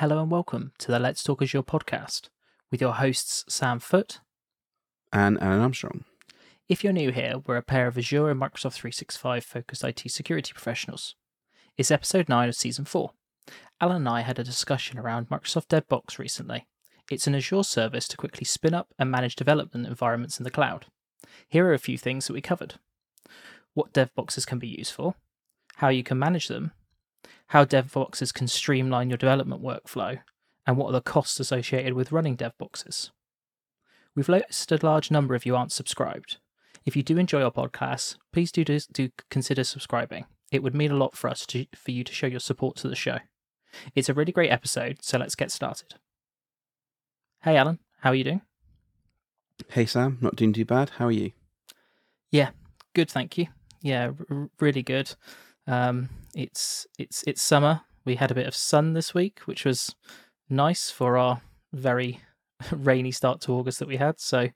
Hello 0.00 0.20
and 0.20 0.30
welcome 0.30 0.72
to 0.76 0.92
the 0.92 0.98
Let's 0.98 1.22
Talk 1.22 1.40
Azure 1.40 1.62
podcast 1.62 2.28
with 2.70 2.82
your 2.82 2.92
hosts 2.92 3.46
Sam 3.48 3.78
Foote. 3.78 4.20
and 5.10 5.40
Alan 5.40 5.60
Armstrong. 5.60 6.04
If 6.68 6.84
you're 6.84 6.92
new 6.92 7.12
here, 7.12 7.36
we're 7.46 7.56
a 7.56 7.62
pair 7.62 7.86
of 7.86 7.96
Azure 7.96 8.28
and 8.28 8.38
Microsoft 8.38 8.74
365 8.74 9.42
focused 9.42 9.82
IT 9.82 10.02
security 10.08 10.52
professionals. 10.52 11.14
It's 11.78 11.90
episode 11.90 12.28
9 12.28 12.46
of 12.46 12.54
season 12.54 12.84
4. 12.84 13.12
Alan 13.80 13.96
and 13.96 14.08
I 14.10 14.20
had 14.20 14.38
a 14.38 14.44
discussion 14.44 14.98
around 14.98 15.30
Microsoft 15.30 15.68
DevBox 15.68 16.18
recently. 16.18 16.66
It's 17.10 17.26
an 17.26 17.34
Azure 17.34 17.62
service 17.62 18.06
to 18.08 18.18
quickly 18.18 18.44
spin 18.44 18.74
up 18.74 18.88
and 18.98 19.10
manage 19.10 19.34
development 19.34 19.86
environments 19.86 20.38
in 20.38 20.44
the 20.44 20.50
cloud. 20.50 20.84
Here 21.48 21.66
are 21.68 21.72
a 21.72 21.78
few 21.78 21.96
things 21.96 22.26
that 22.26 22.34
we 22.34 22.42
covered 22.42 22.74
what 23.72 23.94
DevBoxes 23.94 24.46
can 24.46 24.58
be 24.58 24.68
used 24.68 24.92
for, 24.92 25.14
how 25.76 25.88
you 25.88 26.02
can 26.02 26.18
manage 26.18 26.48
them, 26.48 26.72
how 27.48 27.64
DevBoxes 27.64 28.34
can 28.34 28.48
streamline 28.48 29.10
your 29.10 29.16
development 29.16 29.62
workflow, 29.62 30.20
and 30.66 30.76
what 30.76 30.88
are 30.88 30.92
the 30.92 31.00
costs 31.00 31.38
associated 31.38 31.94
with 31.94 32.12
running 32.12 32.36
DevBoxes. 32.36 33.10
We've 34.14 34.28
noticed 34.28 34.72
a 34.72 34.78
large 34.82 35.10
number 35.10 35.34
of 35.34 35.46
you 35.46 35.54
aren't 35.54 35.72
subscribed. 35.72 36.38
If 36.84 36.96
you 36.96 37.02
do 37.02 37.18
enjoy 37.18 37.42
our 37.42 37.50
podcasts, 37.50 38.16
please 38.32 38.50
do, 38.50 38.64
do 38.64 39.10
consider 39.30 39.64
subscribing. 39.64 40.24
It 40.50 40.62
would 40.62 40.74
mean 40.74 40.90
a 40.90 40.96
lot 40.96 41.16
for 41.16 41.28
us 41.28 41.44
to, 41.46 41.66
for 41.74 41.90
you 41.90 42.04
to 42.04 42.12
show 42.12 42.26
your 42.26 42.40
support 42.40 42.76
to 42.76 42.88
the 42.88 42.96
show. 42.96 43.18
It's 43.94 44.08
a 44.08 44.14
really 44.14 44.32
great 44.32 44.50
episode, 44.50 44.98
so 45.02 45.18
let's 45.18 45.34
get 45.34 45.50
started. 45.50 45.94
Hey 47.42 47.56
Alan, 47.56 47.78
how 48.00 48.10
are 48.10 48.14
you 48.14 48.24
doing? 48.24 48.42
Hey 49.68 49.86
Sam, 49.86 50.18
not 50.20 50.36
doing 50.36 50.52
too 50.52 50.64
bad. 50.64 50.90
How 50.90 51.06
are 51.06 51.12
you? 51.12 51.32
Yeah, 52.30 52.50
good, 52.94 53.10
thank 53.10 53.36
you. 53.36 53.46
Yeah, 53.82 54.12
r- 54.30 54.50
really 54.60 54.82
good. 54.82 55.14
Um, 55.66 56.10
it's 56.34 56.86
it's 56.98 57.24
it's 57.26 57.42
summer. 57.42 57.82
We 58.04 58.16
had 58.16 58.30
a 58.30 58.34
bit 58.34 58.46
of 58.46 58.54
sun 58.54 58.92
this 58.92 59.14
week, 59.14 59.40
which 59.46 59.64
was 59.64 59.94
nice 60.48 60.90
for 60.90 61.16
our 61.16 61.40
very 61.72 62.20
rainy 62.70 63.10
start 63.10 63.40
to 63.42 63.52
August 63.52 63.78
that 63.78 63.88
we 63.88 63.96
had. 63.96 64.20
So, 64.20 64.48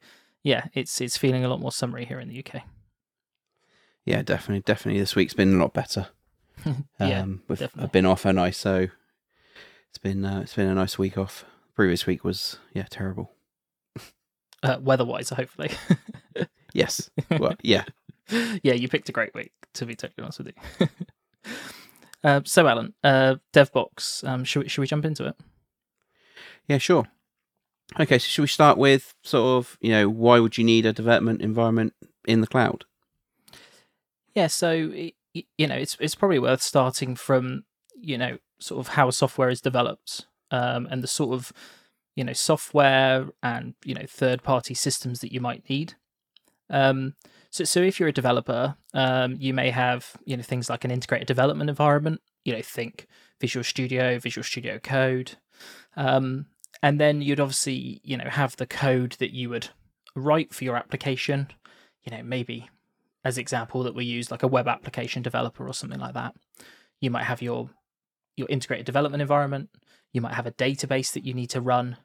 yeah, 0.42 0.64
it's 0.74 1.00
it's 1.00 1.16
feeling 1.16 1.44
a 1.44 1.48
lot 1.48 1.60
more 1.60 1.72
summery 1.72 2.04
here 2.04 2.20
in 2.20 2.28
the 2.28 2.44
UK. 2.44 2.62
Yeah, 4.04 4.22
definitely, 4.22 4.62
definitely. 4.62 5.00
This 5.00 5.14
week's 5.14 5.34
been 5.34 5.54
a 5.54 5.58
lot 5.58 5.74
better. 5.74 6.08
yeah, 7.00 7.20
um, 7.20 7.42
we've, 7.48 7.58
definitely. 7.58 7.84
I've 7.84 7.92
been 7.92 8.06
off 8.06 8.24
and 8.24 8.38
I 8.38 8.50
so 8.50 8.88
it's 9.88 9.98
been 9.98 10.24
uh, 10.24 10.40
it's 10.40 10.54
been 10.54 10.68
a 10.68 10.74
nice 10.74 10.98
week 10.98 11.18
off. 11.18 11.44
Previous 11.74 12.06
week 12.06 12.24
was 12.24 12.58
yeah 12.72 12.86
terrible. 12.88 13.32
uh, 14.62 14.78
weather-wise, 14.80 15.30
hopefully. 15.30 15.70
Yes, 16.72 17.10
well 17.30 17.54
yeah, 17.62 17.84
yeah, 18.62 18.74
you 18.74 18.88
picked 18.88 19.08
a 19.08 19.12
great 19.12 19.34
week. 19.34 19.52
To 19.74 19.86
be 19.86 19.94
totally 19.94 20.22
honest 20.22 20.38
with 20.38 20.48
you. 20.48 20.88
uh, 22.24 22.40
so, 22.44 22.66
Alan, 22.66 22.94
uh, 23.02 23.36
DevBox. 23.52 24.26
Um, 24.28 24.44
should 24.44 24.64
we, 24.64 24.68
should 24.68 24.80
we 24.80 24.86
jump 24.86 25.04
into 25.04 25.26
it? 25.26 25.36
yeah 26.68 26.78
sure. 26.78 27.06
Okay, 27.98 28.18
so 28.18 28.26
should 28.26 28.42
we 28.42 28.48
start 28.48 28.78
with 28.78 29.14
sort 29.24 29.58
of 29.58 29.76
you 29.80 29.90
know 29.90 30.08
why 30.08 30.38
would 30.38 30.56
you 30.56 30.64
need 30.64 30.86
a 30.86 30.92
development 30.92 31.42
environment 31.42 31.92
in 32.26 32.40
the 32.40 32.46
cloud? 32.46 32.84
Yeah, 34.34 34.46
so 34.46 34.92
you 35.32 35.66
know, 35.66 35.74
it's 35.74 35.96
it's 36.00 36.14
probably 36.14 36.38
worth 36.38 36.62
starting 36.62 37.16
from 37.16 37.64
you 38.00 38.16
know 38.16 38.38
sort 38.60 38.80
of 38.80 38.94
how 38.94 39.10
software 39.10 39.48
is 39.48 39.60
developed 39.60 40.26
um, 40.50 40.86
and 40.90 41.02
the 41.02 41.08
sort 41.08 41.34
of 41.34 41.52
you 42.14 42.24
know 42.24 42.32
software 42.32 43.26
and 43.42 43.74
you 43.84 43.94
know 43.94 44.06
third 44.06 44.42
party 44.42 44.74
systems 44.74 45.20
that 45.20 45.32
you 45.32 45.40
might 45.40 45.68
need. 45.68 45.94
Um, 46.70 47.14
so 47.50 47.64
so 47.64 47.80
if 47.80 47.98
you're 47.98 48.08
a 48.08 48.12
developer, 48.12 48.76
um, 48.94 49.36
you 49.38 49.52
may 49.52 49.70
have 49.70 50.16
you 50.24 50.36
know 50.36 50.42
things 50.42 50.70
like 50.70 50.84
an 50.84 50.90
integrated 50.90 51.28
development 51.28 51.70
environment. 51.70 52.20
You 52.44 52.54
know, 52.54 52.62
think 52.62 53.06
Visual 53.40 53.64
Studio, 53.64 54.18
Visual 54.18 54.44
Studio 54.44 54.78
Code, 54.78 55.32
um, 55.96 56.46
and 56.82 57.00
then 57.00 57.22
you'd 57.22 57.40
obviously 57.40 58.00
you 58.04 58.16
know 58.16 58.28
have 58.28 58.56
the 58.56 58.66
code 58.66 59.16
that 59.18 59.34
you 59.34 59.50
would 59.50 59.68
write 60.14 60.54
for 60.54 60.64
your 60.64 60.76
application. 60.76 61.48
You 62.04 62.16
know, 62.16 62.22
maybe 62.22 62.70
as 63.24 63.38
example 63.38 63.82
that 63.82 63.94
we 63.94 64.04
use 64.04 64.30
like 64.30 64.42
a 64.42 64.48
web 64.48 64.68
application 64.68 65.22
developer 65.22 65.66
or 65.66 65.74
something 65.74 66.00
like 66.00 66.14
that 66.14 66.34
you 67.00 67.10
might 67.10 67.24
have 67.24 67.42
your 67.42 67.70
your 68.36 68.48
integrated 68.48 68.86
development 68.86 69.20
environment 69.20 69.68
you 70.12 70.20
might 70.20 70.34
have 70.34 70.46
a 70.46 70.52
database 70.52 71.12
that 71.12 71.24
you 71.24 71.34
need 71.34 71.50
to 71.50 71.60
run 71.60 71.96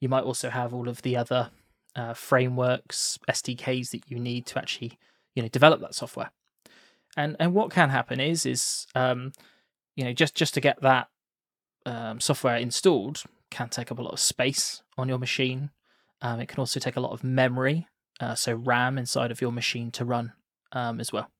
you 0.00 0.08
might 0.08 0.24
also 0.24 0.50
have 0.50 0.74
all 0.74 0.88
of 0.88 1.02
the 1.02 1.16
other 1.16 1.50
uh, 1.96 2.14
frameworks 2.14 3.18
sdks 3.30 3.90
that 3.90 4.10
you 4.10 4.18
need 4.18 4.46
to 4.46 4.58
actually 4.58 4.98
you 5.34 5.42
know 5.42 5.48
develop 5.48 5.80
that 5.80 5.94
software 5.94 6.30
and 7.16 7.36
and 7.38 7.54
what 7.54 7.70
can 7.70 7.90
happen 7.90 8.20
is 8.20 8.44
is 8.46 8.86
um 8.94 9.32
you 9.96 10.04
know 10.04 10.12
just 10.12 10.34
just 10.34 10.54
to 10.54 10.60
get 10.60 10.80
that 10.82 11.08
um, 11.86 12.18
software 12.18 12.56
installed 12.56 13.22
can 13.50 13.68
take 13.68 13.92
up 13.92 13.98
a 13.98 14.02
lot 14.02 14.14
of 14.14 14.20
space 14.20 14.82
on 14.96 15.08
your 15.08 15.18
machine 15.18 15.70
um, 16.22 16.40
it 16.40 16.48
can 16.48 16.58
also 16.58 16.80
take 16.80 16.96
a 16.96 17.00
lot 17.00 17.12
of 17.12 17.22
memory 17.22 17.86
uh, 18.20 18.34
so 18.34 18.54
ram 18.54 18.98
inside 18.98 19.30
of 19.30 19.40
your 19.40 19.52
machine 19.52 19.90
to 19.90 20.04
run 20.04 20.32
um, 20.72 21.00
as 21.00 21.12
well. 21.12 21.30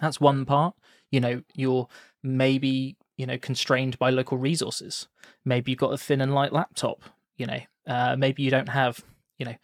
That's 0.00 0.20
one 0.20 0.44
part. 0.44 0.74
You 1.10 1.20
know, 1.20 1.42
you're 1.54 1.88
maybe 2.22 2.96
you 3.16 3.26
know 3.26 3.38
constrained 3.38 3.98
by 3.98 4.10
local 4.10 4.38
resources. 4.38 5.08
Maybe 5.44 5.72
you've 5.72 5.78
got 5.78 5.92
a 5.92 5.98
thin 5.98 6.20
and 6.20 6.34
light 6.34 6.52
laptop. 6.52 7.02
You 7.36 7.46
know, 7.46 7.60
uh, 7.86 8.16
maybe 8.16 8.42
you 8.42 8.50
don't 8.50 8.68
have 8.68 9.04
you 9.40 9.46
know 9.46 9.56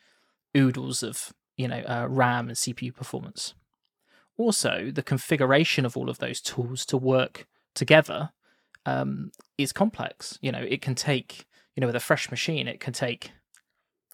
oodles 0.57 1.05
of 1.05 1.33
you 1.57 1.69
know 1.69 1.83
uh, 1.89 2.07
RAM 2.09 2.49
and 2.49 2.57
CPU 2.57 2.93
performance. 2.93 3.55
Also, 4.37 4.91
the 4.93 5.03
configuration 5.03 5.87
of 5.87 5.97
all 5.97 6.11
of 6.11 6.19
those 6.19 6.41
tools 6.41 6.85
to 6.87 6.97
work 6.97 7.47
together 7.75 8.33
um, 8.85 9.31
is 9.57 9.73
complex. 9.73 10.39
You 10.43 10.51
know, 10.51 10.67
it 10.67 10.83
can 10.83 10.97
take 10.97 11.47
you 11.77 11.81
know 11.81 11.87
with 11.87 11.97
a 11.97 12.01
fresh 12.01 12.31
machine, 12.31 12.67
it 12.67 12.81
can 12.81 12.93
take 12.93 13.31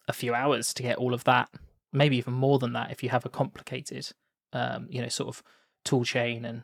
a 0.07 0.13
few 0.13 0.35
hours 0.35 0.73
to 0.75 0.83
get 0.83 0.97
all 0.97 1.15
of 1.15 1.23
that. 1.23 1.49
Maybe 1.91 2.17
even 2.17 2.33
more 2.33 2.59
than 2.59 2.73
that 2.73 2.91
if 2.91 3.01
you 3.01 3.09
have 3.09 3.25
a 3.25 3.29
complicated 3.29 4.11
um, 4.53 4.87
you 4.89 5.01
know, 5.01 5.09
sort 5.09 5.29
of 5.29 5.43
tool 5.83 6.05
chain 6.05 6.45
and 6.45 6.63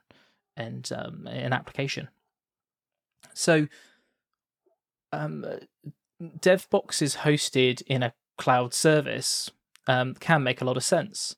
and 0.55 0.89
um, 0.95 1.27
an 1.27 1.53
application. 1.53 2.09
So, 3.33 3.67
um, 5.11 5.45
DevBoxes 6.21 7.17
hosted 7.17 7.81
in 7.83 8.03
a 8.03 8.13
cloud 8.39 8.73
service 8.73 9.51
um, 9.85 10.15
can 10.15 10.41
make 10.41 10.61
a 10.61 10.65
lot 10.65 10.77
of 10.77 10.83
sense. 10.83 11.35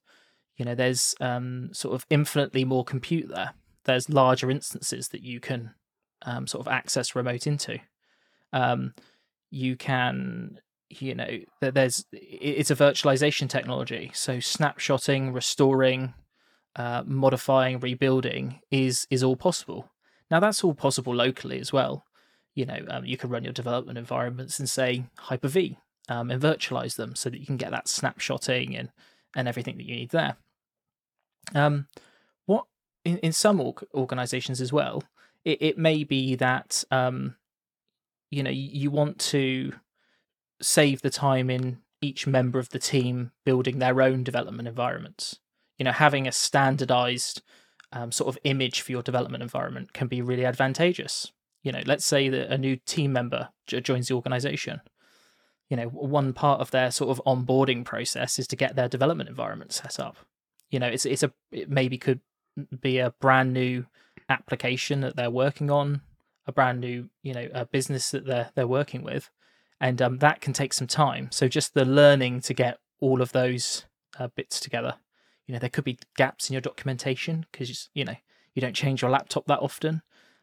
You 0.55 0.63
know, 0.63 0.75
there's 0.75 1.13
um, 1.19 1.69
sort 1.73 1.95
of 1.95 2.05
infinitely 2.09 2.63
more 2.63 2.85
compute 2.85 3.27
there. 3.27 3.53
There's 3.83 4.09
larger 4.09 4.49
instances 4.49 5.09
that 5.09 5.23
you 5.23 5.41
can 5.41 5.73
um, 6.21 6.47
sort 6.47 6.65
of 6.65 6.71
access 6.71 7.15
remote 7.15 7.47
into. 7.47 7.79
Um, 8.53 8.93
you 9.49 9.75
can 9.75 10.59
you 10.89 11.15
know 11.15 11.39
there's 11.61 12.05
it's 12.11 12.69
a 12.69 12.75
virtualization 12.75 13.49
technology 13.49 14.11
so 14.13 14.37
snapshotting 14.37 15.33
restoring 15.33 16.13
uh, 16.75 17.03
modifying, 17.05 17.79
rebuilding 17.79 18.61
is 18.69 19.07
is 19.09 19.23
all 19.23 19.35
possible. 19.35 19.91
Now 20.29 20.39
that's 20.39 20.63
all 20.63 20.73
possible 20.73 21.13
locally 21.13 21.59
as 21.59 21.73
well. 21.73 22.05
You 22.53 22.65
know, 22.65 22.79
um, 22.89 23.05
you 23.05 23.17
can 23.17 23.29
run 23.29 23.43
your 23.43 23.53
development 23.53 23.97
environments 23.97 24.59
and 24.59 24.69
say 24.69 25.05
Hyper 25.17 25.47
V 25.47 25.77
um, 26.09 26.31
and 26.31 26.41
virtualize 26.41 26.95
them 26.95 27.15
so 27.15 27.29
that 27.29 27.39
you 27.39 27.45
can 27.45 27.57
get 27.57 27.71
that 27.71 27.85
snapshotting 27.85 28.77
and 28.77 28.89
and 29.35 29.47
everything 29.47 29.77
that 29.77 29.85
you 29.85 29.95
need 29.95 30.09
there. 30.09 30.35
Um, 31.55 31.87
what 32.45 32.65
in, 33.05 33.17
in 33.19 33.31
some 33.31 33.59
org- 33.59 33.85
organizations 33.93 34.61
as 34.61 34.73
well, 34.73 35.03
it, 35.45 35.61
it 35.61 35.77
may 35.77 36.03
be 36.03 36.35
that 36.35 36.83
um, 36.91 37.35
you 38.29 38.43
know 38.43 38.51
you, 38.51 38.91
want 38.91 39.19
to 39.19 39.73
save 40.61 41.01
the 41.01 41.09
time 41.09 41.49
in 41.49 41.79
each 42.01 42.27
member 42.27 42.59
of 42.59 42.69
the 42.69 42.79
team 42.79 43.31
building 43.45 43.79
their 43.79 44.01
own 44.01 44.23
development 44.23 44.67
environments. 44.67 45.39
You 45.77 45.85
know 45.85 45.91
having 45.91 46.27
a 46.27 46.31
standardized 46.31 47.41
um, 47.93 48.11
sort 48.11 48.29
of 48.29 48.39
image 48.43 48.81
for 48.81 48.91
your 48.91 49.01
development 49.01 49.43
environment 49.43 49.93
can 49.93 50.07
be 50.07 50.21
really 50.21 50.45
advantageous. 50.45 51.31
You 51.63 51.71
know 51.71 51.81
let's 51.85 52.05
say 52.05 52.29
that 52.29 52.51
a 52.51 52.57
new 52.57 52.75
team 52.75 53.13
member 53.13 53.49
joins 53.65 54.09
the 54.09 54.15
organization 54.15 54.81
you 55.71 55.77
know 55.77 55.87
one 55.87 56.33
part 56.33 56.59
of 56.59 56.69
their 56.71 56.91
sort 56.91 57.09
of 57.09 57.23
onboarding 57.25 57.85
process 57.85 58.37
is 58.37 58.45
to 58.47 58.57
get 58.57 58.75
their 58.75 58.89
development 58.89 59.29
environment 59.29 59.71
set 59.71 60.01
up. 60.01 60.17
You 60.69 60.79
know 60.79 60.87
it's 60.87 61.05
it's 61.05 61.23
a 61.23 61.31
it 61.49 61.69
maybe 61.69 61.97
could 61.97 62.19
be 62.81 62.99
a 62.99 63.11
brand 63.21 63.53
new 63.53 63.85
application 64.27 64.99
that 64.99 65.15
they're 65.15 65.31
working 65.31 65.71
on 65.71 66.01
a 66.45 66.51
brand 66.51 66.81
new 66.81 67.09
you 67.23 67.33
know 67.33 67.47
a 67.53 67.65
business 67.65 68.11
that 68.11 68.25
they're 68.25 68.49
they're 68.53 68.67
working 68.67 69.01
with 69.01 69.29
and 69.79 70.01
um, 70.01 70.17
that 70.19 70.41
can 70.41 70.51
take 70.53 70.73
some 70.73 70.87
time. 70.87 71.29
So 71.31 71.47
just 71.47 71.73
the 71.73 71.85
learning 71.85 72.41
to 72.41 72.53
get 72.53 72.77
all 72.99 73.21
of 73.21 73.31
those 73.31 73.85
uh, 74.19 74.27
bits 74.35 74.59
together. 74.59 74.95
You 75.47 75.53
know 75.53 75.59
there 75.59 75.69
could 75.69 75.85
be 75.85 75.99
gaps 76.17 76.49
in 76.49 76.53
your 76.53 76.61
documentation 76.61 77.45
because 77.49 77.89
you 77.93 78.03
know 78.03 78.15
you 78.53 78.61
don't 78.61 78.75
change 78.75 79.01
your 79.01 79.11
laptop 79.11 79.47
that 79.47 79.59
often. 79.59 80.01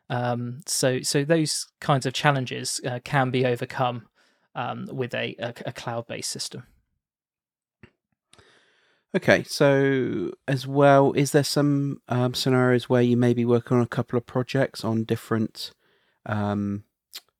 Um, 0.09 0.63
so 0.65 1.03
so 1.03 1.23
those 1.23 1.67
kinds 1.83 2.07
of 2.07 2.15
challenges 2.15 2.81
uh, 2.87 3.01
can 3.05 3.31
be 3.31 3.45
overcome 3.45 4.07
um, 4.59 4.89
with 4.93 5.15
a, 5.15 5.35
a, 5.39 5.55
a 5.67 5.73
cloud-based 5.73 6.31
system 6.31 6.65
Okay, 9.15 9.43
so 9.45 10.33
as 10.47 10.67
well, 10.67 11.13
is 11.13 11.33
there 11.33 11.45
some 11.45 12.03
um, 12.09 12.35
scenarios 12.35 12.91
where 12.91 13.01
you 13.01 13.17
may 13.17 13.33
be 13.33 13.47
working 13.47 13.79
on 13.79 13.83
a 13.83 13.87
couple 13.89 14.19
of 14.19 14.27
projects 14.27 14.85
on 14.85 15.05
different 15.05 15.73
um, 16.27 16.85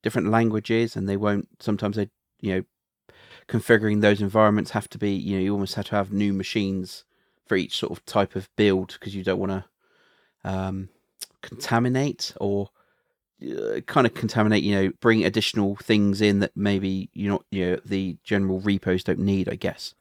different 0.01 0.31
languages, 0.31 0.95
and 0.95 1.07
they 1.07 1.17
won't. 1.17 1.47
Sometimes 1.59 1.95
they, 1.95 2.09
you 2.41 2.55
know, 2.55 3.13
configuring 3.47 4.01
those 4.01 4.19
environments 4.19 4.71
have 4.71 4.89
to 4.89 4.97
be. 4.97 5.11
You 5.11 5.35
know, 5.35 5.43
you 5.43 5.53
almost 5.53 5.75
have 5.75 5.85
to 5.85 5.95
have 5.95 6.11
new 6.11 6.33
machines 6.33 7.05
for 7.45 7.55
each 7.55 7.77
sort 7.77 7.91
of 7.91 8.03
type 8.05 8.35
of 8.35 8.49
build 8.55 8.97
because 8.99 9.13
you 9.13 9.23
don't 9.23 9.39
want 9.39 9.51
to 9.51 9.65
um, 10.49 10.89
contaminate 11.43 12.33
or 12.41 12.69
uh, 13.41 13.81
kind 13.81 14.05
of 14.05 14.13
contaminate. 14.13 14.63
You 14.63 14.75
know, 14.75 14.91
bring 14.99 15.23
additional 15.23 15.75
things 15.77 16.21
in 16.21 16.39
that 16.39 16.55
maybe 16.55 17.09
you 17.13 17.29
not. 17.29 17.45
You 17.51 17.71
know, 17.71 17.79
the 17.85 18.17
general 18.23 18.59
repos 18.59 19.03
don't 19.03 19.19
need. 19.19 19.49
I 19.49 19.55
guess 19.55 19.95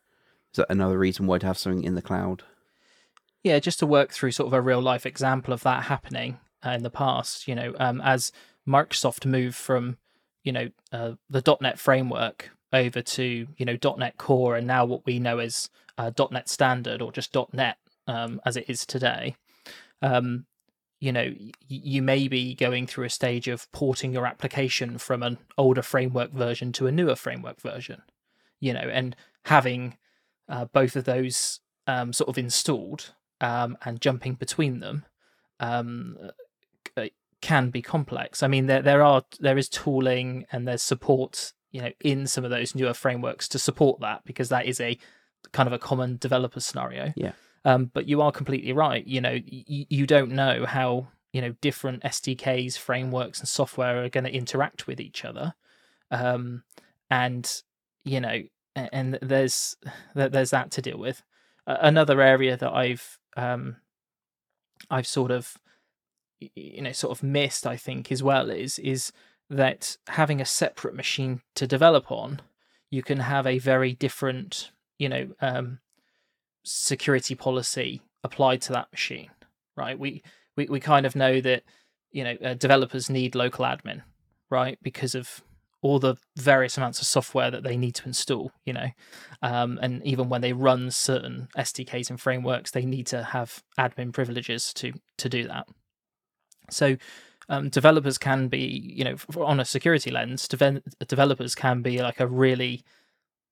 is 0.53 0.57
that 0.57 0.67
another 0.71 0.99
reason 0.99 1.27
why 1.27 1.39
to 1.39 1.47
have 1.47 1.59
something 1.59 1.85
in 1.85 1.95
the 1.95 2.03
cloud? 2.03 2.43
Yeah, 3.43 3.59
just 3.59 3.79
to 3.81 3.87
work 3.87 4.13
through 4.13 4.33
sort 4.33 4.49
of 4.49 4.53
a 4.53 4.61
real 4.61 4.81
life 4.81 5.07
example 5.07 5.55
of 5.55 5.63
that 5.63 5.85
happening 5.85 6.39
uh, 6.65 6.71
in 6.71 6.83
the 6.83 6.91
past. 6.91 7.47
You 7.47 7.55
know, 7.55 7.75
um, 7.79 8.01
as 8.01 8.33
Microsoft 8.67 9.25
moved 9.25 9.57
from 9.57 9.97
you 10.45 10.53
know 10.53 10.69
uh, 10.93 11.13
the 11.31 11.57
.NET 11.61 11.79
framework 11.79 12.51
over 12.73 13.03
to 13.03 13.47
you 13.57 13.65
know 13.65 13.79
.NET 13.97 14.19
Core 14.19 14.57
and 14.57 14.67
now 14.67 14.85
what 14.85 15.07
we 15.07 15.19
know 15.19 15.39
as 15.39 15.71
uh, 15.97 16.11
.NET 16.31 16.49
Standard 16.49 17.03
or 17.03 17.13
just 17.13 17.37
.NET 17.53 17.79
um, 18.07 18.41
as 18.45 18.57
it 18.57 18.65
is 18.69 18.85
today. 18.87 19.37
Um, 20.03 20.47
you 21.01 21.13
know, 21.13 21.33
you 21.69 22.03
may 22.03 22.27
be 22.29 22.55
going 22.55 22.87
through 22.87 23.05
a 23.05 23.11
stage 23.11 23.47
of 23.49 23.71
porting 23.73 24.13
your 24.13 24.27
application 24.27 24.99
from 24.99 25.23
an 25.23 25.39
older 25.57 25.83
framework 25.83 26.33
version 26.33 26.73
to 26.73 26.87
a 26.87 26.93
newer 26.93 27.17
framework 27.17 27.61
version. 27.61 28.03
You 28.61 28.73
know, 28.73 28.81
and 28.81 29.15
having 29.45 29.97
uh, 30.49 30.65
both 30.65 30.97
of 30.97 31.05
those 31.05 31.61
um, 31.87 32.13
sort 32.13 32.29
of 32.29 32.37
installed 32.37 33.15
um, 33.41 33.79
and 33.85 34.01
jumping 34.01 34.35
between 34.35 34.81
them 34.81 35.05
um, 35.61 36.17
can 37.41 37.71
be 37.71 37.83
complex. 37.83 38.43
I 38.43 38.49
mean, 38.49 38.67
there 38.67 38.83
there 38.83 39.03
are 39.03 39.23
there 39.41 39.59
is 39.59 39.69
tooling 39.69 40.47
and 40.51 40.67
there's 40.67 40.83
support, 40.83 41.53
you 41.71 41.81
know, 41.81 41.91
in 42.01 42.27
some 42.27 42.45
of 42.45 42.51
those 42.51 42.75
newer 42.75 42.95
frameworks 42.95 43.49
to 43.49 43.59
support 43.59 44.01
that 44.01 44.23
because 44.25 44.49
that 44.49 44.67
is 44.67 44.81
a 44.81 44.99
kind 45.53 45.67
of 45.67 45.73
a 45.73 45.79
common 45.79 46.17
developer 46.17 46.61
scenario. 46.61 47.13
Yeah. 47.17 47.33
Um, 47.65 47.91
but 47.93 48.09
you 48.09 48.23
are 48.23 48.33
completely 48.33 48.73
right. 48.73 49.07
You 49.07 49.21
know, 49.21 49.33
y- 49.33 49.87
you 49.89 50.07
don't 50.07 50.33
know 50.33 50.65
how 50.67 51.09
you 51.33 51.41
know 51.41 51.55
different 51.61 52.03
SDKs, 52.05 52.79
frameworks, 52.79 53.41
and 53.41 53.49
software 53.49 54.03
are 54.05 54.09
going 54.09 54.25
to 54.25 54.33
interact 54.35 54.87
with 54.87 55.01
each 55.01 55.25
other, 55.25 55.55
um, 56.11 56.63
and 57.11 57.63
you 58.05 58.21
know, 58.21 58.43
and 58.77 59.19
there's 59.23 59.77
there's 60.15 60.51
that 60.51 60.71
to 60.73 60.83
deal 60.83 60.99
with. 60.99 61.23
another 61.67 62.21
area 62.23 62.57
that 62.57 62.73
I've 62.73 63.19
um, 63.37 63.77
I've 64.91 65.07
sort 65.07 65.31
of 65.31 65.57
you 66.41 66.83
know 66.83 66.93
sort 66.93 67.17
of 67.17 67.23
missed 67.23 67.67
i 67.67 67.77
think 67.77 68.13
as 68.13 68.23
well 68.23 68.51
is 68.51 68.79
is 68.79 69.13
that 69.51 69.97
having 70.09 70.41
a 70.41 70.45
separate 70.45 70.95
machine 70.95 71.41
to 71.55 71.67
develop 71.67 72.13
on 72.13 72.41
you 72.91 73.03
can 73.03 73.19
have 73.19 73.47
a 73.47 73.59
very 73.59 73.93
different 73.93 74.71
you 74.99 75.09
know 75.09 75.29
um, 75.41 75.81
security 76.69 77.35
policy 77.35 78.03
applied 78.25 78.61
to 78.61 78.73
that 78.73 78.91
machine 78.93 79.31
right? 79.79 79.99
We 79.99 80.23
we, 80.57 80.67
we 80.67 80.81
kind 80.81 81.07
of 81.07 81.17
know 81.17 81.41
that 81.41 81.63
you 82.11 82.25
know 82.25 82.37
uh, 82.45 82.55
developers 82.55 83.09
need 83.09 83.35
local 83.35 83.65
admin 83.65 84.03
right? 84.51 84.79
Because 84.83 85.15
of 85.15 85.43
all 85.81 86.01
the 86.01 86.17
various 86.37 86.77
amounts 86.77 87.01
of 87.01 87.07
software 87.07 87.53
that 87.53 87.63
they 87.63 87.77
need 87.77 87.95
to 87.95 88.05
install 88.05 88.51
you 88.65 88.73
know? 88.73 88.89
Um, 89.43 89.79
and 89.81 90.05
even 90.05 90.29
when 90.29 90.41
they 90.41 90.53
run 90.53 90.91
certain 90.91 91.49
sdks 91.57 92.11
and 92.11 92.21
frameworks 92.21 92.73
they 92.73 92.85
need 92.85 93.07
to 93.07 93.23
have 93.23 93.63
admin 93.79 94.13
privileges 94.13 94.75
to 94.75 94.93
to 95.17 95.29
do 95.29 95.47
that. 95.47 95.67
So 96.71 96.97
um, 97.51 97.71
developers 97.71 98.19
can 98.19 98.49
be, 98.49 98.59
you 98.95 99.05
know, 99.05 99.17
on 99.43 99.59
a 99.59 99.65
security 99.65 100.11
lens, 100.11 100.47
de- 100.49 100.83
developers 101.07 101.55
can 101.55 101.81
be 101.81 102.03
like 102.03 102.21
a 102.21 102.27
really 102.27 102.85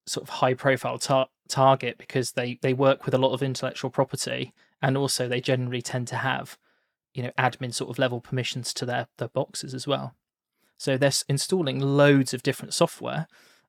sort 0.06 0.24
of 0.24 0.28
high 0.28 0.52
profile 0.52 0.98
tar- 0.98 1.28
target 1.48 1.98
because 1.98 2.32
they 2.32 2.58
they 2.62 2.72
work 2.72 3.04
with 3.04 3.14
a 3.14 3.18
lot 3.18 3.32
of 3.32 3.42
intellectual 3.42 3.90
property 3.90 4.52
and 4.82 4.96
also 4.96 5.28
they 5.28 5.40
generally 5.40 5.82
tend 5.82 6.08
to 6.08 6.16
have 6.16 6.58
you 7.14 7.22
know 7.22 7.30
admin 7.38 7.72
sort 7.72 7.90
of 7.90 7.98
level 7.98 8.20
permissions 8.20 8.72
to 8.74 8.84
their 8.84 9.08
their 9.18 9.28
boxes 9.28 9.74
as 9.74 9.86
well 9.86 10.14
so 10.78 10.96
they're 10.96 11.12
installing 11.28 11.80
loads 11.80 12.34
of 12.34 12.42
different 12.42 12.74
software 12.74 13.26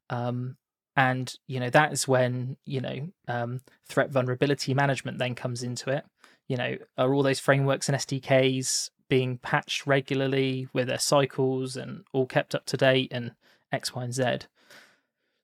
um, 0.10 0.58
and 0.96 1.36
you 1.48 1.60
know 1.60 1.70
that 1.70 1.94
is 1.94 2.08
when 2.08 2.58
you 2.66 2.82
know 2.82 3.10
um, 3.28 3.62
threat 3.88 4.12
vulnerability 4.12 4.74
management 4.74 5.18
then 5.18 5.36
comes 5.36 5.64
into 5.64 5.90
it 5.90 6.06
you 6.48 6.58
know 6.58 6.78
are 6.98 7.14
all 7.14 7.24
those 7.24 7.40
frameworks 7.40 7.90
and 7.90 7.98
sdks 7.98 8.90
being 9.10 9.38
patched 9.38 9.88
regularly 9.88 10.68
with 10.74 10.88
their 10.88 11.00
cycles 11.00 11.76
and 11.76 12.04
all 12.12 12.26
kept 12.26 12.54
up 12.54 12.66
to 12.66 12.78
date 12.78 13.10
and 13.12 13.32
X, 13.72 13.94
Y, 13.94 14.04
and 14.04 14.14
Z. 14.14 14.24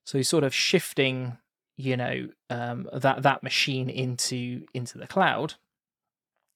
So 0.04 0.18
you're 0.18 0.24
sort 0.24 0.44
of 0.44 0.54
shifting, 0.54 1.38
you 1.76 1.96
know, 1.96 2.28
um, 2.50 2.88
that 2.92 3.22
that 3.22 3.42
machine 3.42 3.90
into 3.90 4.64
into 4.74 4.98
the 4.98 5.06
cloud. 5.06 5.54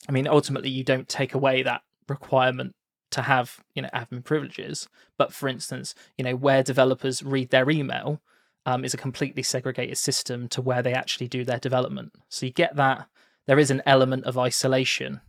I 0.09 0.13
mean, 0.13 0.29
ultimately, 0.29 0.71
you 0.71 0.85
don't 0.85 1.09
take 1.09 1.35
away 1.35 1.63
that 1.63 1.83
requirement 2.09 2.75
to 3.11 3.23
have 3.23 3.59
you 3.75 3.83
know 3.83 3.89
admin 3.95 4.25
privileges, 4.25 4.89
but 5.17 5.33
for 5.33 5.49
instance, 5.49 5.95
you 6.17 6.25
know, 6.25 6.37
where 6.37 6.63
developers 6.63 7.23
read 7.23 7.51
their 7.51 7.69
email 7.71 8.21
um, 8.65 8.85
is 8.85 8.95
a 8.95 8.99
completely 8.99 9.43
segregated 9.43 9.99
system 9.99 10.49
to 10.49 10.63
where 10.63 10.83
they 10.83 10.93
actually 10.93 11.29
do 11.29 11.45
their 11.45 11.59
development. 11.59 12.13
So 12.29 12.47
you 12.47 12.53
get 12.53 12.77
that 12.77 13.09
there 13.47 13.59
is 13.59 13.71
an 13.71 13.83
element 13.87 14.25
of 14.25 14.39
isolation 14.39 15.21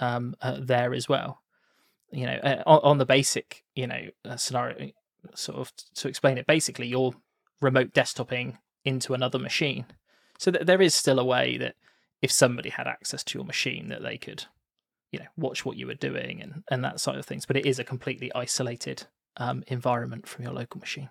um, 0.00 0.34
uh, 0.42 0.58
there 0.60 0.92
as 0.92 1.08
well. 1.08 1.40
You 2.10 2.26
know, 2.26 2.38
uh, 2.42 2.62
on, 2.66 2.80
on, 2.82 2.98
the 2.98 3.06
basic, 3.06 3.64
you 3.74 3.86
know, 3.86 4.08
uh, 4.24 4.36
scenario, 4.36 4.90
sort 5.34 5.58
of 5.58 5.72
to 5.94 6.08
explain 6.08 6.38
it, 6.38 6.46
basically, 6.46 6.88
you're 6.88 7.14
remote 7.60 7.92
desktoping 7.92 8.58
into 8.88 9.14
another 9.14 9.38
machine. 9.38 9.86
So 10.38 10.50
that 10.50 10.66
there 10.66 10.82
is 10.82 10.94
still 10.94 11.18
a 11.18 11.24
way 11.24 11.56
that 11.58 11.74
if 12.22 12.32
somebody 12.32 12.70
had 12.70 12.86
access 12.86 13.22
to 13.24 13.38
your 13.38 13.44
machine, 13.44 13.88
that 13.88 14.02
they 14.02 14.18
could, 14.18 14.44
you 15.12 15.18
know, 15.18 15.26
watch 15.36 15.64
what 15.64 15.76
you 15.76 15.86
were 15.86 15.94
doing 15.94 16.40
and 16.42 16.62
and 16.70 16.84
that 16.84 17.00
side 17.00 17.16
of 17.16 17.26
things. 17.26 17.46
But 17.46 17.56
it 17.56 17.66
is 17.66 17.78
a 17.78 17.84
completely 17.84 18.32
isolated 18.34 19.06
um, 19.36 19.64
environment 19.66 20.26
from 20.26 20.44
your 20.44 20.52
local 20.52 20.80
machine. 20.80 21.10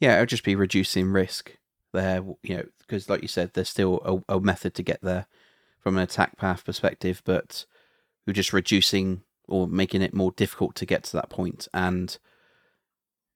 Yeah, 0.00 0.16
it 0.16 0.20
would 0.20 0.28
just 0.28 0.44
be 0.44 0.56
reducing 0.56 1.10
risk 1.10 1.56
there, 1.92 2.22
you 2.42 2.56
know, 2.56 2.64
because 2.78 3.08
like 3.08 3.22
you 3.22 3.28
said, 3.28 3.52
there's 3.52 3.68
still 3.68 4.24
a, 4.28 4.36
a 4.36 4.40
method 4.40 4.74
to 4.74 4.82
get 4.82 5.00
there 5.02 5.26
from 5.80 5.96
an 5.96 6.02
attack 6.02 6.36
path 6.36 6.64
perspective, 6.64 7.22
but 7.24 7.66
we're 8.26 8.32
just 8.32 8.52
reducing 8.52 9.22
or 9.48 9.68
making 9.68 10.02
it 10.02 10.14
more 10.14 10.32
difficult 10.32 10.74
to 10.76 10.86
get 10.86 11.04
to 11.04 11.12
that 11.12 11.30
point. 11.30 11.68
And 11.72 12.18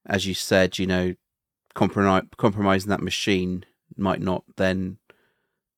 as 0.06 0.26
you 0.26 0.35
said, 0.35 0.78
you 0.78 0.87
know, 0.87 1.14
compromise, 1.75 2.25
compromising 2.37 2.91
that 2.91 3.03
machine 3.03 3.65
might 3.97 4.21
not 4.21 4.45
then 4.57 4.99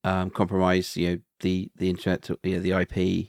um, 0.04 0.30
compromise, 0.30 0.96
you 0.96 1.10
know, 1.10 1.18
the 1.40 1.70
the 1.76 1.90
internet, 1.90 2.28
you 2.42 2.56
know, 2.56 2.60
the 2.60 2.72
IP 2.72 3.28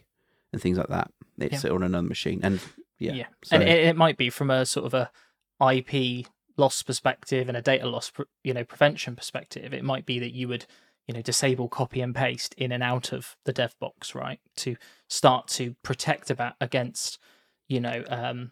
and 0.52 0.62
things 0.62 0.78
like 0.78 0.88
that. 0.88 1.12
It's 1.38 1.64
yeah. 1.64 1.72
on 1.72 1.84
another 1.84 2.08
machine, 2.08 2.40
and 2.44 2.60
yeah, 3.00 3.14
yeah, 3.14 3.28
so. 3.44 3.56
and 3.56 3.64
it, 3.64 3.88
it, 3.88 3.96
might 3.96 4.18
be 4.18 4.30
from 4.30 4.50
a 4.50 4.66
sort 4.66 4.86
of 4.86 4.94
a 4.94 5.12
IP 5.74 6.28
loss 6.58 6.84
perspective 6.84 7.48
and 7.48 7.58
a 7.58 7.62
data 7.62 7.88
loss, 7.88 8.12
you 8.44 8.54
know, 8.54 8.64
prevention 8.64 9.16
perspective. 9.16 9.74
It 9.74 9.84
might 9.84 10.06
be 10.06 10.20
that 10.20 10.34
you 10.34 10.48
would 10.48 10.66
you 11.08 11.14
know 11.14 11.22
disable 11.22 11.68
copy 11.68 12.02
and 12.02 12.16
paste 12.16 12.54
in 12.58 12.72
and 12.72 12.84
out 12.84 13.12
of 13.12 13.36
the 13.46 13.54
dev 13.54 13.76
box 13.80 14.16
right 14.16 14.40
to 14.56 14.76
start 15.10 15.48
to 15.48 15.76
protect 15.84 16.30
about 16.30 16.54
against 16.62 17.20
you 17.68 17.80
know 17.80 18.04
um 18.08 18.52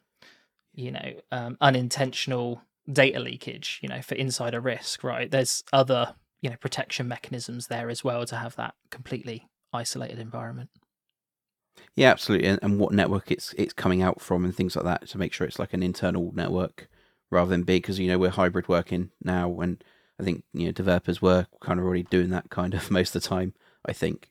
you 0.73 0.91
know 0.91 1.13
um, 1.31 1.57
unintentional 1.61 2.61
data 2.91 3.19
leakage 3.19 3.79
you 3.81 3.89
know 3.89 4.01
for 4.01 4.15
insider 4.15 4.59
risk 4.59 5.03
right 5.03 5.31
there's 5.31 5.63
other 5.71 6.15
you 6.41 6.49
know 6.49 6.55
protection 6.57 7.07
mechanisms 7.07 7.67
there 7.67 7.89
as 7.89 8.03
well 8.03 8.25
to 8.25 8.35
have 8.35 8.55
that 8.55 8.73
completely 8.89 9.47
isolated 9.73 10.19
environment 10.19 10.69
yeah 11.95 12.09
absolutely 12.11 12.47
and, 12.47 12.59
and 12.61 12.79
what 12.79 12.91
network 12.91 13.31
it's 13.31 13.53
it's 13.57 13.73
coming 13.73 14.01
out 14.01 14.21
from 14.21 14.43
and 14.43 14.55
things 14.55 14.75
like 14.75 14.85
that 14.85 15.07
to 15.07 15.17
make 15.17 15.33
sure 15.33 15.47
it's 15.47 15.59
like 15.59 15.73
an 15.73 15.83
internal 15.83 16.31
network 16.35 16.89
rather 17.29 17.49
than 17.49 17.63
big 17.63 17.81
because 17.81 17.99
you 17.99 18.07
know 18.07 18.17
we're 18.17 18.29
hybrid 18.29 18.67
working 18.67 19.11
now 19.23 19.59
and 19.61 19.83
I 20.21 20.23
think 20.23 20.43
you 20.53 20.67
know 20.67 20.71
developers 20.71 21.21
were 21.21 21.47
kind 21.61 21.79
of 21.79 21.85
already 21.85 22.03
doing 22.03 22.29
that 22.29 22.49
kind 22.49 22.73
of 22.73 22.91
most 22.91 23.15
of 23.15 23.21
the 23.23 23.27
time. 23.27 23.53
I 23.83 23.93
think. 23.93 24.29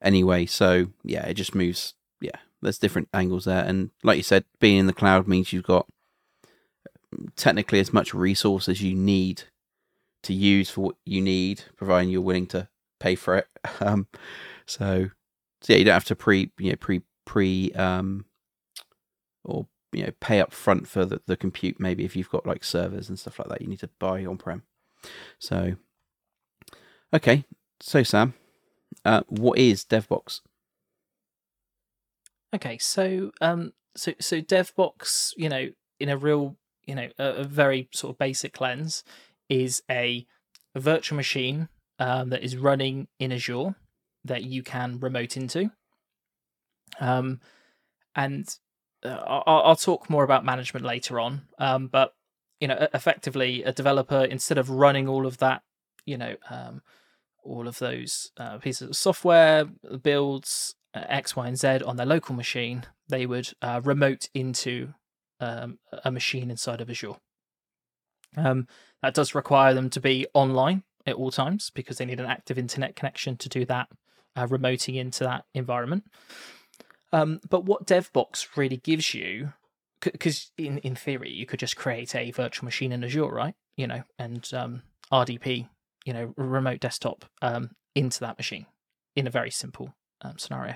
Anyway, 0.00 0.46
so 0.46 0.86
yeah, 1.02 1.26
it 1.26 1.34
just 1.34 1.54
moves. 1.54 1.94
Yeah, 2.20 2.38
there's 2.62 2.78
different 2.78 3.08
angles 3.12 3.44
there, 3.44 3.64
and 3.64 3.90
like 4.02 4.16
you 4.16 4.22
said, 4.22 4.44
being 4.60 4.78
in 4.78 4.86
the 4.86 4.92
cloud 4.92 5.26
means 5.26 5.52
you've 5.52 5.64
got 5.64 5.86
technically 7.36 7.80
as 7.80 7.92
much 7.92 8.14
resource 8.14 8.68
as 8.68 8.82
you 8.82 8.94
need 8.94 9.44
to 10.22 10.32
use 10.32 10.70
for 10.70 10.80
what 10.82 10.96
you 11.04 11.20
need, 11.20 11.64
providing 11.76 12.10
you're 12.10 12.20
willing 12.20 12.46
to 12.48 12.68
pay 13.00 13.14
for 13.14 13.36
it. 13.36 13.48
Um, 13.80 14.06
so, 14.66 15.10
so 15.62 15.72
yeah, 15.72 15.78
you 15.78 15.84
don't 15.86 15.94
have 15.94 16.04
to 16.06 16.16
pre 16.16 16.50
you 16.58 16.70
know 16.70 16.76
pre 16.76 17.02
pre 17.24 17.72
um 17.72 18.26
or 19.42 19.66
you 19.92 20.04
know 20.04 20.12
pay 20.20 20.40
up 20.40 20.52
front 20.52 20.86
for 20.86 21.04
the, 21.04 21.20
the 21.26 21.36
compute 21.36 21.80
maybe 21.80 22.04
if 22.04 22.14
you've 22.14 22.30
got 22.30 22.46
like 22.46 22.62
servers 22.62 23.08
and 23.08 23.18
stuff 23.18 23.38
like 23.38 23.48
that 23.48 23.62
you 23.62 23.68
need 23.68 23.80
to 23.80 23.90
buy 23.98 24.24
on 24.24 24.36
prem 24.36 24.62
so, 25.38 25.74
okay. 27.12 27.44
So, 27.80 28.02
Sam, 28.02 28.34
uh, 29.04 29.22
what 29.28 29.58
is 29.58 29.84
DevBox? 29.84 30.40
Okay, 32.54 32.78
so 32.78 33.32
um, 33.40 33.72
so 33.96 34.12
so 34.20 34.40
DevBox, 34.40 35.32
you 35.36 35.48
know, 35.48 35.70
in 35.98 36.08
a 36.08 36.16
real, 36.16 36.56
you 36.86 36.94
know, 36.94 37.08
a, 37.18 37.24
a 37.24 37.44
very 37.44 37.88
sort 37.92 38.14
of 38.14 38.18
basic 38.18 38.60
lens, 38.60 39.04
is 39.48 39.82
a, 39.90 40.26
a 40.74 40.80
virtual 40.80 41.16
machine 41.16 41.68
um, 41.98 42.30
that 42.30 42.42
is 42.42 42.56
running 42.56 43.08
in 43.18 43.32
Azure 43.32 43.74
that 44.24 44.44
you 44.44 44.62
can 44.62 44.98
remote 45.00 45.36
into. 45.36 45.70
Um, 47.00 47.40
and 48.14 48.48
uh, 49.04 49.08
I'll, 49.26 49.62
I'll, 49.64 49.76
talk 49.76 50.08
more 50.08 50.24
about 50.24 50.44
management 50.44 50.86
later 50.86 51.20
on. 51.20 51.42
Um, 51.58 51.88
but 51.88 52.14
you 52.60 52.68
know, 52.68 52.88
effectively, 52.94 53.62
a 53.64 53.72
developer 53.72 54.24
instead 54.24 54.58
of 54.58 54.70
running 54.70 55.08
all 55.08 55.26
of 55.26 55.38
that, 55.38 55.62
you 56.06 56.16
know, 56.16 56.36
um, 56.48 56.82
all 57.42 57.68
of 57.68 57.78
those 57.78 58.30
uh, 58.38 58.58
pieces 58.58 58.88
of 58.88 58.96
software 58.96 59.64
builds 59.64 60.74
uh, 60.94 61.04
X, 61.08 61.36
Y, 61.36 61.46
and 61.46 61.58
Z 61.58 61.80
on 61.84 61.96
their 61.96 62.06
local 62.06 62.34
machine, 62.34 62.84
they 63.08 63.26
would 63.26 63.50
uh, 63.60 63.80
remote 63.84 64.28
into 64.32 64.94
um, 65.40 65.78
a 66.04 66.10
machine 66.10 66.50
inside 66.50 66.80
of 66.80 66.90
Azure. 66.90 67.16
Um, 68.36 68.66
that 69.02 69.14
does 69.14 69.34
require 69.34 69.74
them 69.74 69.90
to 69.90 70.00
be 70.00 70.26
online 70.34 70.82
at 71.06 71.16
all 71.16 71.30
times 71.30 71.70
because 71.70 71.98
they 71.98 72.04
need 72.04 72.20
an 72.20 72.26
active 72.26 72.58
internet 72.58 72.96
connection 72.96 73.36
to 73.36 73.48
do 73.48 73.64
that, 73.66 73.88
uh, 74.36 74.46
remoting 74.46 74.96
into 74.96 75.24
that 75.24 75.44
environment. 75.54 76.04
Um, 77.12 77.40
but 77.48 77.64
what 77.64 77.86
DevBox 77.86 78.56
really 78.56 78.78
gives 78.78 79.14
you, 79.14 79.52
because 80.00 80.50
in, 80.58 80.78
in 80.78 80.96
theory, 80.96 81.30
you 81.30 81.46
could 81.46 81.60
just 81.60 81.76
create 81.76 82.14
a 82.14 82.30
virtual 82.32 82.64
machine 82.64 82.92
in 82.92 83.04
Azure, 83.04 83.28
right? 83.28 83.54
You 83.76 83.86
know, 83.86 84.02
and 84.18 84.48
um, 84.52 84.82
RDP, 85.12 85.68
you 86.04 86.12
know, 86.12 86.34
remote 86.36 86.80
desktop 86.80 87.24
um, 87.40 87.70
into 87.94 88.20
that 88.20 88.38
machine 88.38 88.66
in 89.14 89.26
a 89.26 89.30
very 89.30 89.50
simple 89.50 89.94
um, 90.22 90.38
scenario. 90.38 90.74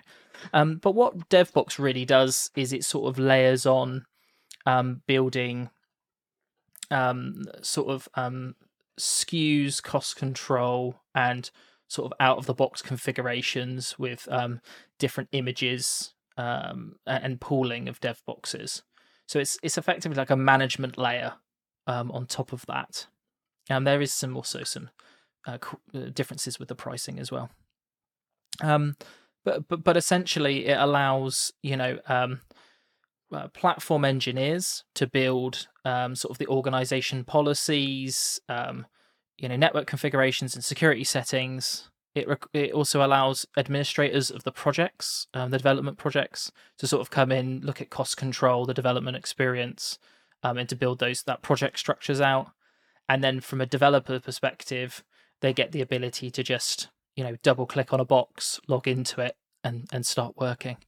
Um, 0.52 0.76
but 0.76 0.94
what 0.94 1.28
DevBox 1.28 1.78
really 1.78 2.04
does 2.04 2.50
is 2.54 2.72
it 2.72 2.84
sort 2.84 3.08
of 3.08 3.18
layers 3.18 3.66
on 3.66 4.04
um, 4.68 5.00
building 5.06 5.70
um, 6.90 7.44
sort 7.62 7.88
of 7.88 8.06
um, 8.14 8.54
SKUs, 9.00 9.82
cost 9.82 10.16
control, 10.16 11.00
and 11.14 11.50
sort 11.88 12.12
of 12.12 12.16
out 12.20 12.36
of 12.36 12.44
the 12.44 12.52
box 12.52 12.82
configurations 12.82 13.98
with 13.98 14.28
um, 14.30 14.60
different 14.98 15.30
images 15.32 16.12
um, 16.36 16.96
and 17.06 17.40
pooling 17.40 17.88
of 17.88 17.98
dev 18.00 18.22
boxes. 18.26 18.82
So 19.26 19.38
it's 19.38 19.58
it's 19.62 19.78
effectively 19.78 20.16
like 20.16 20.30
a 20.30 20.36
management 20.36 20.98
layer 20.98 21.34
um, 21.86 22.10
on 22.12 22.26
top 22.26 22.52
of 22.52 22.66
that. 22.66 23.06
And 23.70 23.86
there 23.86 24.02
is 24.02 24.12
some 24.12 24.36
also 24.36 24.64
some 24.64 24.90
uh, 25.46 25.56
uh, 25.94 26.10
differences 26.12 26.58
with 26.58 26.68
the 26.68 26.74
pricing 26.74 27.18
as 27.18 27.32
well. 27.32 27.48
Um, 28.62 28.96
but 29.46 29.66
but 29.66 29.82
but 29.82 29.96
essentially, 29.96 30.66
it 30.66 30.78
allows 30.78 31.52
you 31.62 31.76
know 31.76 31.98
um, 32.06 32.40
uh, 33.32 33.48
platform 33.48 34.04
engineers 34.04 34.84
to 34.94 35.06
build 35.06 35.68
um, 35.84 36.14
sort 36.14 36.30
of 36.30 36.38
the 36.38 36.46
organization 36.46 37.24
policies, 37.24 38.40
um, 38.48 38.86
you 39.36 39.48
know, 39.48 39.56
network 39.56 39.86
configurations 39.86 40.54
and 40.54 40.64
security 40.64 41.04
settings. 41.04 41.90
It 42.14 42.26
rec- 42.26 42.48
it 42.52 42.72
also 42.72 43.04
allows 43.04 43.46
administrators 43.56 44.30
of 44.30 44.44
the 44.44 44.52
projects, 44.52 45.26
um, 45.34 45.50
the 45.50 45.58
development 45.58 45.98
projects, 45.98 46.50
to 46.78 46.86
sort 46.86 47.00
of 47.00 47.10
come 47.10 47.30
in, 47.30 47.60
look 47.60 47.80
at 47.80 47.90
cost 47.90 48.16
control, 48.16 48.66
the 48.66 48.74
development 48.74 49.16
experience, 49.16 49.98
um, 50.42 50.58
and 50.58 50.68
to 50.68 50.76
build 50.76 50.98
those 50.98 51.22
that 51.24 51.42
project 51.42 51.78
structures 51.78 52.20
out. 52.20 52.50
And 53.08 53.22
then 53.22 53.40
from 53.40 53.60
a 53.60 53.66
developer 53.66 54.18
perspective, 54.20 55.04
they 55.40 55.52
get 55.52 55.72
the 55.72 55.80
ability 55.80 56.30
to 56.30 56.42
just 56.42 56.88
you 57.14 57.24
know 57.24 57.36
double 57.42 57.66
click 57.66 57.92
on 57.92 58.00
a 58.00 58.04
box, 58.04 58.60
log 58.68 58.88
into 58.88 59.20
it, 59.20 59.36
and 59.62 59.86
and 59.92 60.04
start 60.06 60.34
working. 60.36 60.78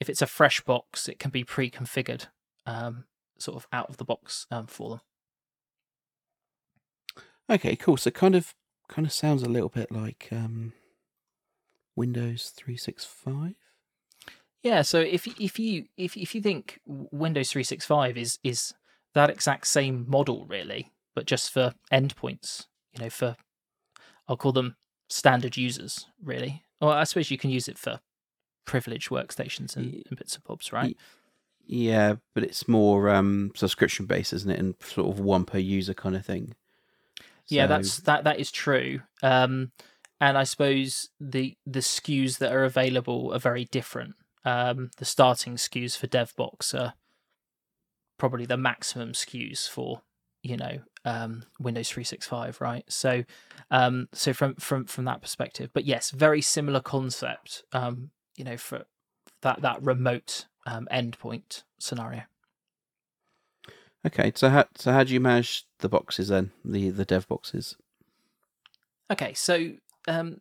If 0.00 0.08
it's 0.10 0.22
a 0.22 0.26
fresh 0.26 0.60
box, 0.60 1.08
it 1.08 1.18
can 1.18 1.30
be 1.30 1.44
pre-configured, 1.44 2.26
um, 2.66 3.04
sort 3.38 3.56
of 3.56 3.66
out 3.72 3.88
of 3.88 3.96
the 3.96 4.04
box 4.04 4.46
um, 4.50 4.66
for 4.66 4.90
them. 4.90 5.00
Okay, 7.48 7.76
cool. 7.76 7.96
So 7.96 8.10
kind 8.10 8.34
of 8.34 8.54
kind 8.88 9.06
of 9.06 9.12
sounds 9.12 9.42
a 9.42 9.48
little 9.48 9.68
bit 9.68 9.90
like 9.90 10.28
um, 10.32 10.72
Windows 11.94 12.52
three 12.54 12.76
six 12.76 13.04
five. 13.04 13.54
Yeah. 14.62 14.82
So 14.82 15.00
if 15.00 15.26
if 15.40 15.58
you 15.58 15.86
if 15.96 16.16
if 16.16 16.34
you 16.34 16.42
think 16.42 16.80
Windows 16.86 17.50
three 17.50 17.62
six 17.62 17.84
five 17.84 18.16
is 18.16 18.38
is 18.42 18.74
that 19.14 19.30
exact 19.30 19.66
same 19.66 20.04
model 20.08 20.44
really, 20.46 20.90
but 21.14 21.26
just 21.26 21.52
for 21.52 21.72
endpoints, 21.92 22.66
you 22.92 23.04
know, 23.04 23.10
for 23.10 23.36
I'll 24.28 24.36
call 24.36 24.52
them 24.52 24.76
standard 25.08 25.56
users 25.56 26.06
really. 26.22 26.64
Or 26.80 26.92
I 26.92 27.04
suppose 27.04 27.30
you 27.30 27.38
can 27.38 27.50
use 27.50 27.68
it 27.68 27.78
for 27.78 28.00
privileged 28.66 29.08
workstations 29.08 29.76
and, 29.76 30.02
and 30.08 30.18
bits 30.18 30.34
and 30.34 30.44
bobs, 30.44 30.72
right? 30.72 30.96
Yeah, 31.66 32.16
but 32.34 32.44
it's 32.44 32.68
more 32.68 33.08
um, 33.08 33.52
subscription 33.54 34.06
based, 34.06 34.32
isn't 34.32 34.50
it? 34.50 34.58
And 34.58 34.74
sort 34.80 35.08
of 35.08 35.18
one 35.18 35.44
per 35.44 35.58
user 35.58 35.94
kind 35.94 36.14
of 36.14 36.24
thing. 36.24 36.54
Yeah, 37.48 37.66
that's 37.66 37.98
that. 38.00 38.24
That 38.24 38.38
is 38.38 38.50
true. 38.50 39.00
Um, 39.22 39.72
and 40.20 40.36
I 40.38 40.44
suppose 40.44 41.08
the 41.20 41.56
the 41.66 41.80
SKUs 41.80 42.38
that 42.38 42.52
are 42.52 42.64
available 42.64 43.32
are 43.32 43.38
very 43.38 43.64
different. 43.66 44.14
Um, 44.44 44.90
the 44.98 45.04
starting 45.04 45.56
SKUs 45.56 45.96
for 45.96 46.06
DevBox 46.06 46.78
are 46.78 46.94
probably 48.18 48.46
the 48.46 48.56
maximum 48.56 49.12
SKUs 49.12 49.68
for 49.68 50.02
you 50.42 50.56
know 50.56 50.78
um, 51.04 51.44
Windows 51.60 51.88
365, 51.88 52.60
right? 52.60 52.84
So, 52.88 53.24
um, 53.70 54.08
so 54.12 54.32
from 54.32 54.54
from 54.56 54.86
from 54.86 55.04
that 55.04 55.22
perspective, 55.22 55.70
but 55.72 55.84
yes, 55.84 56.10
very 56.10 56.40
similar 56.40 56.80
concept. 56.80 57.62
Um, 57.72 58.10
you 58.36 58.44
know, 58.44 58.56
for 58.56 58.84
that 59.42 59.62
that 59.62 59.82
remote 59.82 60.46
um, 60.66 60.88
endpoint 60.92 61.62
scenario. 61.78 62.22
Okay, 64.06 64.32
so 64.34 64.48
how 64.48 64.66
so 64.76 64.92
how 64.92 65.04
do 65.04 65.12
you 65.12 65.20
manage 65.20 65.64
the 65.80 65.88
boxes 65.88 66.28
then, 66.28 66.52
the 66.64 66.90
the 66.90 67.04
dev 67.04 67.26
boxes? 67.28 67.76
Okay, 69.10 69.34
so 69.34 69.72
um, 70.08 70.40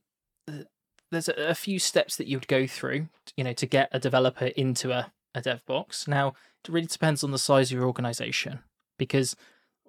there's 1.12 1.30
a, 1.30 1.50
a 1.50 1.56
few 1.56 1.80
steps 1.80 2.18
that 2.18 2.28
you 2.28 2.38
would 2.38 2.48
go 2.48 2.68
through, 2.68 3.08
you 3.38 3.44
know, 3.44 3.54
to 3.54 3.66
get 3.66 3.90
a 3.92 4.00
developer 4.00 4.46
into 4.46 4.92
a, 4.92 5.12
a 5.34 5.42
dev 5.42 5.66
box. 5.66 6.08
Now, 6.08 6.30
it 6.64 6.70
really 6.70 6.88
depends 6.88 7.24
on 7.24 7.32
the 7.32 7.40
size 7.40 7.72
of 7.72 7.78
your 7.78 7.88
organization 7.88 8.60
because 8.98 9.36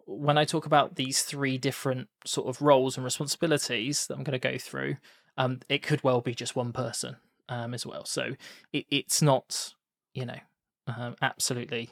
when 0.05 0.39
I 0.39 0.45
talk 0.45 0.67
about 0.67 0.97
these 0.97 1.23
three 1.23 1.59
different 1.59 2.09
sort 2.25 2.49
of 2.49 2.63
roles 2.63 2.97
and 2.97 3.05
responsibilities 3.05 4.07
that 4.07 4.15
I'm 4.15 4.25
going 4.25 4.39
to 4.39 4.51
go 4.53 4.59
through, 4.59 4.97
um, 5.37 5.61
it 5.69 5.83
could 5.83 6.05
well 6.05 6.21
be 6.21 6.35
just 6.35 6.55
one 6.55 6.73
person 6.73 7.17
um, 7.49 7.75
as 7.75 7.87
well. 7.87 8.05
So 8.05 8.33
it, 8.73 8.87
it's 8.91 9.23
not, 9.23 9.75
you 10.15 10.27
know, 10.27 10.39
um, 10.87 11.17
absolutely 11.23 11.91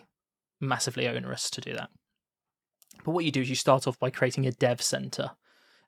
massively 0.60 1.08
onerous 1.08 1.50
to 1.50 1.60
do 1.60 1.74
that. 1.74 1.90
But 3.04 3.12
what 3.12 3.24
you 3.24 3.32
do 3.32 3.40
is 3.40 3.50
you 3.50 3.56
start 3.56 3.86
off 3.86 3.98
by 3.98 4.10
creating 4.10 4.46
a 4.46 4.52
dev 4.52 4.80
center, 4.80 5.32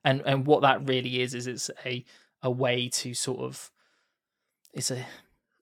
and 0.03 0.21
and 0.25 0.45
what 0.45 0.61
that 0.61 0.87
really 0.87 1.21
is 1.21 1.33
is 1.33 1.47
it's 1.47 1.71
a 1.85 2.03
a 2.41 2.51
way 2.51 2.89
to 2.89 3.13
sort 3.13 3.39
of 3.39 3.71
it's 4.73 4.91
a 4.91 5.05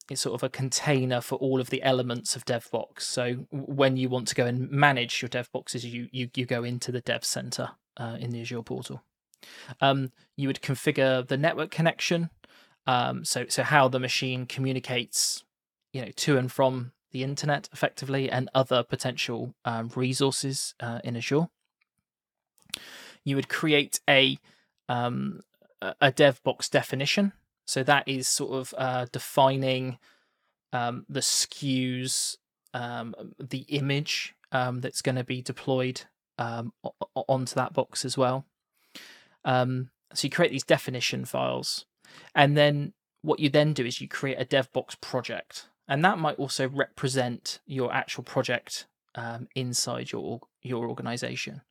it's 0.10 0.22
sort 0.22 0.36
of 0.36 0.44
a 0.44 0.50
container 0.50 1.22
for 1.22 1.36
all 1.36 1.60
of 1.60 1.70
the 1.70 1.82
elements 1.82 2.36
of 2.36 2.46
DevBox. 2.46 3.02
So 3.02 3.48
when 3.52 3.98
you 3.98 4.08
want 4.08 4.28
to 4.28 4.36
go 4.36 4.46
and 4.46 4.70
manage 4.70 5.22
your 5.22 5.30
DevBoxes, 5.30 5.84
you 5.84 6.08
you 6.12 6.30
you 6.36 6.46
go 6.46 6.64
into 6.64 6.92
the 6.92 7.02
Dev 7.02 7.24
Center 7.24 7.72
uh, 7.98 8.18
in 8.20 8.32
the 8.32 8.42
Azure 8.42 8.62
portal. 8.62 9.04
Um, 9.82 10.12
you 10.36 10.48
would 10.48 10.62
configure 10.62 11.28
the 11.28 11.38
network 11.38 11.72
connection 11.72 12.30
um, 12.88 13.26
so 13.26 13.46
so 13.50 13.64
how 13.64 13.88
the 13.88 14.00
machine 14.00 14.46
communicates, 14.46 15.44
you 15.94 16.02
know, 16.02 16.12
to 16.16 16.38
and 16.38 16.52
from 16.52 16.92
the 17.12 17.24
internet 17.24 17.70
effectively 17.72 18.30
and 18.30 18.50
other 18.54 18.84
potential 18.84 19.56
um, 19.64 19.90
resources 19.96 20.76
uh, 20.80 21.00
in 21.04 21.16
Azure. 21.16 21.48
You 23.24 23.36
would 23.38 23.50
create 23.50 24.00
a 24.10 24.38
um, 24.90 25.42
a 25.82 26.12
DevBox 26.12 26.70
definition. 26.70 27.34
So 27.66 27.84
that 27.84 28.08
is 28.08 28.28
sort 28.28 28.54
of 28.54 28.74
uh, 28.78 29.08
defining 29.12 29.98
um, 30.72 31.06
the 31.10 31.22
SKUs, 31.22 32.38
um, 32.74 33.16
the 33.40 33.62
image 33.70 34.36
um, 34.52 34.82
that's 34.82 35.02
going 35.02 35.16
to 35.16 35.24
be 35.24 35.42
deployed 35.42 36.02
um, 36.38 36.74
onto 37.16 37.56
that 37.56 37.74
box 37.74 38.06
as 38.06 38.18
well. 38.18 38.46
Um, 39.44 39.90
so 40.14 40.26
you 40.26 40.32
create 40.32 40.52
these 40.52 40.64
definition 40.64 41.26
files, 41.26 41.86
and 42.34 42.58
then 42.58 42.94
what 43.22 43.40
you 43.40 43.50
then 43.50 43.74
do 43.74 43.86
is 43.86 44.00
you 44.00 44.08
create 44.08 44.40
a 44.40 44.46
DevBox 44.46 45.00
project, 45.02 45.68
and 45.88 46.04
that 46.06 46.20
might 46.20 46.38
also 46.38 46.70
represent 46.70 47.60
your 47.66 47.94
actual 47.94 48.24
project 48.24 48.86
um, 49.16 49.48
inside 49.56 50.12
your 50.12 50.42
your 50.62 50.88
organization. 50.88 51.62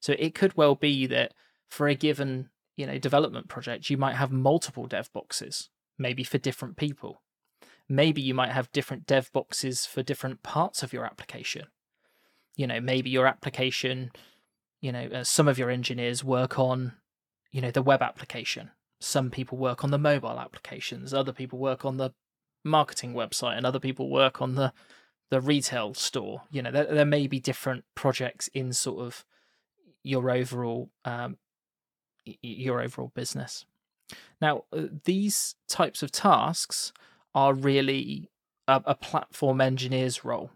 So 0.00 0.14
it 0.18 0.34
could 0.34 0.56
well 0.56 0.74
be 0.74 1.06
that 1.06 1.32
for 1.68 1.88
a 1.88 1.94
given 1.94 2.50
you 2.76 2.86
know 2.86 2.98
development 2.98 3.48
project, 3.48 3.90
you 3.90 3.96
might 3.96 4.16
have 4.16 4.30
multiple 4.32 4.86
dev 4.86 5.12
boxes, 5.12 5.70
maybe 5.98 6.24
for 6.24 6.38
different 6.38 6.76
people. 6.76 7.22
Maybe 7.88 8.20
you 8.20 8.34
might 8.34 8.52
have 8.52 8.70
different 8.72 9.06
dev 9.06 9.30
boxes 9.32 9.86
for 9.86 10.02
different 10.02 10.42
parts 10.42 10.82
of 10.82 10.92
your 10.92 11.06
application. 11.06 11.66
You 12.54 12.66
know, 12.66 12.80
maybe 12.80 13.08
your 13.08 13.26
application, 13.26 14.10
you 14.80 14.92
know, 14.92 15.06
uh, 15.06 15.24
some 15.24 15.48
of 15.48 15.58
your 15.58 15.70
engineers 15.70 16.22
work 16.22 16.58
on, 16.58 16.92
you 17.50 17.62
know, 17.62 17.70
the 17.70 17.82
web 17.82 18.02
application, 18.02 18.70
some 19.00 19.30
people 19.30 19.58
work 19.58 19.84
on 19.84 19.90
the 19.90 19.98
mobile 19.98 20.40
applications, 20.40 21.14
other 21.14 21.32
people 21.32 21.58
work 21.58 21.84
on 21.84 21.96
the 21.96 22.12
marketing 22.64 23.14
website, 23.14 23.56
and 23.56 23.64
other 23.64 23.80
people 23.80 24.10
work 24.10 24.42
on 24.42 24.54
the 24.54 24.72
the 25.30 25.40
retail 25.40 25.94
store. 25.94 26.42
You 26.50 26.62
know, 26.62 26.70
there, 26.70 26.86
there 26.86 27.04
may 27.04 27.26
be 27.26 27.38
different 27.40 27.84
projects 27.94 28.48
in 28.54 28.72
sort 28.72 29.04
of 29.06 29.24
your 30.02 30.30
overall 30.30 30.90
um, 31.04 31.36
your 32.42 32.80
overall 32.80 33.12
business. 33.14 33.64
Now, 34.40 34.64
uh, 34.72 34.84
these 35.04 35.54
types 35.68 36.02
of 36.02 36.10
tasks 36.10 36.92
are 37.34 37.52
really 37.54 38.30
a, 38.66 38.82
a 38.86 38.94
platform 38.94 39.60
engineer's 39.60 40.24
role. 40.24 40.50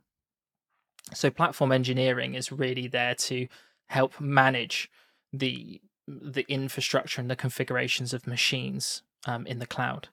So, 1.14 1.30
platform 1.30 1.72
engineering 1.72 2.34
is 2.34 2.52
really 2.52 2.86
there 2.88 3.14
to 3.14 3.48
help 3.86 4.20
manage 4.20 4.90
the 5.32 5.80
the 6.06 6.44
infrastructure 6.48 7.20
and 7.20 7.30
the 7.30 7.36
configurations 7.36 8.12
of 8.12 8.26
machines 8.26 9.02
um, 9.26 9.46
in 9.46 9.58
the 9.58 9.66
cloud. 9.66 10.08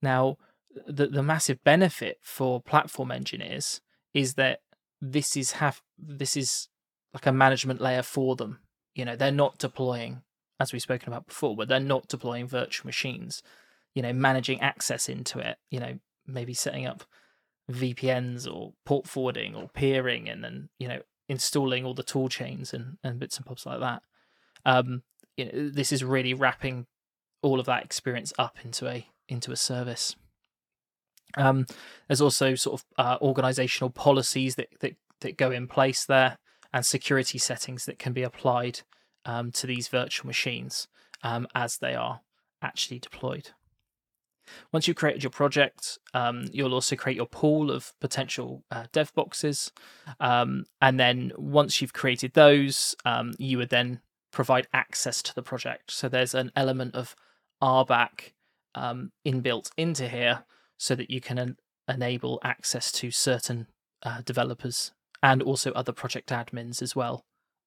Now, 0.00 0.36
the 0.86 1.06
the 1.06 1.22
massive 1.22 1.62
benefit 1.64 2.18
for 2.22 2.60
platform 2.60 3.10
engineers 3.10 3.80
is 4.14 4.34
that 4.34 4.60
this 5.00 5.36
is 5.36 5.52
have 5.52 5.82
this 5.98 6.36
is 6.36 6.68
like 7.14 7.26
a 7.26 7.32
management 7.32 7.80
layer 7.80 8.02
for 8.02 8.36
them. 8.36 8.60
You 8.94 9.04
know, 9.04 9.16
they're 9.16 9.30
not 9.30 9.58
deploying, 9.58 10.22
as 10.60 10.72
we've 10.72 10.82
spoken 10.82 11.08
about 11.12 11.26
before, 11.26 11.56
but 11.56 11.68
they're 11.68 11.80
not 11.80 12.08
deploying 12.08 12.46
virtual 12.46 12.86
machines. 12.86 13.42
You 13.94 14.02
know, 14.02 14.12
managing 14.12 14.60
access 14.60 15.08
into 15.08 15.38
it. 15.38 15.58
You 15.70 15.80
know, 15.80 15.98
maybe 16.26 16.54
setting 16.54 16.86
up 16.86 17.04
VPNs 17.70 18.52
or 18.52 18.72
port 18.84 19.06
forwarding 19.06 19.54
or 19.54 19.68
peering, 19.68 20.28
and 20.28 20.42
then 20.42 20.68
you 20.78 20.88
know 20.88 21.00
installing 21.28 21.84
all 21.84 21.94
the 21.94 22.02
tool 22.02 22.28
chains 22.28 22.74
and, 22.74 22.98
and 23.04 23.18
bits 23.18 23.36
and 23.36 23.46
bobs 23.46 23.66
like 23.66 23.80
that. 23.80 24.02
Um, 24.64 25.02
you 25.36 25.46
know, 25.46 25.70
this 25.70 25.92
is 25.92 26.04
really 26.04 26.34
wrapping 26.34 26.86
all 27.42 27.58
of 27.58 27.66
that 27.66 27.84
experience 27.84 28.32
up 28.38 28.58
into 28.64 28.88
a 28.88 29.06
into 29.28 29.52
a 29.52 29.56
service. 29.56 30.16
Um, 31.36 31.66
there's 32.06 32.20
also 32.20 32.54
sort 32.54 32.80
of 32.80 32.84
uh, 32.98 33.18
organizational 33.22 33.90
policies 33.90 34.56
that, 34.56 34.68
that 34.80 34.96
that 35.20 35.36
go 35.36 35.50
in 35.50 35.66
place 35.66 36.04
there, 36.04 36.38
and 36.72 36.84
security 36.84 37.38
settings 37.38 37.84
that 37.86 37.98
can 37.98 38.12
be 38.12 38.22
applied 38.22 38.80
um, 39.24 39.50
to 39.52 39.66
these 39.66 39.88
virtual 39.88 40.26
machines 40.26 40.88
um, 41.22 41.46
as 41.54 41.78
they 41.78 41.94
are 41.94 42.20
actually 42.60 42.98
deployed. 42.98 43.50
Once 44.72 44.86
you've 44.86 44.96
created 44.96 45.22
your 45.22 45.30
project, 45.30 45.98
um, 46.14 46.46
you'll 46.52 46.74
also 46.74 46.96
create 46.96 47.16
your 47.16 47.26
pool 47.26 47.70
of 47.70 47.92
potential 48.00 48.64
uh, 48.70 48.84
dev 48.92 49.12
boxes. 49.14 49.70
Um, 50.20 50.64
and 50.80 50.98
then 50.98 51.32
once 51.36 51.80
you've 51.80 51.92
created 51.92 52.34
those, 52.34 52.94
um, 53.04 53.34
you 53.38 53.58
would 53.58 53.70
then 53.70 54.00
provide 54.32 54.66
access 54.72 55.22
to 55.22 55.34
the 55.34 55.42
project. 55.42 55.92
So 55.92 56.08
there's 56.08 56.34
an 56.34 56.50
element 56.56 56.94
of 56.94 57.14
RBAC 57.62 58.32
um, 58.74 59.12
inbuilt 59.24 59.70
into 59.76 60.08
here 60.08 60.44
so 60.76 60.94
that 60.96 61.10
you 61.10 61.20
can 61.20 61.38
en- 61.38 61.56
enable 61.88 62.40
access 62.42 62.90
to 62.92 63.10
certain 63.10 63.68
uh, 64.02 64.22
developers 64.22 64.92
and 65.22 65.42
also 65.42 65.70
other 65.72 65.92
project 65.92 66.30
admins 66.30 66.82
as 66.82 66.96
well, 66.96 67.24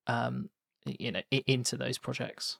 um, 0.07 0.49
you 0.85 1.11
know, 1.11 1.21
into 1.31 1.77
those 1.77 1.97
projects. 1.97 2.57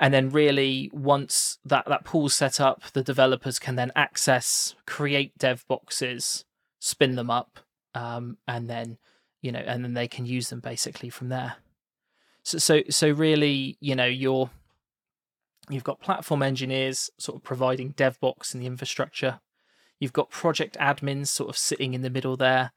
And 0.00 0.14
then 0.14 0.30
really 0.30 0.90
once 0.92 1.58
that, 1.64 1.84
that 1.86 2.04
pool's 2.04 2.34
set 2.34 2.58
up, 2.58 2.82
the 2.92 3.02
developers 3.02 3.58
can 3.58 3.76
then 3.76 3.92
access, 3.94 4.74
create 4.86 5.36
dev 5.36 5.64
boxes, 5.68 6.46
spin 6.80 7.16
them 7.16 7.30
up, 7.30 7.60
um, 7.94 8.38
and 8.48 8.68
then, 8.68 8.96
you 9.42 9.52
know, 9.52 9.60
and 9.60 9.84
then 9.84 9.92
they 9.92 10.08
can 10.08 10.24
use 10.24 10.48
them 10.48 10.60
basically 10.60 11.10
from 11.10 11.28
there. 11.28 11.56
So 12.42 12.58
so 12.58 12.82
so 12.90 13.10
really, 13.10 13.76
you 13.80 13.94
know, 13.94 14.06
you're 14.06 14.50
you've 15.68 15.84
got 15.84 16.00
platform 16.00 16.42
engineers 16.42 17.10
sort 17.18 17.36
of 17.36 17.42
providing 17.42 17.92
DevBox 17.94 18.54
and 18.54 18.62
the 18.62 18.66
infrastructure. 18.66 19.40
You've 19.98 20.12
got 20.12 20.30
project 20.30 20.76
admins 20.80 21.28
sort 21.28 21.50
of 21.50 21.58
sitting 21.58 21.94
in 21.94 22.02
the 22.02 22.10
middle 22.10 22.36
there, 22.36 22.72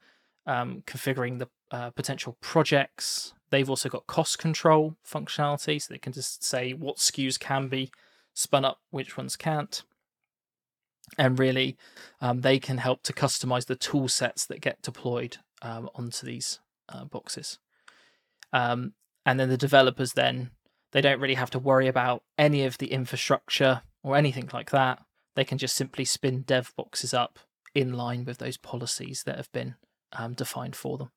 um, 0.46 0.82
configuring 0.86 1.38
the 1.38 1.48
uh, 1.70 1.90
potential 1.90 2.36
projects. 2.40 3.32
They've 3.50 3.70
also 3.70 3.88
got 3.88 4.06
cost 4.06 4.38
control 4.38 4.96
functionality, 5.08 5.80
so 5.80 5.92
they 5.92 5.98
can 5.98 6.12
just 6.12 6.44
say 6.44 6.72
what 6.72 6.96
SKUs 6.96 7.38
can 7.38 7.68
be 7.68 7.90
spun 8.34 8.64
up, 8.64 8.80
which 8.90 9.16
ones 9.16 9.36
can't. 9.36 9.82
And 11.18 11.38
really, 11.38 11.76
um, 12.20 12.40
they 12.40 12.58
can 12.58 12.78
help 12.78 13.02
to 13.04 13.12
customize 13.12 13.66
the 13.66 13.76
tool 13.76 14.08
sets 14.08 14.46
that 14.46 14.60
get 14.60 14.82
deployed 14.82 15.38
um, 15.62 15.88
onto 15.94 16.26
these 16.26 16.60
uh, 16.88 17.04
boxes. 17.04 17.58
Um, 18.52 18.92
and 19.24 19.38
then 19.38 19.48
the 19.48 19.56
developers 19.56 20.12
then 20.12 20.50
they 20.92 21.00
don't 21.00 21.20
really 21.20 21.34
have 21.34 21.50
to 21.50 21.58
worry 21.58 21.88
about 21.88 22.22
any 22.38 22.64
of 22.64 22.78
the 22.78 22.92
infrastructure 22.92 23.82
or 24.02 24.16
anything 24.16 24.48
like 24.52 24.70
that. 24.70 25.02
They 25.34 25.44
can 25.44 25.58
just 25.58 25.74
simply 25.74 26.04
spin 26.04 26.42
dev 26.42 26.72
boxes 26.76 27.12
up 27.12 27.40
in 27.74 27.92
line 27.92 28.24
with 28.24 28.38
those 28.38 28.56
policies 28.56 29.24
that 29.24 29.36
have 29.36 29.50
been 29.50 29.74
um, 30.12 30.34
defined 30.34 30.76
for 30.76 30.96
them. 30.96 31.10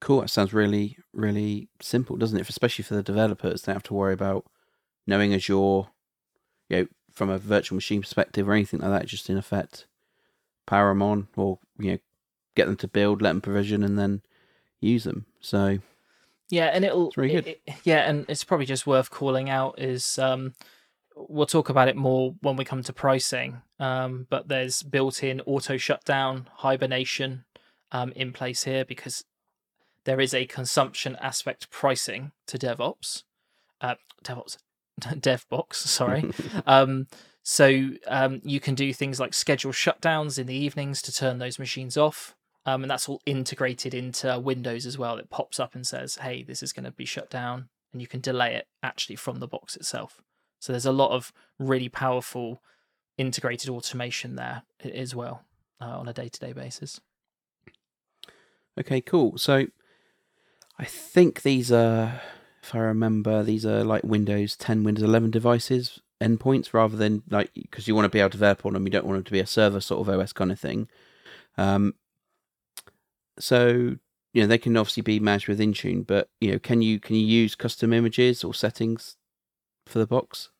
Cool. 0.00 0.20
That 0.20 0.30
sounds 0.30 0.54
really, 0.54 0.96
really 1.12 1.68
simple, 1.82 2.16
doesn't 2.16 2.38
it? 2.38 2.48
Especially 2.48 2.84
for 2.84 2.94
the 2.94 3.02
developers, 3.02 3.62
they 3.62 3.72
have 3.72 3.82
to 3.84 3.94
worry 3.94 4.14
about 4.14 4.46
knowing 5.06 5.34
Azure, 5.34 5.54
you 5.54 5.90
know, 6.70 6.86
from 7.12 7.28
a 7.28 7.38
virtual 7.38 7.74
machine 7.74 8.00
perspective 8.00 8.48
or 8.48 8.52
anything 8.52 8.80
like 8.80 8.90
that. 8.90 9.08
Just 9.08 9.28
in 9.28 9.36
effect, 9.36 9.86
power 10.66 10.90
them 10.90 11.02
on, 11.02 11.28
or 11.36 11.58
you 11.78 11.92
know, 11.92 11.98
get 12.54 12.66
them 12.66 12.76
to 12.76 12.88
build, 12.88 13.20
let 13.20 13.30
them 13.30 13.40
provision, 13.40 13.82
and 13.82 13.98
then 13.98 14.22
use 14.80 15.04
them. 15.04 15.26
So 15.40 15.78
yeah, 16.50 16.66
and 16.66 16.84
it'll 16.84 17.08
it's 17.08 17.16
really 17.16 17.34
good. 17.34 17.46
It, 17.46 17.62
it, 17.66 17.74
yeah, 17.84 18.08
and 18.08 18.26
it's 18.28 18.44
probably 18.44 18.66
just 18.66 18.86
worth 18.86 19.10
calling 19.10 19.48
out 19.48 19.78
is 19.78 20.18
um, 20.18 20.54
we'll 21.16 21.46
talk 21.46 21.68
about 21.68 21.88
it 21.88 21.96
more 21.96 22.34
when 22.40 22.56
we 22.56 22.64
come 22.64 22.82
to 22.82 22.92
pricing. 22.92 23.62
Um, 23.78 24.26
but 24.28 24.48
there's 24.48 24.82
built-in 24.82 25.40
auto 25.42 25.76
shutdown, 25.76 26.48
hibernation 26.56 27.44
um, 27.92 28.12
in 28.12 28.32
place 28.32 28.64
here 28.64 28.84
because 28.84 29.24
there 30.04 30.20
is 30.20 30.34
a 30.34 30.46
consumption 30.46 31.16
aspect 31.20 31.70
pricing 31.70 32.32
to 32.46 32.58
DevOps, 32.58 33.22
uh, 33.80 33.94
DevOps, 34.24 34.58
DevBox. 35.00 35.74
Sorry. 35.74 36.30
um, 36.66 37.06
so 37.42 37.90
um, 38.06 38.40
you 38.44 38.60
can 38.60 38.74
do 38.74 38.92
things 38.92 39.18
like 39.18 39.34
schedule 39.34 39.72
shutdowns 39.72 40.38
in 40.38 40.46
the 40.46 40.54
evenings 40.54 41.00
to 41.02 41.12
turn 41.12 41.38
those 41.38 41.58
machines 41.58 41.96
off. 41.96 42.34
Um, 42.66 42.82
and 42.82 42.90
that's 42.90 43.08
all 43.08 43.22
integrated 43.24 43.94
into 43.94 44.38
Windows 44.38 44.84
as 44.84 44.98
well. 44.98 45.16
It 45.16 45.30
pops 45.30 45.58
up 45.58 45.74
and 45.74 45.86
says, 45.86 46.16
"Hey, 46.16 46.42
this 46.42 46.62
is 46.62 46.72
going 46.72 46.84
to 46.84 46.90
be 46.90 47.04
shut 47.04 47.30
down," 47.30 47.68
and 47.92 48.00
you 48.00 48.06
can 48.06 48.20
delay 48.20 48.54
it 48.54 48.68
actually 48.82 49.16
from 49.16 49.40
the 49.40 49.48
box 49.48 49.76
itself. 49.76 50.20
So 50.58 50.72
there's 50.72 50.86
a 50.86 50.92
lot 50.92 51.12
of 51.12 51.32
really 51.58 51.88
powerful 51.88 52.62
integrated 53.16 53.70
automation 53.70 54.36
there 54.36 54.62
as 54.84 55.14
well 55.14 55.44
uh, 55.80 55.98
on 55.98 56.08
a 56.08 56.12
day-to-day 56.12 56.52
basis. 56.52 57.00
Okay, 58.78 59.00
cool. 59.00 59.36
So 59.38 59.66
I 60.78 60.84
think 60.84 61.42
these 61.42 61.72
are, 61.72 62.20
if 62.62 62.74
I 62.74 62.78
remember, 62.78 63.42
these 63.42 63.66
are 63.66 63.84
like 63.84 64.04
Windows 64.04 64.56
10, 64.56 64.84
Windows 64.84 65.04
11 65.04 65.30
devices 65.30 66.00
endpoints 66.20 66.74
rather 66.74 66.96
than 66.96 67.22
like 67.30 67.50
because 67.54 67.88
you 67.88 67.94
want 67.94 68.04
to 68.04 68.10
be 68.10 68.20
able 68.20 68.28
to 68.28 68.36
develop 68.36 68.66
on 68.66 68.74
them. 68.74 68.86
You 68.86 68.90
don't 68.90 69.06
want 69.06 69.16
them 69.16 69.24
to 69.24 69.32
be 69.32 69.40
a 69.40 69.46
server 69.46 69.80
sort 69.80 70.06
of 70.06 70.20
OS 70.20 70.32
kind 70.32 70.52
of 70.52 70.60
thing. 70.60 70.88
Um, 71.56 71.94
so 73.40 73.96
you 74.32 74.42
know 74.42 74.46
they 74.46 74.58
can 74.58 74.76
obviously 74.76 75.02
be 75.02 75.20
managed 75.20 75.48
with 75.48 75.58
Intune, 75.58 76.06
but 76.06 76.28
you 76.40 76.52
know 76.52 76.58
can 76.58 76.82
you 76.82 77.00
can 77.00 77.16
you 77.16 77.26
use 77.26 77.54
custom 77.54 77.92
images 77.92 78.44
or 78.44 78.54
settings 78.54 79.16
for 79.86 79.98
the 79.98 80.06
box? 80.06 80.50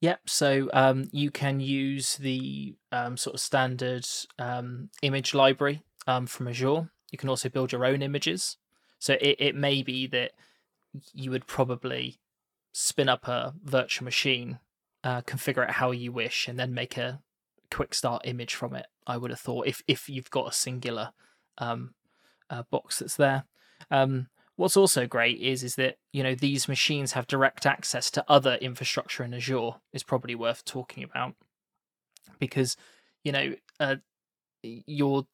Yep. 0.00 0.20
So 0.26 0.70
um, 0.72 1.08
you 1.12 1.30
can 1.30 1.60
use 1.60 2.16
the 2.16 2.74
um, 2.90 3.16
sort 3.16 3.34
of 3.34 3.40
standard 3.40 4.06
um, 4.38 4.88
image 5.02 5.34
library 5.34 5.82
um, 6.06 6.26
from 6.26 6.48
Azure. 6.48 6.90
You 7.10 7.18
can 7.18 7.28
also 7.28 7.50
build 7.50 7.72
your 7.72 7.84
own 7.84 8.00
images. 8.00 8.56
So 8.98 9.14
it, 9.20 9.36
it 9.38 9.54
may 9.54 9.82
be 9.82 10.06
that 10.08 10.32
you 11.12 11.30
would 11.30 11.46
probably 11.46 12.18
spin 12.72 13.08
up 13.08 13.28
a 13.28 13.54
virtual 13.62 14.04
machine, 14.04 14.58
uh, 15.04 15.20
configure 15.22 15.64
it 15.64 15.72
how 15.72 15.90
you 15.90 16.12
wish, 16.12 16.48
and 16.48 16.58
then 16.58 16.72
make 16.72 16.96
a 16.96 17.20
quick 17.70 17.94
start 17.94 18.22
image 18.24 18.54
from 18.54 18.74
it. 18.74 18.86
I 19.06 19.16
would 19.16 19.30
have 19.30 19.40
thought 19.40 19.66
if 19.66 19.82
if 19.86 20.08
you've 20.08 20.30
got 20.30 20.48
a 20.48 20.52
singular 20.52 21.12
um, 21.58 21.94
uh, 22.50 22.64
box 22.70 22.98
that's 22.98 23.16
there. 23.16 23.44
Um, 23.90 24.28
what's 24.56 24.76
also 24.76 25.06
great 25.06 25.40
is 25.40 25.62
is 25.62 25.76
that 25.76 25.96
you 26.12 26.22
know 26.22 26.34
these 26.34 26.68
machines 26.68 27.12
have 27.12 27.26
direct 27.26 27.64
access 27.64 28.10
to 28.10 28.24
other 28.28 28.54
infrastructure 28.56 29.24
in 29.24 29.32
Azure. 29.32 29.72
Is 29.92 30.02
probably 30.02 30.34
worth 30.34 30.64
talking 30.64 31.02
about 31.02 31.34
because 32.38 32.76
you 33.24 33.32
know 33.32 33.54
uh, 33.78 33.96
your 34.62 35.26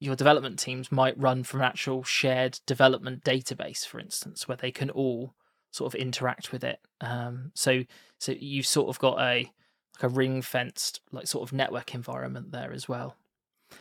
your 0.00 0.16
development 0.16 0.58
teams 0.58 0.90
might 0.90 1.16
run 1.16 1.44
from 1.44 1.60
an 1.60 1.66
actual 1.66 2.02
shared 2.02 2.58
development 2.66 3.22
database, 3.22 3.86
for 3.86 4.00
instance, 4.00 4.48
where 4.48 4.56
they 4.56 4.72
can 4.72 4.90
all 4.90 5.34
sort 5.70 5.94
of 5.94 6.00
interact 6.00 6.50
with 6.50 6.64
it. 6.64 6.80
Um, 7.00 7.52
so 7.54 7.84
so 8.18 8.32
you've 8.32 8.66
sort 8.66 8.88
of 8.88 8.98
got 8.98 9.20
a 9.20 9.52
like 9.94 10.02
a 10.02 10.08
ring 10.08 10.42
fenced 10.42 11.00
like 11.12 11.26
sort 11.26 11.48
of 11.48 11.52
network 11.52 11.94
environment 11.94 12.50
there 12.50 12.72
as 12.72 12.88
well. 12.88 13.16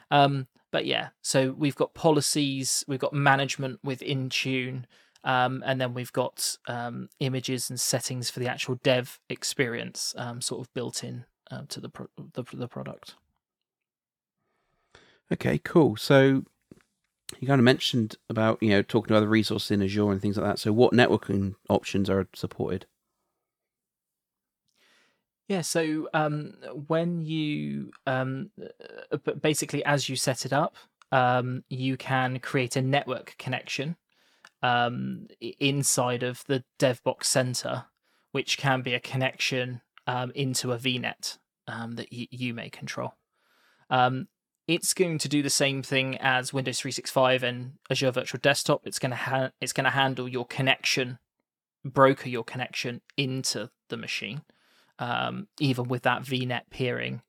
Um, 0.09 0.47
but 0.71 0.85
yeah, 0.85 1.09
so 1.21 1.53
we've 1.57 1.75
got 1.75 1.93
policies, 1.93 2.83
we've 2.87 2.99
got 2.99 3.13
management 3.13 3.79
with 3.83 3.99
Intune, 3.99 4.85
um, 5.23 5.63
and 5.65 5.79
then 5.79 5.93
we've 5.93 6.13
got 6.13 6.57
um, 6.67 7.09
images 7.19 7.69
and 7.69 7.79
settings 7.79 8.29
for 8.29 8.39
the 8.39 8.47
actual 8.47 8.75
dev 8.75 9.19
experience, 9.29 10.15
um, 10.17 10.41
sort 10.41 10.61
of 10.61 10.73
built 10.73 11.03
in 11.03 11.25
uh, 11.51 11.63
to 11.67 11.79
the, 11.79 11.89
pro- 11.89 12.07
the 12.33 12.43
the 12.53 12.67
product. 12.67 13.15
Okay, 15.31 15.59
cool. 15.59 15.95
So 15.95 16.43
you 17.39 17.47
kind 17.47 17.59
of 17.59 17.65
mentioned 17.65 18.15
about 18.29 18.61
you 18.61 18.69
know 18.69 18.81
talking 18.81 19.09
to 19.09 19.17
other 19.17 19.27
resources 19.27 19.71
in 19.71 19.83
Azure 19.83 20.11
and 20.11 20.21
things 20.21 20.37
like 20.37 20.45
that. 20.45 20.59
So 20.59 20.73
what 20.73 20.93
networking 20.93 21.55
options 21.69 22.09
are 22.09 22.27
supported? 22.33 22.85
Yeah, 25.51 25.63
so 25.63 26.07
um, 26.13 26.53
when 26.87 27.25
you 27.25 27.91
um, 28.07 28.51
uh, 29.11 29.17
basically 29.33 29.83
as 29.83 30.07
you 30.07 30.15
set 30.15 30.45
it 30.45 30.53
up, 30.53 30.77
um, 31.11 31.65
you 31.67 31.97
can 31.97 32.39
create 32.39 32.77
a 32.77 32.81
network 32.81 33.35
connection 33.37 33.97
um, 34.63 35.27
inside 35.59 36.23
of 36.23 36.45
the 36.47 36.63
DevBox 36.79 37.25
Center, 37.25 37.83
which 38.31 38.57
can 38.57 38.81
be 38.81 38.93
a 38.93 39.01
connection 39.01 39.81
um, 40.07 40.31
into 40.35 40.71
a 40.71 40.77
VNet 40.77 41.37
um, 41.67 41.95
that 41.95 42.07
y- 42.13 42.29
you 42.31 42.53
may 42.53 42.69
control. 42.69 43.15
Um, 43.89 44.29
it's 44.69 44.93
going 44.93 45.17
to 45.17 45.27
do 45.27 45.43
the 45.43 45.49
same 45.49 45.83
thing 45.83 46.15
as 46.19 46.53
Windows 46.53 46.79
365 46.79 47.43
and 47.43 47.73
Azure 47.89 48.11
Virtual 48.11 48.39
Desktop. 48.41 48.87
It's 48.87 48.99
going 48.99 49.09
to 49.09 49.17
ha- 49.17 49.51
it's 49.59 49.73
going 49.73 49.83
to 49.83 49.89
handle 49.89 50.29
your 50.29 50.45
connection, 50.45 51.19
broker 51.83 52.29
your 52.29 52.45
connection 52.45 53.01
into 53.17 53.69
the 53.89 53.97
machine, 53.97 54.43
um, 55.01 55.47
even 55.59 55.87
with 55.89 56.03
that 56.03 56.21
VNet 56.21 56.69
peering 56.69 57.21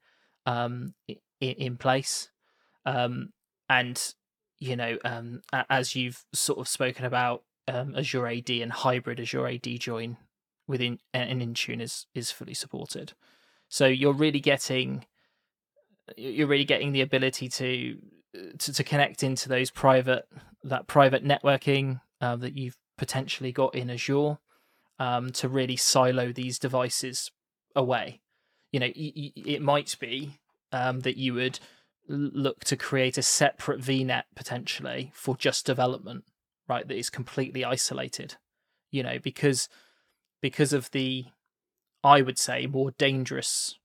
um, 0.46 0.94
in, 1.08 1.16
in 1.40 1.76
place. 1.76 2.28
Um, 2.86 3.30
and 3.68 4.00
you 4.60 4.76
know, 4.76 4.98
um, 5.04 5.40
as 5.68 5.96
you've 5.96 6.24
sort 6.32 6.60
of 6.60 6.68
spoken 6.68 7.04
about, 7.04 7.42
um, 7.66 7.96
Azure 7.96 8.28
AD 8.28 8.50
and 8.50 8.70
hybrid 8.70 9.18
Azure 9.18 9.48
AD 9.48 9.66
join 9.80 10.18
within 10.68 10.98
an 11.12 11.40
Intune 11.40 11.80
is 11.80 12.06
is 12.14 12.30
fully 12.30 12.54
supported. 12.54 13.14
So 13.68 13.86
you're 13.86 14.12
really 14.12 14.40
getting 14.40 15.06
you're 16.16 16.46
really 16.46 16.64
getting 16.64 16.92
the 16.92 17.00
ability 17.00 17.48
to 17.48 17.98
to, 18.58 18.72
to 18.72 18.84
connect 18.84 19.22
into 19.22 19.48
those 19.48 19.70
private 19.70 20.26
that 20.64 20.86
private 20.86 21.24
networking 21.24 22.00
uh, 22.20 22.36
that 22.36 22.56
you've 22.56 22.76
potentially 22.98 23.52
got 23.52 23.74
in 23.74 23.90
Azure 23.90 24.38
um, 24.98 25.30
to 25.32 25.48
really 25.48 25.76
silo 25.76 26.32
these 26.32 26.58
devices 26.58 27.30
away. 27.74 28.20
You 28.70 28.80
know, 28.80 28.90
it 28.94 29.60
might 29.60 29.96
be 30.00 30.38
um, 30.72 31.00
that 31.00 31.16
you 31.16 31.34
would 31.34 31.60
look 32.08 32.64
to 32.64 32.76
create 32.76 33.18
a 33.18 33.22
separate 33.22 33.80
VNet 33.80 34.24
potentially 34.34 35.12
for 35.14 35.36
just 35.36 35.66
development, 35.66 36.24
right? 36.68 36.86
That 36.86 36.96
is 36.96 37.10
completely 37.10 37.64
isolated, 37.64 38.36
you 38.90 39.02
know, 39.02 39.18
because 39.18 39.68
because 40.40 40.72
of 40.72 40.90
the, 40.90 41.26
I 42.02 42.22
would 42.22 42.38
say, 42.38 42.66
more 42.66 42.90
dangerous, 42.92 43.78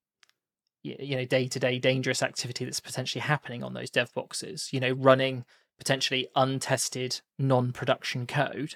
you 0.82 1.16
know, 1.16 1.26
day 1.26 1.48
to 1.48 1.60
day 1.60 1.80
dangerous 1.80 2.24
activity 2.24 2.66
that's 2.66 2.80
potentially 2.80 3.22
happening 3.22 3.64
on 3.64 3.74
those 3.74 3.90
dev 3.90 4.14
boxes. 4.14 4.70
You 4.72 4.80
know, 4.80 4.92
running 4.92 5.46
potentially 5.78 6.28
untested 6.36 7.22
non-production 7.38 8.26
code. 8.26 8.76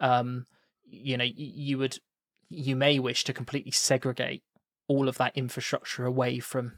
Um, 0.00 0.46
you 0.84 1.16
know, 1.16 1.24
you 1.24 1.78
would, 1.78 1.98
you 2.48 2.76
may 2.76 2.98
wish 2.98 3.24
to 3.24 3.32
completely 3.32 3.72
segregate 3.72 4.42
all 4.88 5.08
of 5.08 5.18
that 5.18 5.36
infrastructure 5.36 6.04
away 6.04 6.38
from 6.38 6.72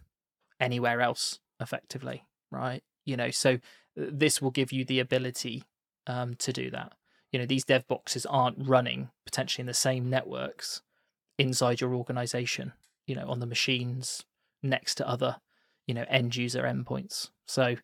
anywhere 0.61 1.00
else 1.00 1.40
effectively, 1.61 2.24
right? 2.50 2.83
You 3.04 3.16
know, 3.16 3.31
so 3.31 3.54
uh, 3.54 3.57
this 3.94 4.40
will 4.40 4.50
give 4.50 4.72
you 4.72 4.85
the 4.85 5.00
ability 5.00 5.64
um, 6.07 6.35
to 6.37 6.52
do 6.52 6.70
that. 6.70 6.92
You 7.33 7.38
know, 7.38 7.46
these 7.46 7.64
dev 7.64 7.87
boxes 7.87 8.24
aren't 8.26 8.66
running 8.66 9.11
potentially 9.26 9.62
in 9.62 9.66
the 9.66 9.74
same 9.74 10.09
networks 10.09 10.83
inside 11.38 11.81
your 11.81 11.94
organization, 11.94 12.72
you 13.07 13.14
know, 13.14 13.28
on 13.28 13.40
the 13.40 13.46
machines 13.46 14.24
next 14.62 14.96
to 14.96 15.09
other, 15.09 15.37
you 15.87 15.94
know, 15.94 16.07
end 16.09 16.37
user 16.37 16.62
endpoints. 16.62 17.31
So 17.46 17.76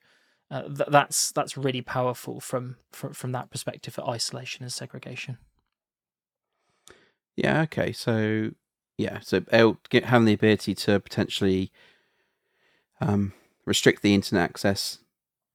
uh, 0.51 0.63
th- 0.63 0.89
that's 0.89 1.33
that's 1.33 1.57
really 1.57 1.83
powerful 1.83 2.41
from, 2.41 2.77
from 2.93 3.13
from 3.13 3.33
that 3.33 3.51
perspective 3.51 3.95
for 3.95 4.09
isolation 4.09 4.63
and 4.63 4.73
segregation. 4.73 5.39
Yeah. 7.37 7.63
Okay. 7.63 7.93
So 7.93 8.51
yeah. 8.97 9.21
So 9.21 9.43
having 9.51 10.25
the 10.25 10.33
ability 10.33 10.75
to 10.75 11.01
potentially 11.01 11.73
um, 13.01 13.33
restrict 13.67 14.03
the 14.03 14.15
internet 14.15 14.45
access 14.45 14.99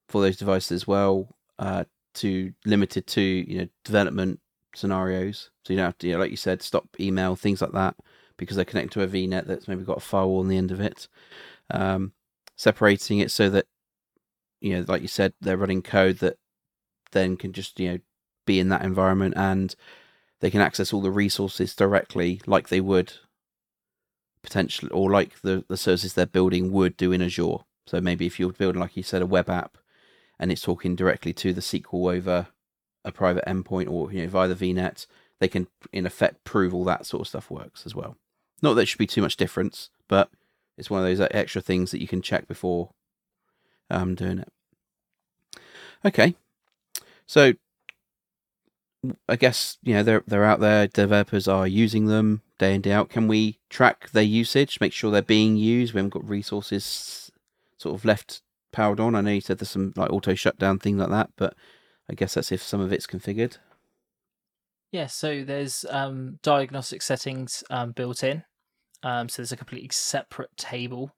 for 0.07 0.21
those 0.21 0.37
devices 0.37 0.71
as 0.71 0.87
well 0.87 1.35
uh, 1.59 1.83
to 2.15 2.53
limited 2.65 3.07
to 3.07 3.21
you 3.21 3.59
know 3.59 3.67
development 3.85 4.39
scenarios. 4.75 5.51
So 5.63 5.73
you 5.73 5.77
don't 5.77 5.85
have 5.85 5.97
to, 5.99 6.07
you 6.07 6.13
know, 6.13 6.19
like 6.19 6.31
you 6.31 6.37
said, 6.37 6.61
stop 6.61 6.87
email 6.99 7.35
things 7.35 7.61
like 7.61 7.71
that 7.73 7.95
because 8.37 8.55
they're 8.55 8.65
connected 8.65 8.91
to 8.93 9.03
a 9.03 9.07
VNet 9.07 9.45
that's 9.45 9.67
maybe 9.67 9.83
got 9.83 9.97
a 9.97 10.01
firewall 10.01 10.39
on 10.39 10.47
the 10.47 10.57
end 10.57 10.71
of 10.71 10.79
it. 10.79 11.07
Um, 11.69 12.13
separating 12.55 13.19
it 13.19 13.31
so 13.31 13.49
that 13.49 13.65
you 14.61 14.75
know, 14.75 14.85
like 14.87 15.01
you 15.01 15.07
said, 15.07 15.33
they're 15.39 15.57
running 15.57 15.81
code 15.81 16.17
that 16.19 16.37
then 17.11 17.37
can 17.37 17.53
just 17.53 17.79
you 17.79 17.91
know 17.91 17.99
be 18.45 18.59
in 18.59 18.69
that 18.69 18.83
environment 18.83 19.33
and 19.37 19.75
they 20.39 20.49
can 20.49 20.61
access 20.61 20.93
all 20.93 21.01
the 21.01 21.11
resources 21.11 21.75
directly 21.75 22.41
like 22.45 22.69
they 22.69 22.81
would 22.81 23.13
potentially 24.41 24.89
or 24.91 25.11
like 25.11 25.41
the 25.41 25.65
the 25.67 25.77
services 25.77 26.13
they're 26.13 26.25
building 26.25 26.71
would 26.71 26.95
do 26.97 27.11
in 27.11 27.21
Azure. 27.21 27.57
So 27.87 27.99
maybe 27.99 28.25
if 28.25 28.39
you're 28.39 28.51
building, 28.51 28.79
like 28.79 28.95
you 28.95 29.03
said, 29.03 29.21
a 29.21 29.25
web 29.25 29.49
app, 29.49 29.77
and 30.39 30.51
it's 30.51 30.61
talking 30.61 30.95
directly 30.95 31.33
to 31.33 31.53
the 31.53 31.61
SQL 31.61 32.15
over 32.15 32.47
a 33.03 33.11
private 33.11 33.45
endpoint 33.45 33.89
or 33.89 34.11
you 34.11 34.21
know 34.21 34.27
via 34.27 34.47
the 34.47 34.55
VNet, 34.73 35.05
they 35.39 35.47
can 35.47 35.67
in 35.91 36.05
effect 36.05 36.43
prove 36.43 36.73
all 36.73 36.83
that 36.85 37.05
sort 37.05 37.21
of 37.21 37.27
stuff 37.27 37.49
works 37.49 37.85
as 37.85 37.95
well. 37.95 38.15
Not 38.61 38.73
that 38.73 38.81
it 38.81 38.85
should 38.87 38.99
be 38.99 39.07
too 39.07 39.21
much 39.21 39.37
difference, 39.37 39.89
but 40.07 40.29
it's 40.77 40.89
one 40.89 40.99
of 41.01 41.05
those 41.05 41.25
extra 41.31 41.61
things 41.61 41.91
that 41.91 42.01
you 42.01 42.07
can 42.07 42.21
check 42.21 42.47
before 42.47 42.91
um, 43.89 44.15
doing 44.15 44.39
it. 44.39 44.49
Okay, 46.05 46.35
so 47.25 47.53
I 49.27 49.35
guess 49.35 49.77
you 49.81 49.93
know 49.93 50.03
they're 50.03 50.23
they're 50.27 50.43
out 50.45 50.59
there. 50.59 50.87
Developers 50.87 51.47
are 51.47 51.67
using 51.67 52.05
them 52.05 52.41
day 52.57 52.75
in 52.75 52.81
day 52.81 52.91
out. 52.91 53.09
Can 53.09 53.27
we 53.27 53.59
track 53.69 54.11
their 54.11 54.23
usage? 54.23 54.79
Make 54.81 54.93
sure 54.93 55.11
they're 55.11 55.21
being 55.21 55.55
used. 55.55 55.93
We 55.93 55.99
haven't 55.99 56.13
got 56.13 56.27
resources 56.27 57.31
sort 57.77 57.95
of 57.95 58.05
left 58.05 58.41
powered 58.71 58.99
on. 58.99 59.15
I 59.15 59.21
know 59.21 59.31
you 59.31 59.41
said 59.41 59.59
there's 59.59 59.69
some 59.69 59.93
like 59.95 60.11
auto 60.11 60.35
shutdown 60.35 60.79
things 60.79 60.99
like 60.99 61.09
that, 61.09 61.29
but 61.37 61.55
I 62.09 62.13
guess 62.13 62.33
that's 62.33 62.51
if 62.51 62.61
some 62.61 62.81
of 62.81 62.91
it's 62.91 63.07
configured. 63.07 63.57
Yeah, 64.91 65.07
so 65.07 65.43
there's 65.43 65.85
um, 65.89 66.39
diagnostic 66.41 67.01
settings 67.01 67.63
um, 67.69 67.91
built 67.91 68.23
in. 68.23 68.43
Um, 69.03 69.29
so 69.29 69.41
there's 69.41 69.51
a 69.51 69.57
completely 69.57 69.89
separate 69.91 70.55
table. 70.57 71.15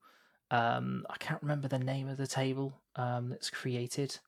Um, 0.52 1.06
I 1.10 1.16
can't 1.18 1.42
remember 1.42 1.70
the 1.70 1.80
name 1.80 2.10
of 2.10 2.18
the 2.18 2.28
table 2.28 2.82
um, 2.98 3.30
that's 3.30 3.50
created. 3.50 4.20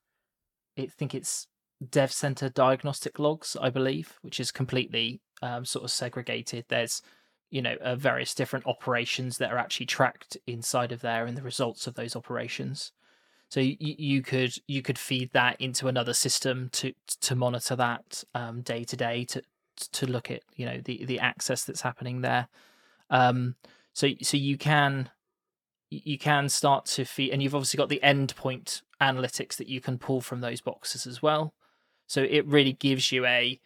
I 0.80 0.88
think 0.88 1.14
it's 1.14 1.48
Dev 1.90 2.12
Center 2.12 2.50
Diagnostic 2.50 3.20
Logs, 3.20 3.58
I 3.60 3.70
believe, 3.70 4.18
which 4.22 4.40
is 4.40 4.52
completely 4.52 5.22
um, 5.42 5.66
sort 5.66 5.84
of 5.84 5.92
segregated. 5.92 6.66
There's 6.70 7.02
you 7.50 7.62
know 7.62 7.76
uh, 7.82 7.96
various 7.96 8.34
different 8.34 8.66
operations 8.66 9.38
that 9.38 9.52
are 9.52 9.58
actually 9.58 9.86
tracked 9.86 10.38
inside 10.48 10.92
of 10.92 11.02
there 11.02 11.26
and 11.26 11.38
the 11.38 11.44
results 11.44 11.88
of 11.88 11.96
those 11.96 12.16
operations. 12.16 12.92
So 13.50 13.60
you, 13.60 13.78
you 13.80 14.22
could 14.22 14.56
you 14.68 14.82
could 14.82 14.98
feed 14.98 15.32
that 15.34 15.60
into 15.62 15.88
another 15.88 16.14
system 16.14 16.70
to 16.74 16.94
to 17.22 17.36
monitor 17.36 17.76
that 17.76 18.24
um, 18.34 18.62
day 18.62 18.84
to 18.86 18.96
day 18.96 19.26
to 19.26 19.44
to 19.92 20.06
look 20.08 20.32
at 20.32 20.42
you 20.56 20.66
know 20.66 20.80
the 20.84 21.06
the 21.06 21.20
access 21.20 21.64
that's 21.64 21.82
happening 21.82 22.22
there. 22.22 22.48
Um, 23.10 23.56
so 23.94 24.10
so 24.22 24.38
you 24.38 24.58
can 24.58 25.10
you 25.90 26.18
can 26.18 26.50
start 26.50 26.86
to 26.86 27.06
feed 27.06 27.32
and 27.32 27.44
you've 27.44 27.54
obviously 27.54 27.78
got 27.78 27.90
the 27.90 28.00
endpoint 28.04 28.82
analytics 29.00 29.58
that 29.58 29.68
you 29.68 29.80
can 29.80 30.00
pull 30.00 30.22
from 30.22 30.42
those 30.42 30.62
boxes 30.62 31.06
as 31.06 31.22
well 31.22 31.54
so 32.14 32.22
it 32.22 32.46
really 32.46 32.74
gives 32.74 33.12
you 33.12 33.26
a 33.26 33.60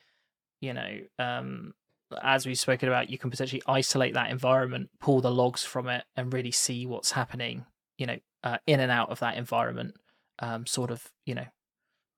you 0.62 0.74
know 0.74 1.00
um, 1.20 1.74
as 2.22 2.46
we've 2.46 2.60
spoken 2.60 2.88
about, 2.88 3.10
you 3.10 3.18
can 3.18 3.30
potentially 3.30 3.62
isolate 3.68 4.14
that 4.14 4.30
environment, 4.30 4.90
pull 5.00 5.22
the 5.22 5.32
logs 5.32 5.64
from 5.64 5.88
it, 5.88 6.06
and 6.16 6.34
really 6.34 6.52
see 6.52 6.86
what's 6.86 7.12
happening, 7.12 7.66
you 7.98 8.06
know, 8.06 8.18
uh, 8.44 8.58
in 8.66 8.80
and 8.80 8.92
out 8.92 9.10
of 9.10 9.20
that 9.20 9.38
environment, 9.38 9.96
um, 10.40 10.66
sort 10.66 10.92
of, 10.92 11.12
you 11.26 11.36
know, 11.36 11.46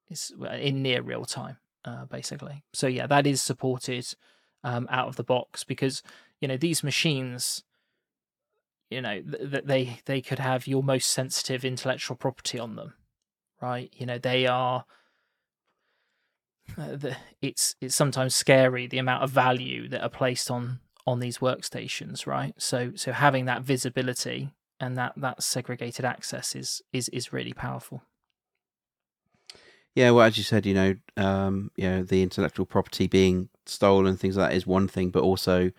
it's 0.09 0.31
in 0.59 0.81
near 0.81 1.01
real 1.01 1.25
time, 1.25 1.57
uh, 1.85 2.05
basically. 2.05 2.63
So 2.73 2.87
yeah, 2.87 3.07
that 3.07 3.25
is 3.25 3.41
supported 3.41 4.05
um, 4.63 4.87
out 4.91 5.07
of 5.07 5.15
the 5.15 5.23
box 5.23 5.63
because 5.63 6.03
you 6.41 6.47
know 6.47 6.57
these 6.57 6.83
machines, 6.83 7.63
you 8.89 9.01
know, 9.01 9.21
that 9.25 9.67
they 9.67 9.99
they 10.05 10.21
could 10.21 10.39
have 10.39 10.67
your 10.67 10.83
most 10.83 11.09
sensitive 11.11 11.63
intellectual 11.63 12.17
property 12.17 12.59
on 12.59 12.75
them, 12.75 12.93
right? 13.61 13.91
You 13.95 14.05
know, 14.05 14.17
they 14.17 14.47
are 14.47 14.85
uh, 16.77 16.95
the, 16.95 17.17
it's 17.41 17.75
it's 17.81 17.95
sometimes 17.95 18.35
scary 18.35 18.87
the 18.87 18.97
amount 18.97 19.23
of 19.23 19.29
value 19.29 19.87
that 19.89 20.01
are 20.01 20.09
placed 20.09 20.49
on 20.51 20.79
on 21.05 21.19
these 21.19 21.39
workstations, 21.39 22.27
right? 22.27 22.53
So 22.57 22.91
so 22.95 23.11
having 23.11 23.45
that 23.45 23.63
visibility 23.63 24.49
and 24.79 24.97
that 24.97 25.13
that 25.17 25.43
segregated 25.43 26.05
access 26.05 26.55
is 26.55 26.81
is 26.93 27.09
is 27.09 27.33
really 27.33 27.53
powerful. 27.53 28.03
Yeah, 29.95 30.11
well, 30.11 30.25
as 30.25 30.37
you 30.37 30.43
said, 30.43 30.65
you 30.65 30.73
know, 30.73 30.95
um, 31.17 31.71
you 31.75 31.89
know, 31.89 32.03
the 32.03 32.21
intellectual 32.21 32.65
property 32.65 33.07
being 33.07 33.49
stolen, 33.65 34.15
things 34.15 34.37
like 34.37 34.51
that 34.51 34.55
is 34.55 34.67
one 34.67 34.87
thing, 34.87 35.09
but 35.09 35.23
also 35.23 35.71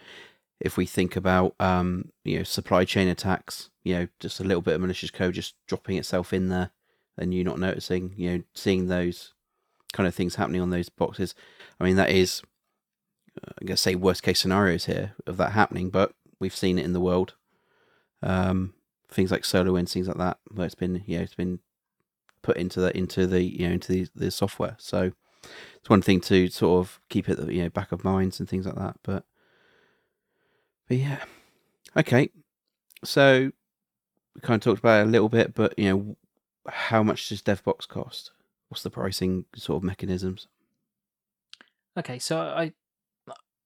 if 0.58 0.76
we 0.76 0.84
think 0.84 1.16
about, 1.16 1.54
um, 1.58 2.10
you 2.24 2.38
know, 2.38 2.42
supply 2.42 2.84
chain 2.84 3.08
attacks, 3.08 3.70
you 3.82 3.94
know, 3.94 4.08
just 4.18 4.40
a 4.40 4.44
little 4.44 4.60
bit 4.60 4.74
of 4.74 4.80
malicious 4.80 5.10
code 5.10 5.34
just 5.34 5.54
dropping 5.66 5.96
itself 5.96 6.32
in 6.32 6.48
there, 6.48 6.70
and 7.16 7.32
you 7.32 7.44
not 7.44 7.58
noticing, 7.58 8.12
you 8.16 8.30
know, 8.30 8.42
seeing 8.54 8.88
those 8.88 9.32
kind 9.92 10.06
of 10.06 10.14
things 10.14 10.36
happening 10.36 10.60
on 10.60 10.70
those 10.70 10.88
boxes. 10.88 11.34
I 11.80 11.84
mean, 11.84 11.96
that 11.96 12.10
is, 12.10 12.42
uh, 13.42 13.52
I 13.60 13.64
guess, 13.64 13.80
say 13.80 13.94
worst 13.94 14.22
case 14.22 14.40
scenarios 14.40 14.86
here 14.86 15.14
of 15.26 15.36
that 15.38 15.52
happening, 15.52 15.90
but 15.90 16.12
we've 16.38 16.54
seen 16.54 16.78
it 16.78 16.84
in 16.84 16.92
the 16.92 17.00
world. 17.00 17.34
Um, 18.22 18.74
things 19.10 19.30
like 19.30 19.42
SolarWinds, 19.42 19.92
things 19.92 20.08
like 20.08 20.18
that, 20.18 20.38
where 20.50 20.66
it's 20.66 20.74
been, 20.74 21.02
you 21.06 21.18
know, 21.18 21.24
it's 21.24 21.34
been 21.34 21.60
put 22.42 22.56
into 22.56 22.80
the 22.80 22.96
into 22.96 23.26
the 23.26 23.42
you 23.42 23.66
know 23.66 23.74
into 23.74 23.92
the, 23.92 24.08
the 24.14 24.30
software. 24.30 24.76
So 24.78 25.12
it's 25.76 25.90
one 25.90 26.02
thing 26.02 26.20
to 26.22 26.48
sort 26.48 26.80
of 26.80 27.00
keep 27.08 27.28
it 27.28 27.50
you 27.50 27.62
know 27.62 27.70
back 27.70 27.92
of 27.92 28.04
minds 28.04 28.40
and 28.40 28.48
things 28.48 28.66
like 28.66 28.76
that. 28.76 28.96
But 29.02 29.24
but 30.88 30.96
yeah, 30.96 31.24
okay. 31.96 32.30
So 33.04 33.50
we 34.34 34.40
kind 34.40 34.60
of 34.60 34.64
talked 34.64 34.80
about 34.80 35.00
it 35.00 35.08
a 35.08 35.10
little 35.10 35.28
bit, 35.28 35.54
but 35.54 35.78
you 35.78 35.88
know, 35.88 36.16
how 36.68 37.02
much 37.02 37.28
does 37.28 37.42
DevBox 37.42 37.88
cost? 37.88 38.32
What's 38.70 38.84
the 38.84 38.90
pricing 38.90 39.46
sort 39.56 39.78
of 39.78 39.82
mechanisms? 39.82 40.46
Okay, 41.98 42.20
so 42.20 42.38
I 42.38 42.72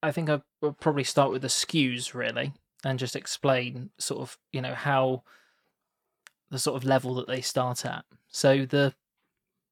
I 0.03 0.11
think 0.13 0.31
I 0.31 0.41
will 0.63 0.73
probably 0.73 1.05
start 1.05 1.31
with 1.31 1.43
the 1.43 1.49
SKUs 1.49 2.15
really, 2.15 2.55
and 2.85 2.99
just 2.99 3.15
explain 3.15 3.91
sort 3.99 4.23
of 4.23 4.39
you 4.51 4.63
know 4.63 4.75
how 4.75 5.23
the 6.51 6.59
sort 6.59 6.77
of 6.77 6.89
level 6.89 7.15
that 7.17 7.27
they 7.27 7.43
start 7.43 7.85
at. 7.85 8.07
So 8.29 8.65
the 8.65 8.95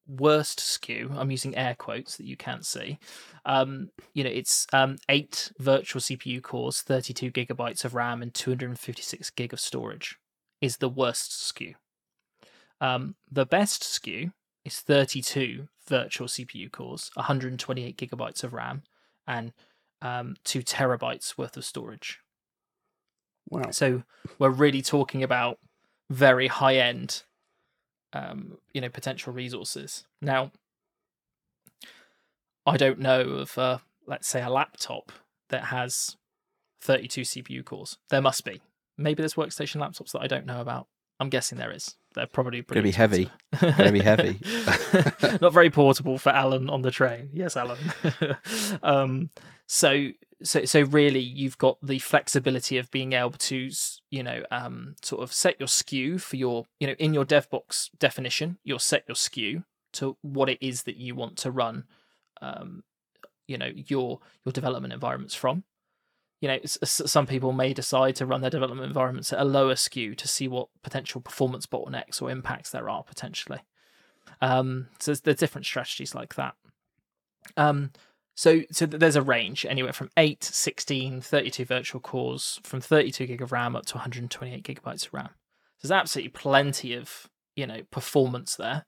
worst 0.06 0.58
SKU, 0.58 1.16
I'm 1.16 1.30
using 1.30 1.56
air 1.56 1.76
quotes 1.78 2.18
that 2.18 2.26
you 2.26 2.36
can't 2.36 2.66
see. 2.66 2.98
Um, 3.46 3.88
you 4.12 4.24
know, 4.24 4.30
it's 4.30 4.66
um, 4.74 4.98
eight 5.08 5.50
virtual 5.58 6.02
CPU 6.02 6.42
cores, 6.42 6.82
32 6.82 7.30
gigabytes 7.30 7.86
of 7.86 7.94
RAM, 7.94 8.20
and 8.20 8.34
256 8.34 9.30
gig 9.30 9.54
of 9.54 9.60
storage 9.60 10.18
is 10.60 10.76
the 10.76 10.90
worst 10.90 11.30
SKU. 11.30 11.74
Um, 12.82 13.14
the 13.30 13.46
best 13.46 13.82
SKU 13.82 14.32
is 14.64 14.81
32 14.81 15.68
virtual 15.87 16.29
CPU 16.29 16.70
cores, 16.70 17.11
128 17.14 17.96
gigabytes 17.96 18.44
of 18.44 18.53
RAM, 18.53 18.83
and 19.27 19.53
um, 20.01 20.37
two 20.44 20.62
terabytes 20.62 21.37
worth 21.37 21.57
of 21.57 21.64
storage. 21.64 22.20
Wow. 23.48 23.70
So 23.70 24.03
we're 24.38 24.51
really 24.51 24.83
talking 24.83 25.22
about 25.22 25.59
very 26.11 26.48
high 26.48 26.77
end, 26.77 27.22
um, 28.12 28.59
you 28.72 28.81
know, 28.81 28.88
potential 28.88 29.33
resources. 29.33 30.05
Now, 30.20 30.53
I 32.64 32.77
don't 32.77 32.98
know 32.98 33.20
of, 33.20 33.59
uh, 33.59 33.79
let's 34.07 34.29
say, 34.29 34.42
a 34.42 34.51
laptop 34.51 35.12
that 35.48 35.64
has 35.64 36.16
32 36.81 37.22
CPU 37.22 37.64
cores. 37.64 37.98
There 38.11 38.22
must 38.22 38.44
be. 38.44 38.61
Maybe 38.96 39.22
there's 39.22 39.35
workstation 39.35 39.81
laptops 39.81 40.12
that 40.12 40.22
I 40.22 40.27
don't 40.27 40.46
know 40.46 40.61
about. 40.61 40.87
I'm 41.18 41.31
guessing 41.31 41.59
there 41.59 41.72
is. 41.72 41.96
They're 42.14 42.27
probably 42.27 42.62
Gonna 42.62 42.83
be 42.83 42.90
heavy. 42.90 43.31
Gonna 43.61 43.92
be 43.92 44.01
heavy. 44.01 44.38
Not 45.40 45.53
very 45.53 45.70
portable 45.70 46.18
for 46.18 46.31
Alan 46.31 46.68
on 46.68 46.83
the 46.83 46.90
train. 46.90 47.31
Yes, 47.33 47.57
Alan. 47.57 47.79
um, 48.83 49.31
so, 49.66 50.09
so, 50.42 50.64
so 50.64 50.83
really, 50.83 51.20
you've 51.20 51.59
got 51.59 51.79
the 51.83 51.98
flexibility 51.98 52.79
of 52.79 52.90
being 52.90 53.12
able 53.14 53.33
to, 53.33 53.70
you 54.11 54.22
know, 54.22 54.42
um, 54.51 54.96
sort 55.03 55.22
of 55.22 55.33
set 55.33 55.57
your 55.59 55.68
SKU 55.68 56.20
for 56.20 56.37
your, 56.37 56.66
you 56.79 56.87
know, 56.87 56.94
in 56.98 57.14
your 57.14 57.25
DevBox 57.25 57.90
definition, 57.98 58.59
you'll 58.64 58.79
set 58.79 59.05
your 59.09 59.14
SKU 59.14 59.64
to 59.94 60.16
what 60.22 60.48
it 60.48 60.59
is 60.61 60.83
that 60.85 60.96
you 60.96 61.14
want 61.14 61.37
to 61.38 61.51
run, 61.51 61.85
um, 62.40 62.83
you 63.46 63.59
know, 63.59 63.70
your 63.75 64.20
your 64.44 64.53
development 64.53 64.92
environments 64.92 65.35
from. 65.35 65.64
You 66.42 66.48
know, 66.48 66.59
some 66.64 67.26
people 67.26 67.52
may 67.52 67.72
decide 67.72 68.16
to 68.16 68.26
run 68.26 68.40
their 68.40 68.50
development 68.50 68.85
environments 68.87 69.33
at 69.33 69.40
a 69.40 69.44
lower 69.44 69.74
SKU 69.74 70.16
to 70.18 70.26
see 70.26 70.48
what 70.48 70.68
potential 70.83 71.20
performance 71.20 71.66
bottlenecks 71.66 72.20
or 72.20 72.31
impacts 72.31 72.68
there 72.70 72.90
are 72.90 73.05
potentially. 73.05 73.61
Um, 74.40 74.88
so 74.98 75.14
there's, 75.14 75.37
different 75.37 75.66
strategies 75.66 76.16
like 76.16 76.35
that. 76.35 76.57
Um, 77.57 77.92
so 78.35 78.62
so 78.72 78.87
there's 78.87 79.14
a 79.14 79.22
range 79.22 79.64
anywhere 79.64 79.92
from 79.92 80.11
8, 80.16 80.42
16, 80.42 81.20
32 81.20 81.64
virtual 81.64 82.00
cores, 82.00 82.59
from 82.64 82.81
32 82.81 83.26
gig 83.26 83.40
of 83.40 83.52
RAM 83.52 83.76
up 83.76 83.87
to 83.87 83.94
128 83.94 84.64
gigabytes 84.64 85.07
of 85.07 85.14
RAM. 85.14 85.31
There's 85.81 85.92
absolutely 85.92 86.31
plenty 86.31 86.94
of 86.94 87.28
you 87.55 87.68
know 87.68 87.83
performance 87.92 88.57
there, 88.57 88.85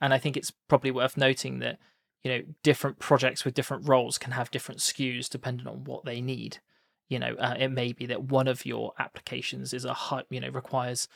and 0.00 0.14
I 0.14 0.18
think 0.18 0.36
it's 0.36 0.52
probably 0.68 0.92
worth 0.92 1.16
noting 1.16 1.58
that 1.60 1.78
you 2.22 2.30
know 2.30 2.42
different 2.62 3.00
projects 3.00 3.44
with 3.44 3.54
different 3.54 3.88
roles 3.88 4.18
can 4.18 4.32
have 4.32 4.50
different 4.50 4.80
SKUs 4.80 5.28
depending 5.28 5.66
on 5.66 5.84
what 5.84 6.04
they 6.04 6.20
need. 6.20 6.58
You 7.08 7.18
know, 7.18 7.34
uh, 7.38 7.56
it 7.58 7.68
may 7.68 7.92
be 7.92 8.06
that 8.06 8.24
one 8.24 8.48
of 8.48 8.64
your 8.64 8.92
applications 8.98 9.72
is 9.72 9.84
a 9.84 9.92
high, 9.92 10.22
you 10.30 10.40
know 10.40 10.48
requires 10.48 11.08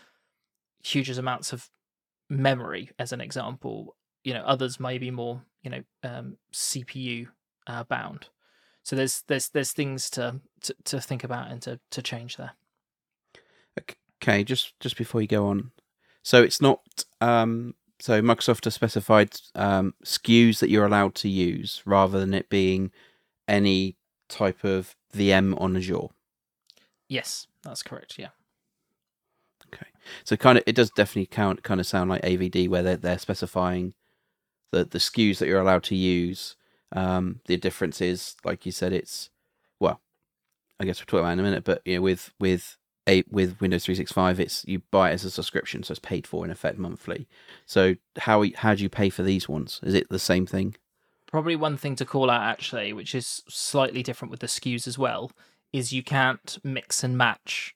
huge 0.82 1.08
amounts 1.10 1.52
of 1.52 1.70
memory, 2.28 2.90
as 2.98 3.12
an 3.12 3.20
example. 3.20 3.96
You 4.24 4.34
know, 4.34 4.42
others 4.42 4.78
may 4.80 4.98
be 4.98 5.10
more 5.10 5.42
you 5.62 5.70
know 5.70 5.82
um, 6.02 6.36
CPU 6.52 7.28
uh, 7.66 7.84
bound. 7.84 8.28
So 8.82 8.94
there's 8.94 9.22
there's 9.26 9.48
there's 9.48 9.72
things 9.72 10.10
to, 10.10 10.40
to 10.62 10.74
to 10.84 11.00
think 11.00 11.24
about 11.24 11.50
and 11.50 11.60
to 11.62 11.80
to 11.90 12.02
change 12.02 12.36
there. 12.36 12.52
Okay, 14.22 14.44
just 14.44 14.78
just 14.80 14.96
before 14.96 15.20
you 15.20 15.28
go 15.28 15.46
on, 15.46 15.72
so 16.22 16.42
it's 16.42 16.60
not 16.60 16.80
um, 17.20 17.74
so 17.98 18.20
Microsoft 18.20 18.64
has 18.64 18.74
specified 18.74 19.36
um, 19.54 19.94
SKUs 20.04 20.58
that 20.58 20.70
you're 20.70 20.86
allowed 20.86 21.14
to 21.16 21.28
use 21.28 21.82
rather 21.84 22.20
than 22.20 22.34
it 22.34 22.48
being 22.48 22.90
any 23.48 23.96
type 24.28 24.64
of 24.64 24.94
VM 25.16 25.60
on 25.60 25.76
Azure. 25.76 26.08
Yes, 27.08 27.46
that's 27.62 27.82
correct. 27.82 28.18
Yeah. 28.18 28.28
Okay, 29.72 29.86
so 30.24 30.36
kind 30.36 30.58
of 30.58 30.64
it 30.66 30.74
does 30.74 30.90
definitely 30.90 31.26
count 31.26 31.62
kind 31.62 31.80
of 31.80 31.86
sound 31.86 32.10
like 32.10 32.22
AVD 32.22 32.68
where 32.68 32.82
they're 32.82 32.96
they're 32.96 33.18
specifying 33.18 33.94
the 34.72 34.84
the 34.84 34.98
SKUs 34.98 35.38
that 35.38 35.48
you're 35.48 35.60
allowed 35.60 35.82
to 35.84 35.96
use. 35.96 36.56
Um, 36.92 37.40
the 37.46 37.56
difference 37.56 38.00
is, 38.00 38.36
like 38.44 38.64
you 38.64 38.72
said, 38.72 38.92
it's 38.92 39.30
well, 39.80 40.00
I 40.78 40.84
guess 40.84 41.00
we'll 41.00 41.06
talk 41.06 41.20
about 41.20 41.30
it 41.30 41.32
in 41.34 41.40
a 41.40 41.42
minute, 41.42 41.64
but 41.64 41.82
you 41.84 41.96
know, 41.96 42.02
with 42.02 42.32
with 42.38 42.76
a 43.08 43.24
with 43.30 43.60
Windows 43.60 43.84
365, 43.84 44.40
it's 44.40 44.64
you 44.66 44.82
buy 44.90 45.10
it 45.10 45.14
as 45.14 45.24
a 45.24 45.30
subscription, 45.30 45.82
so 45.82 45.92
it's 45.92 46.00
paid 46.00 46.26
for 46.26 46.44
in 46.44 46.50
effect 46.50 46.78
monthly. 46.78 47.28
So 47.64 47.96
how 48.18 48.44
how 48.56 48.74
do 48.74 48.82
you 48.82 48.88
pay 48.88 49.10
for 49.10 49.22
these 49.22 49.48
ones? 49.48 49.80
Is 49.82 49.94
it 49.94 50.08
the 50.08 50.18
same 50.18 50.46
thing? 50.46 50.76
Probably 51.26 51.56
one 51.56 51.76
thing 51.76 51.96
to 51.96 52.04
call 52.04 52.30
out 52.30 52.42
actually, 52.42 52.92
which 52.92 53.14
is 53.14 53.42
slightly 53.48 54.02
different 54.02 54.30
with 54.30 54.40
the 54.40 54.46
SKUs 54.46 54.86
as 54.86 54.98
well, 54.98 55.32
is 55.72 55.92
you 55.92 56.02
can't 56.02 56.58
mix 56.62 57.02
and 57.02 57.18
match 57.18 57.74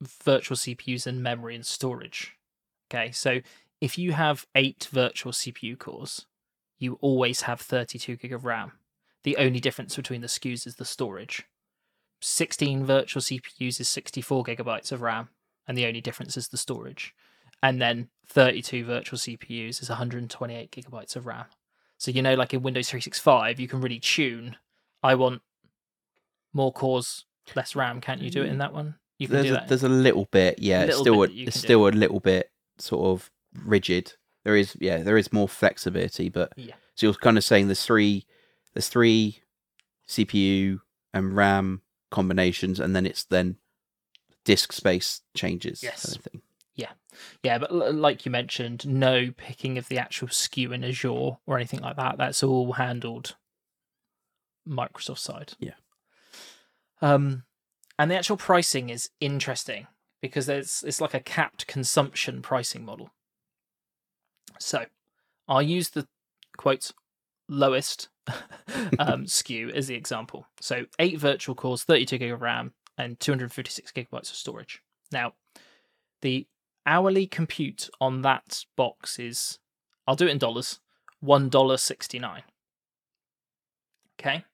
virtual 0.00 0.56
CPUs 0.56 1.06
and 1.06 1.22
memory 1.22 1.54
and 1.54 1.64
storage. 1.64 2.34
Okay, 2.90 3.10
so 3.12 3.40
if 3.80 3.98
you 3.98 4.12
have 4.12 4.46
eight 4.54 4.88
virtual 4.90 5.32
CPU 5.32 5.78
cores, 5.78 6.26
you 6.78 6.98
always 7.00 7.42
have 7.42 7.60
32 7.60 8.16
gig 8.16 8.32
of 8.32 8.44
RAM. 8.44 8.72
The 9.24 9.36
only 9.36 9.60
difference 9.60 9.96
between 9.96 10.20
the 10.20 10.26
SKUs 10.26 10.66
is 10.66 10.76
the 10.76 10.84
storage. 10.84 11.44
16 12.20 12.84
virtual 12.84 13.22
CPUs 13.22 13.80
is 13.80 13.88
64 13.88 14.44
gigabytes 14.44 14.90
of 14.90 15.02
RAM, 15.02 15.28
and 15.66 15.76
the 15.76 15.86
only 15.86 16.00
difference 16.00 16.36
is 16.36 16.48
the 16.48 16.56
storage. 16.56 17.14
And 17.62 17.80
then 17.80 18.08
32 18.26 18.84
virtual 18.84 19.18
CPUs 19.18 19.82
is 19.82 19.88
128 19.88 20.70
gigabytes 20.70 21.16
of 21.16 21.26
RAM. 21.26 21.46
So 21.98 22.10
you 22.10 22.22
know, 22.22 22.34
like 22.34 22.54
in 22.54 22.62
Windows 22.62 22.88
365, 22.88 23.60
you 23.60 23.68
can 23.68 23.80
really 23.80 23.98
tune. 23.98 24.56
I 25.02 25.16
want 25.16 25.42
more 26.52 26.72
cores, 26.72 27.24
less 27.54 27.76
RAM. 27.76 28.00
Can't 28.00 28.22
you 28.22 28.30
do 28.30 28.42
it 28.42 28.48
in 28.48 28.56
mm. 28.56 28.58
that 28.58 28.72
one? 28.72 28.94
You 29.18 29.26
can 29.26 29.34
there's 29.34 29.46
do 29.46 29.52
a, 29.52 29.54
that. 29.54 29.68
there's 29.68 29.82
a 29.82 29.88
little 29.88 30.26
bit, 30.30 30.60
yeah. 30.60 30.82
It's 30.82 30.98
Little 30.98 31.04
still 31.04 31.20
bit 31.22 31.30
a, 31.30 31.32
it's 31.32 31.52
can 31.52 31.60
do. 31.60 31.66
still 31.66 31.88
a 31.88 31.90
little 31.90 32.20
bit 32.20 32.50
sort 32.78 33.06
of 33.06 33.30
rigid. 33.64 34.14
There 34.44 34.56
is 34.56 34.76
yeah, 34.80 35.02
there 35.02 35.18
is 35.18 35.32
more 35.32 35.48
flexibility, 35.48 36.28
but 36.28 36.52
Yeah. 36.56 36.74
So 36.94 37.06
you're 37.06 37.14
kind 37.14 37.36
of 37.36 37.44
saying 37.44 37.66
there's 37.68 37.84
three 37.84 38.26
there's 38.74 38.88
three 38.88 39.42
CPU 40.08 40.80
and 41.12 41.34
RAM 41.34 41.82
combinations, 42.10 42.78
and 42.78 42.94
then 42.94 43.06
it's 43.06 43.24
then 43.24 43.56
disk 44.44 44.72
space 44.72 45.22
changes. 45.34 45.82
Yes. 45.82 46.06
kind 46.06 46.16
of 46.34 46.42
thing. 46.78 46.92
Yeah, 47.42 47.58
but 47.58 47.70
l- 47.70 47.92
like 47.92 48.24
you 48.24 48.30
mentioned, 48.30 48.86
no 48.86 49.30
picking 49.36 49.78
of 49.78 49.88
the 49.88 49.98
actual 49.98 50.28
SKU 50.28 50.72
in 50.72 50.84
Azure 50.84 51.38
or 51.46 51.56
anything 51.56 51.80
like 51.80 51.96
that. 51.96 52.18
That's 52.18 52.42
all 52.42 52.72
handled 52.72 53.36
Microsoft 54.68 55.18
side. 55.18 55.54
Yeah. 55.58 55.74
Um, 57.00 57.44
and 57.98 58.10
the 58.10 58.16
actual 58.16 58.36
pricing 58.36 58.90
is 58.90 59.10
interesting 59.20 59.86
because 60.20 60.46
there's 60.46 60.84
it's 60.86 61.00
like 61.00 61.14
a 61.14 61.20
capped 61.20 61.66
consumption 61.66 62.42
pricing 62.42 62.84
model. 62.84 63.10
So, 64.58 64.86
I'll 65.46 65.62
use 65.62 65.90
the 65.90 66.06
quotes 66.56 66.92
lowest 67.48 68.08
um, 68.98 69.24
SKU 69.24 69.72
as 69.72 69.86
the 69.86 69.94
example. 69.94 70.46
So, 70.60 70.86
eight 70.98 71.18
virtual 71.18 71.54
cores, 71.54 71.84
32 71.84 72.18
gig 72.18 72.32
of 72.32 72.42
RAM, 72.42 72.72
and 72.96 73.18
256 73.20 73.92
gigabytes 73.92 74.30
of 74.30 74.36
storage. 74.36 74.82
Now, 75.12 75.34
the 76.22 76.46
hourly 76.88 77.26
compute 77.26 77.90
on 78.00 78.22
that 78.22 78.64
box 78.74 79.18
is 79.18 79.58
I'll 80.06 80.16
do 80.16 80.26
it 80.26 80.30
in 80.30 80.38
dollars, 80.38 80.80
one 81.20 81.50
dollar 81.50 81.76
sixty 81.76 82.18
nine. 82.18 82.42
Okay. 84.18 84.44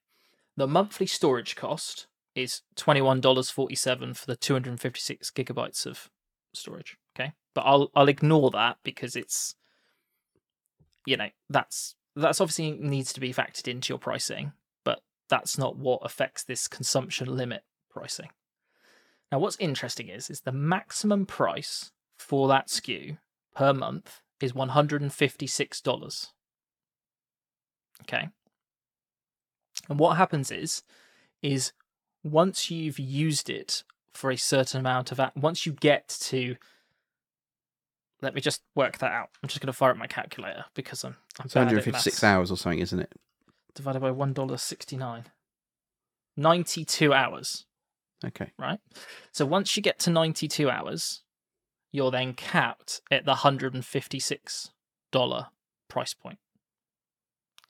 The 0.57 0.67
monthly 0.67 1.07
storage 1.07 1.55
cost 1.55 2.07
is 2.35 2.61
twenty 2.75 3.01
one 3.01 3.21
dollars 3.21 3.49
forty 3.49 3.75
seven 3.75 4.13
for 4.13 4.25
the 4.25 4.35
two 4.35 4.53
hundred 4.53 4.71
and 4.71 4.79
fifty 4.79 4.99
six 4.99 5.31
gigabytes 5.31 5.85
of 5.85 6.09
storage. 6.53 6.97
Okay. 7.17 7.31
But 7.53 7.61
I'll 7.61 7.89
I'll 7.95 8.09
ignore 8.09 8.51
that 8.51 8.77
because 8.83 9.15
it's 9.15 9.55
you 11.05 11.15
know 11.15 11.29
that's 11.49 11.95
that's 12.17 12.41
obviously 12.41 12.71
needs 12.71 13.13
to 13.13 13.21
be 13.21 13.33
factored 13.33 13.69
into 13.69 13.93
your 13.93 13.99
pricing, 13.99 14.51
but 14.83 15.01
that's 15.29 15.57
not 15.57 15.77
what 15.77 16.01
affects 16.03 16.43
this 16.43 16.67
consumption 16.67 17.35
limit 17.35 17.63
pricing. 17.89 18.29
Now, 19.31 19.39
what's 19.39 19.57
interesting 19.59 20.09
is 20.09 20.29
is 20.29 20.41
the 20.41 20.51
maximum 20.51 21.25
price 21.25 21.91
for 22.17 22.47
that 22.47 22.67
SKU 22.67 23.17
per 23.55 23.73
month 23.73 24.21
is 24.41 24.53
one 24.53 24.69
hundred 24.69 25.01
and 25.01 25.13
fifty 25.13 25.47
six 25.47 25.81
dollars. 25.81 26.31
Okay. 28.01 28.29
And 29.89 29.99
what 29.99 30.17
happens 30.17 30.51
is, 30.51 30.83
is 31.41 31.71
once 32.23 32.71
you've 32.71 32.99
used 32.99 33.49
it 33.49 33.83
for 34.13 34.31
a 34.31 34.37
certain 34.37 34.79
amount 34.79 35.11
of, 35.11 35.19
once 35.35 35.65
you 35.65 35.73
get 35.73 36.07
to, 36.21 36.55
let 38.21 38.33
me 38.33 38.41
just 38.41 38.61
work 38.73 38.97
that 38.99 39.11
out. 39.11 39.29
I'm 39.43 39.49
just 39.49 39.59
going 39.61 39.67
to 39.67 39.73
fire 39.73 39.91
up 39.91 39.97
my 39.97 40.07
calculator 40.07 40.65
because 40.73 41.03
I'm, 41.03 41.17
I'm 41.39 41.45
It's 41.45 41.53
bad 41.53 41.61
at 41.61 41.73
156 41.73 42.15
maths. 42.15 42.23
hours 42.23 42.51
or 42.51 42.57
something, 42.57 42.79
isn't 42.79 42.99
it? 42.99 43.13
divided 43.75 43.99
by 43.99 44.09
one 44.11 44.31
dollar 44.31 44.55
sixty 44.55 44.95
nine. 44.95 45.25
Ninety 46.37 46.85
two 46.85 47.13
hours, 47.13 47.65
Okay. 48.25 48.51
right? 48.57 48.79
So 49.33 49.45
once 49.45 49.75
you 49.75 49.83
get 49.83 49.99
to 49.99 50.09
ninety 50.09 50.47
two 50.47 50.69
hours, 50.69 51.21
you're 51.95 52.11
then 52.11 52.33
capped 52.33 53.01
at 53.09 53.25
the 53.25 53.35
hundred 53.35 53.73
and 53.73 53.85
fifty 53.85 54.19
six 54.19 54.71
dollar 55.11 55.47
price 55.87 56.13
point. 56.13 56.39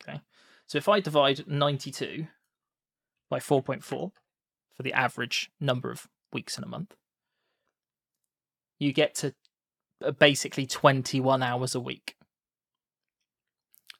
Okay. 0.02 0.22
So 0.68 0.78
if 0.78 0.90
I 0.90 1.00
divide 1.00 1.48
ninety 1.48 1.92
two 1.92 2.28
by 3.30 3.40
four 3.40 3.62
point 3.62 3.84
four 3.84 4.12
for 4.76 4.84
the 4.84 4.94
average 4.94 5.52
number 5.60 5.92
of 5.92 6.08
weeks 6.34 6.58
in 6.58 6.64
a 6.64 6.68
month, 6.68 6.96
you 8.80 8.92
get 8.92 9.16
to 9.16 9.34
uh, 10.04 10.12
basically 10.12 10.66
21 10.66 11.42
hours 11.42 11.74
a 11.74 11.80
week. 11.80 12.16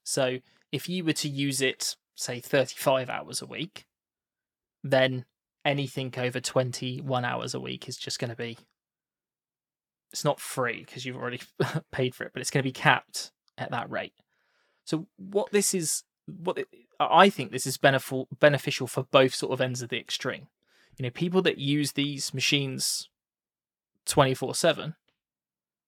So 0.04 0.40
if 0.72 0.90
you 0.90 1.06
were 1.06 1.14
to 1.14 1.30
use 1.30 1.62
it, 1.62 1.96
say 2.16 2.40
35 2.40 3.10
hours 3.10 3.42
a 3.42 3.46
week, 3.46 3.86
then 4.84 5.26
anything 5.64 6.14
over 6.18 6.40
21 6.40 7.26
hours 7.26 7.54
a 7.54 7.60
week 7.60 7.88
is 7.88 7.98
just 7.98 8.20
going 8.20 8.30
to 8.30 8.36
be 8.36 8.58
it's 10.16 10.24
not 10.24 10.40
free 10.40 10.86
because 10.86 11.06
you've 11.06 11.18
already 11.18 11.42
paid 11.92 12.16
for 12.16 12.24
it, 12.24 12.32
but 12.32 12.40
it's 12.40 12.50
going 12.50 12.64
to 12.64 12.68
be 12.68 12.72
capped 12.72 13.34
at 13.58 13.70
that 13.72 13.92
rate. 13.92 14.14
So 14.86 15.08
what 15.18 15.52
this 15.52 15.74
is 15.74 16.04
what 16.26 16.58
it, 16.58 16.70
I 17.02 17.30
think 17.30 17.52
this 17.52 17.68
is 17.68 17.76
beneficial 17.76 18.30
beneficial 18.40 18.88
for 18.88 19.04
both 19.04 19.36
sort 19.36 19.52
of 19.52 19.60
ends 19.60 19.82
of 19.82 19.90
the 19.90 20.00
extreme. 20.00 20.48
You 20.98 21.04
know, 21.04 21.10
people 21.10 21.42
that 21.42 21.58
use 21.58 21.92
these 21.92 22.34
machines 22.34 23.10
24/7, 24.06 24.96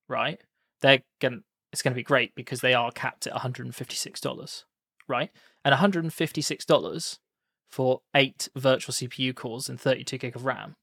right? 0.10 0.42
They're 0.82 1.04
going 1.22 1.44
it's 1.72 1.82
going 1.82 1.94
to 1.94 2.00
be 2.00 2.04
great 2.04 2.36
because 2.36 2.60
they 2.60 2.74
are 2.74 2.92
capped 2.92 3.28
at 3.28 3.34
$156, 3.34 4.63
right? 5.08 5.30
And 5.63 5.76
$156 5.76 7.20
for 7.70 8.02
8 8.13 8.50
virtual 8.58 8.94
CPU 8.94 9.34
cores 9.34 9.70
and 9.70 9.80
32 9.80 10.18
gig 10.18 10.36
of 10.36 10.46
RAM 10.46 10.76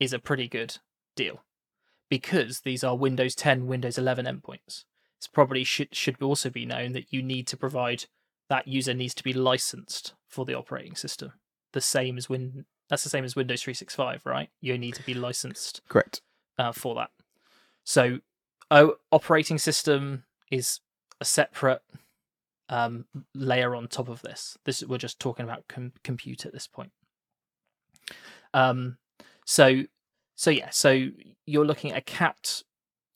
is 0.00 0.12
a 0.12 0.18
pretty 0.18 0.48
good 0.48 0.78
deal 1.14 1.42
because 2.08 2.60
these 2.60 2.84
are 2.84 2.96
Windows 2.96 3.34
10, 3.34 3.66
Windows 3.66 3.98
11 3.98 4.26
endpoints. 4.26 4.84
It's 5.18 5.26
probably 5.26 5.64
should 5.64 5.94
should 5.94 6.22
also 6.22 6.50
be 6.50 6.66
known 6.66 6.92
that 6.92 7.12
you 7.12 7.22
need 7.22 7.46
to 7.48 7.56
provide 7.56 8.04
that 8.48 8.68
user 8.68 8.94
needs 8.94 9.14
to 9.14 9.24
be 9.24 9.32
licensed 9.32 10.14
for 10.28 10.44
the 10.44 10.54
operating 10.54 10.94
system. 10.94 11.32
The 11.72 11.80
same 11.80 12.18
as 12.18 12.28
Win 12.28 12.66
that's 12.88 13.02
the 13.02 13.10
same 13.10 13.24
as 13.24 13.34
Windows 13.34 13.62
365, 13.62 14.24
right? 14.26 14.48
You 14.60 14.78
need 14.78 14.94
to 14.94 15.02
be 15.02 15.14
licensed 15.14 15.80
Correct. 15.88 16.20
uh, 16.58 16.72
for 16.72 16.94
that. 16.94 17.10
So, 17.84 18.18
oh, 18.70 18.96
operating 19.10 19.58
system 19.58 20.24
is 20.50 20.80
a 21.20 21.24
separate 21.24 21.82
um, 22.68 23.06
layer 23.34 23.74
on 23.74 23.88
top 23.88 24.08
of 24.08 24.22
this. 24.22 24.56
This 24.64 24.84
we're 24.84 24.98
just 24.98 25.18
talking 25.18 25.44
about 25.44 25.66
com- 25.68 25.94
compute 26.04 26.46
at 26.46 26.52
this 26.52 26.66
point. 26.66 26.92
Um, 28.54 28.98
so, 29.44 29.82
so 30.36 30.50
yeah, 30.50 30.68
so 30.70 31.08
you're 31.46 31.64
looking 31.64 31.92
at 31.92 31.98
a 31.98 32.02
capped, 32.02 32.62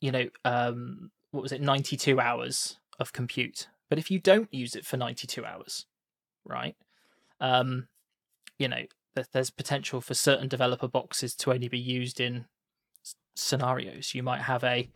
you 0.00 0.10
know, 0.10 0.28
um, 0.44 1.10
what 1.30 1.42
was 1.42 1.52
it, 1.52 1.60
92 1.60 2.18
hours 2.18 2.78
of 2.98 3.12
compute. 3.12 3.68
But 3.88 3.98
if 3.98 4.10
you 4.10 4.18
don't 4.18 4.52
use 4.52 4.74
it 4.74 4.86
for 4.86 4.96
92 4.96 5.44
hours, 5.44 5.86
right? 6.44 6.76
Um, 7.40 7.88
you 8.58 8.68
know, 8.68 8.84
th- 9.14 9.28
there's 9.32 9.50
potential 9.50 10.00
for 10.00 10.14
certain 10.14 10.48
developer 10.48 10.88
boxes 10.88 11.34
to 11.36 11.52
only 11.52 11.68
be 11.68 11.78
used 11.78 12.20
in 12.20 12.46
scenarios. 13.36 14.14
You 14.14 14.22
might 14.22 14.42
have 14.42 14.64
a 14.64 14.90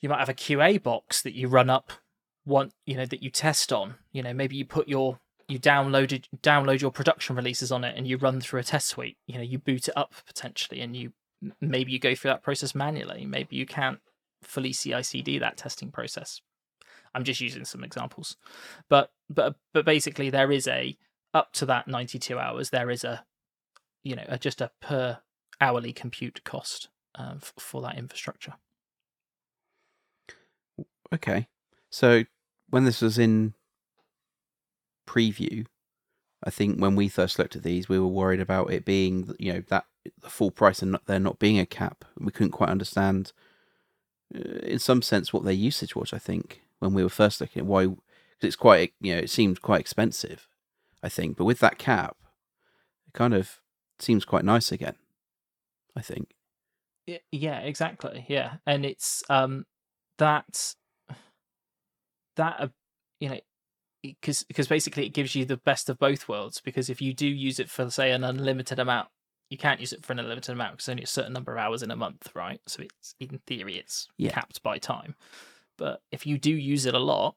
you 0.00 0.08
might 0.08 0.18
have 0.18 0.28
a 0.28 0.34
QA 0.34 0.82
box 0.82 1.22
that 1.22 1.34
you 1.34 1.46
run 1.46 1.70
up 1.70 1.92
one, 2.44 2.72
you 2.86 2.96
know, 2.96 3.06
that 3.06 3.22
you 3.22 3.30
test 3.30 3.72
on. 3.72 3.94
You 4.10 4.24
know, 4.24 4.34
maybe 4.34 4.56
you 4.56 4.64
put 4.64 4.88
your 4.88 5.20
you 5.52 5.58
downloaded 5.58 6.24
download 6.42 6.80
your 6.80 6.90
production 6.90 7.36
releases 7.36 7.70
on 7.70 7.84
it 7.84 7.94
and 7.96 8.06
you 8.08 8.16
run 8.16 8.40
through 8.40 8.60
a 8.60 8.64
test 8.64 8.88
suite. 8.88 9.18
You 9.26 9.36
know, 9.36 9.42
you 9.42 9.58
boot 9.58 9.88
it 9.88 9.96
up 9.96 10.14
potentially 10.26 10.80
and 10.80 10.96
you 10.96 11.12
maybe 11.60 11.92
you 11.92 11.98
go 11.98 12.14
through 12.14 12.30
that 12.30 12.42
process 12.42 12.74
manually. 12.74 13.26
Maybe 13.26 13.56
you 13.56 13.66
can't 13.66 14.00
fully 14.42 14.72
CI/CD 14.72 15.38
that 15.38 15.58
testing 15.58 15.90
process. 15.90 16.40
I'm 17.14 17.24
just 17.24 17.40
using 17.40 17.66
some 17.66 17.84
examples, 17.84 18.36
but 18.88 19.12
but 19.28 19.56
but 19.74 19.84
basically 19.84 20.30
there 20.30 20.50
is 20.50 20.66
a 20.66 20.96
up 21.34 21.52
to 21.52 21.66
that 21.66 21.88
92 21.88 22.38
hours 22.38 22.70
there 22.70 22.90
is 22.90 23.04
a 23.04 23.24
you 24.02 24.16
know 24.16 24.24
a, 24.28 24.38
just 24.38 24.60
a 24.60 24.70
per 24.80 25.18
hourly 25.60 25.92
compute 25.92 26.42
cost 26.44 26.88
um, 27.14 27.38
f- 27.42 27.52
for 27.58 27.82
that 27.82 27.98
infrastructure. 27.98 28.54
Okay. 31.12 31.46
So 31.90 32.24
when 32.70 32.84
this 32.84 33.02
was 33.02 33.18
in 33.18 33.52
preview, 35.06 35.66
I 36.44 36.50
think 36.50 36.78
when 36.78 36.96
we 36.96 37.08
first 37.08 37.38
looked 37.38 37.56
at 37.56 37.62
these, 37.62 37.88
we 37.88 37.98
were 37.98 38.06
worried 38.06 38.40
about 38.40 38.72
it 38.72 38.84
being, 38.84 39.34
you 39.38 39.52
know, 39.52 39.62
that 39.68 39.84
the 40.20 40.30
full 40.30 40.50
price 40.50 40.82
and 40.82 40.92
not, 40.92 41.06
there 41.06 41.20
not 41.20 41.38
being 41.38 41.58
a 41.58 41.66
cap. 41.66 42.04
We 42.18 42.32
couldn't 42.32 42.52
quite 42.52 42.70
understand, 42.70 43.32
uh, 44.34 44.58
in 44.62 44.78
some 44.78 45.02
sense, 45.02 45.32
what 45.32 45.44
their 45.44 45.52
usage 45.52 45.94
was. 45.94 46.12
I 46.12 46.18
think 46.18 46.62
when 46.80 46.94
we 46.94 47.02
were 47.02 47.08
first 47.08 47.40
looking 47.40 47.60
at 47.60 47.66
why, 47.66 47.86
because 47.86 48.00
it's 48.40 48.56
quite, 48.56 48.92
you 49.00 49.14
know, 49.14 49.20
it 49.20 49.30
seemed 49.30 49.62
quite 49.62 49.80
expensive. 49.80 50.48
I 51.04 51.08
think, 51.08 51.36
but 51.36 51.44
with 51.44 51.58
that 51.58 51.78
cap, 51.78 52.16
it 53.06 53.12
kind 53.12 53.34
of 53.34 53.60
seems 53.98 54.24
quite 54.24 54.44
nice 54.44 54.70
again. 54.70 54.94
I 55.96 56.00
think. 56.00 56.34
Yeah, 57.32 57.58
exactly. 57.58 58.24
Yeah, 58.28 58.54
and 58.66 58.84
it's 58.84 59.24
um 59.28 59.66
that 60.18 60.74
that 62.36 62.56
uh, 62.60 62.68
you 63.18 63.28
know 63.30 63.40
because 64.02 64.44
because 64.44 64.68
basically 64.68 65.06
it 65.06 65.14
gives 65.14 65.34
you 65.34 65.44
the 65.44 65.56
best 65.56 65.88
of 65.88 65.98
both 65.98 66.28
worlds 66.28 66.60
because 66.60 66.90
if 66.90 67.00
you 67.00 67.14
do 67.14 67.26
use 67.26 67.58
it 67.58 67.70
for 67.70 67.88
say 67.90 68.10
an 68.10 68.24
unlimited 68.24 68.78
amount 68.78 69.08
you 69.50 69.58
can't 69.58 69.80
use 69.80 69.92
it 69.92 70.04
for 70.04 70.12
an 70.12 70.18
unlimited 70.18 70.52
amount 70.52 70.72
because 70.72 70.88
only 70.88 71.02
a 71.02 71.06
certain 71.06 71.32
number 71.32 71.52
of 71.52 71.58
hours 71.58 71.82
in 71.82 71.90
a 71.90 71.96
month 71.96 72.28
right 72.34 72.60
so 72.66 72.82
it's 72.82 73.14
in 73.20 73.40
theory 73.46 73.76
it's 73.76 74.08
Yeah. 74.18 74.32
capped 74.32 74.62
by 74.62 74.78
time 74.78 75.14
but 75.78 76.00
if 76.10 76.26
you 76.26 76.38
do 76.38 76.50
use 76.50 76.86
it 76.86 76.94
a 76.94 76.98
lot 76.98 77.34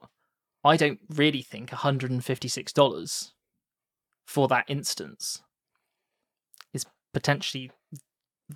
i 0.64 0.76
don't 0.78 1.00
really 1.10 1.42
think 1.42 1.70
$156 1.70 3.32
for 4.26 4.48
that 4.48 4.66
instance 4.68 5.44
is 6.74 6.86
potentially 7.14 7.72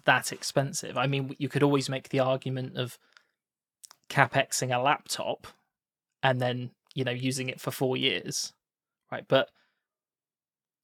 that 0.06 0.32
expensive. 0.32 0.98
I 0.98 1.08
mean, 1.08 1.36
you 1.40 1.50
could 1.50 1.64
always 1.64 1.90
make 1.90 2.10
the 2.10 2.20
argument 2.20 2.78
of 2.78 2.98
capexing 4.10 4.76
a 4.76 4.82
laptop 4.82 5.48
and 6.24 6.42
then 6.42 6.72
you 7.00 7.06
know 7.06 7.12
using 7.12 7.48
it 7.48 7.62
for 7.62 7.72
four 7.72 7.96
years, 7.96 8.52
right? 9.10 9.24
But 9.26 9.48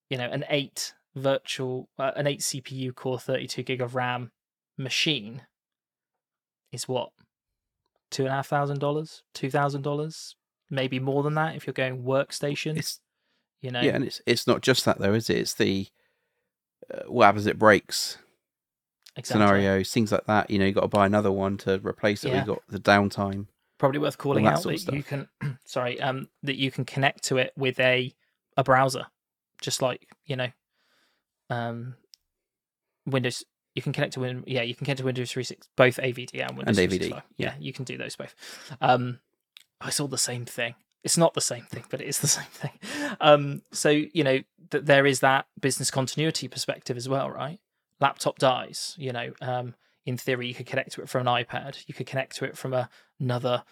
you 0.10 0.18
know, 0.18 0.30
an 0.32 0.46
eight 0.50 0.94
virtual, 1.14 1.90
uh, 2.00 2.12
an 2.16 2.26
eight 2.26 2.40
CPU 2.40 2.96
core, 2.96 3.20
thirty-two 3.20 3.64
gig 3.64 3.82
of 3.82 3.96
RAM 3.96 4.32
machine 4.78 5.42
is 6.72 6.88
what 6.88 7.10
two 8.10 8.24
and 8.24 8.32
a 8.32 8.36
half 8.36 8.48
thousand 8.48 8.80
dollars, 8.80 9.24
two 9.34 9.52
thousand 9.52 9.82
dollars, 9.82 10.38
maybe 10.70 11.00
more 11.00 11.22
than 11.22 11.34
that 11.34 11.58
if 11.58 11.68
you're 11.68 11.74
going 11.74 12.04
workstation. 12.04 12.78
It's 12.78 13.02
you 13.62 13.72
know, 13.72 13.82
yeah, 13.82 13.96
and 13.96 14.06
it's 14.06 14.22
it's 14.26 14.48
not 14.48 14.62
just 14.62 14.86
that 14.86 15.00
though, 15.00 15.14
is 15.14 15.30
it? 15.30 15.40
It's 15.40 15.56
the 15.56 15.88
uh, 16.94 17.00
what 17.08 17.26
happens? 17.26 17.46
It 17.46 17.60
breaks 17.60 18.20
exactly. 19.18 19.46
scenarios, 19.46 19.92
things 19.92 20.14
like 20.14 20.28
that. 20.28 20.50
You 20.50 20.60
know, 20.60 20.66
you 20.66 20.72
got 20.72 20.82
to 20.82 20.88
buy 20.88 21.08
another 21.08 21.34
one 21.34 21.58
to 21.58 21.82
replace 21.86 22.24
it. 22.24 22.30
Yeah. 22.30 22.40
You 22.40 22.46
got 22.46 22.62
the 22.70 22.80
downtime. 22.80 23.48
Probably 23.78 24.00
worth 24.00 24.18
calling 24.18 24.48
out 24.48 24.64
that 24.64 24.94
you 24.94 25.04
can 25.04 25.28
sorry 25.66 26.00
um 26.02 26.28
that 26.44 26.56
you 26.56 26.72
can 26.72 26.86
connect 26.86 27.24
to 27.24 27.38
it 27.38 27.52
with 27.58 27.80
a 27.80 28.14
a 28.58 28.64
browser. 28.64 29.06
Just 29.62 29.82
like 29.82 30.08
you 30.26 30.36
know 30.36 30.50
um 31.50 31.96
windows 33.06 33.44
you 33.76 33.82
can 33.82 33.94
connect 33.94 34.14
to 34.14 34.20
win 34.20 34.44
yeah 34.48 34.62
you 34.62 34.74
can 34.74 34.86
connect 34.86 35.00
to 35.00 35.06
windows 35.06 35.32
36 35.32 35.70
both 35.76 35.98
avd 35.98 36.30
and 36.34 36.58
windows 36.58 36.78
and 36.78 36.92
AVD, 36.92 37.10
yeah. 37.10 37.22
yeah 37.38 37.54
you 37.60 37.72
can 37.72 37.86
do 37.86 37.98
those 37.98 38.16
both. 38.16 38.34
Um 38.82 39.20
i 39.82 39.90
saw 39.90 40.08
the 40.08 40.18
same 40.18 40.46
thing. 40.46 40.76
It's 41.04 41.18
not 41.18 41.34
the 41.34 41.42
same 41.42 41.66
thing 41.66 41.84
but 41.90 42.02
it 42.02 42.08
is 42.08 42.20
the 42.20 42.28
same 42.40 42.46
thing. 42.52 42.72
Um 43.20 43.62
so 43.72 43.90
you 43.90 44.24
know 44.24 44.40
that 44.72 44.86
there 44.86 45.06
is 45.06 45.20
that 45.20 45.46
business 45.60 45.92
continuity 45.92 46.48
perspective 46.48 46.98
as 46.98 47.08
well 47.08 47.30
right? 47.30 47.60
Laptop 48.00 48.40
dies 48.40 48.96
you 48.98 49.12
know 49.12 49.34
um 49.42 49.76
in 50.06 50.18
theory 50.18 50.48
you 50.48 50.54
could 50.54 50.66
connect 50.66 50.92
to 50.92 51.02
it 51.02 51.10
from 51.10 51.28
an 51.28 51.44
ipad 51.44 51.84
you 51.88 51.94
could 51.94 52.06
connect 52.06 52.36
to 52.36 52.46
it 52.46 52.58
from 52.58 52.74
a, 52.74 52.90
another 53.20 53.64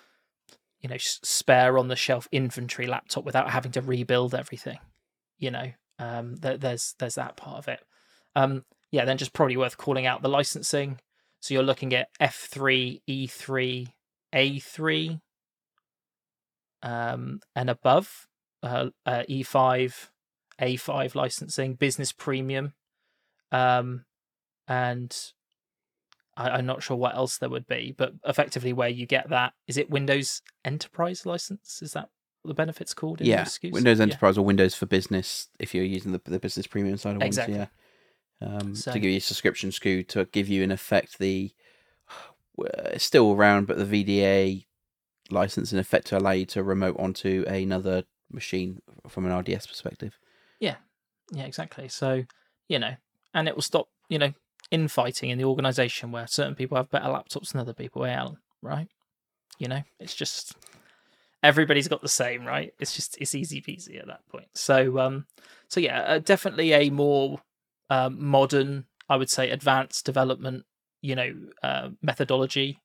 you 0.84 0.90
know 0.90 0.98
spare 1.00 1.80
on 1.80 1.88
the 1.88 1.96
shelf 1.96 2.28
inventory 2.32 2.88
laptop 2.88 3.24
without 3.24 3.50
having 3.50 3.72
to 3.72 3.82
rebuild 3.82 4.36
everything. 4.36 4.78
You 5.40 5.52
know, 5.52 5.72
um, 5.98 6.36
th- 6.36 6.60
there's 6.60 6.94
there's 7.00 7.16
that 7.16 7.38
part 7.38 7.58
of 7.58 7.68
it. 7.70 7.80
Um, 8.36 8.66
yeah, 8.92 9.06
then 9.06 9.18
just 9.18 9.34
probably 9.34 9.58
worth 9.58 9.78
calling 9.78 10.06
out 10.06 10.22
the 10.22 10.30
licensing. 10.30 11.00
So 11.40 11.54
you're 11.54 11.64
looking 11.64 11.94
at 11.94 12.10
F3, 12.22 13.02
E3, 13.10 13.88
A3, 14.34 15.20
um, 16.84 17.40
and 17.56 17.70
above, 17.70 18.28
uh, 18.62 18.90
uh, 19.06 19.24
E5, 19.30 20.10
A5 20.62 21.16
licensing, 21.16 21.74
business 21.74 22.14
premium, 22.14 22.74
um, 23.52 24.06
and 24.70 25.14
I, 26.36 26.60
am 26.60 26.66
not 26.66 26.84
sure 26.84 26.98
what 26.98 27.16
else 27.16 27.38
there 27.38 27.50
would 27.50 27.68
be, 27.68 27.94
but 27.98 28.14
effectively 28.26 28.74
where 28.74 28.90
you 28.90 29.06
get 29.06 29.30
that 29.30 29.54
is 29.68 29.78
it 29.78 29.90
Windows 29.90 30.42
Enterprise 30.66 31.26
license? 31.26 31.82
Is 31.82 31.94
that 31.94 32.10
what 32.42 32.50
the 32.50 32.56
benefits 32.56 32.94
called? 32.94 33.22
In 33.22 33.28
yeah, 33.28 33.48
Windows 33.64 34.00
Enterprise 34.00 34.36
yeah. 34.36 34.42
or 34.42 34.46
Windows 34.46 34.76
for 34.76 34.86
Business 34.86 35.48
if 35.60 35.74
you're 35.74 35.84
using 35.84 36.12
the 36.12 36.22
the 36.26 36.40
business 36.40 36.68
premium 36.68 36.98
side 36.98 37.16
of 37.16 37.22
exactly. 37.22 37.58
ones. 37.58 37.70
Yeah, 38.42 38.48
um, 38.48 38.76
so, 38.76 38.92
to 38.92 39.00
give 39.00 39.12
you 39.12 39.18
a 39.18 39.22
subscription 39.22 39.70
SKU 39.70 40.08
to 40.10 40.26
give 40.26 40.50
you 40.50 40.64
in 40.64 40.72
effect 40.72 41.20
the 41.20 41.52
still 42.98 43.34
around, 43.34 43.68
but 43.68 43.78
the 43.78 43.86
VDA 43.86 44.66
license 45.30 45.72
in 45.72 45.80
effect 45.80 46.08
to 46.08 46.18
allow 46.18 46.32
you 46.32 46.46
to 46.46 46.64
remote 46.64 46.96
onto 47.00 47.44
another 47.48 48.04
machine 48.32 48.82
from 49.08 49.26
an 49.26 49.38
RDS 49.38 49.68
perspective. 49.68 50.18
Yeah, 50.60 50.76
yeah, 51.32 51.44
exactly. 51.44 51.88
So 51.88 52.24
you 52.68 52.80
know, 52.80 52.96
and 53.34 53.48
it 53.48 53.56
will 53.56 53.62
stop 53.62 53.88
you 54.10 54.20
know 54.20 54.34
infighting 54.72 55.30
in 55.30 55.38
the 55.38 55.46
organization 55.46 56.12
where 56.12 56.28
certain 56.28 56.56
people 56.56 56.78
have 56.78 56.90
better 56.90 57.08
laptops 57.08 57.52
than 57.52 57.62
other 57.62 57.74
people. 57.74 58.04
Hey, 58.04 58.12
Alan, 58.12 58.38
right? 58.62 58.88
You 59.60 59.68
know, 59.68 59.82
it's 60.00 60.16
just 60.16 60.56
everybody's 61.44 61.88
got 61.88 62.02
the 62.02 62.08
same, 62.08 62.46
right? 62.46 62.74
It's 62.80 62.96
just 62.96 63.18
it's 63.20 63.36
easy 63.36 63.62
peasy 63.62 64.00
at 64.00 64.08
that 64.08 64.28
point. 64.28 64.48
So, 64.54 65.00
um, 65.00 65.28
so 65.68 65.80
yeah, 65.80 66.02
uh, 66.02 66.20
definitely 66.20 66.74
a 66.74 66.90
more 66.90 67.42
um, 67.90 68.18
modern, 68.26 68.86
I 69.10 69.18
would 69.18 69.30
say, 69.30 69.50
advanced 69.52 70.06
development, 70.06 70.66
you 71.02 71.16
know, 71.16 71.34
uh, 71.62 71.90
methodology 72.02 72.82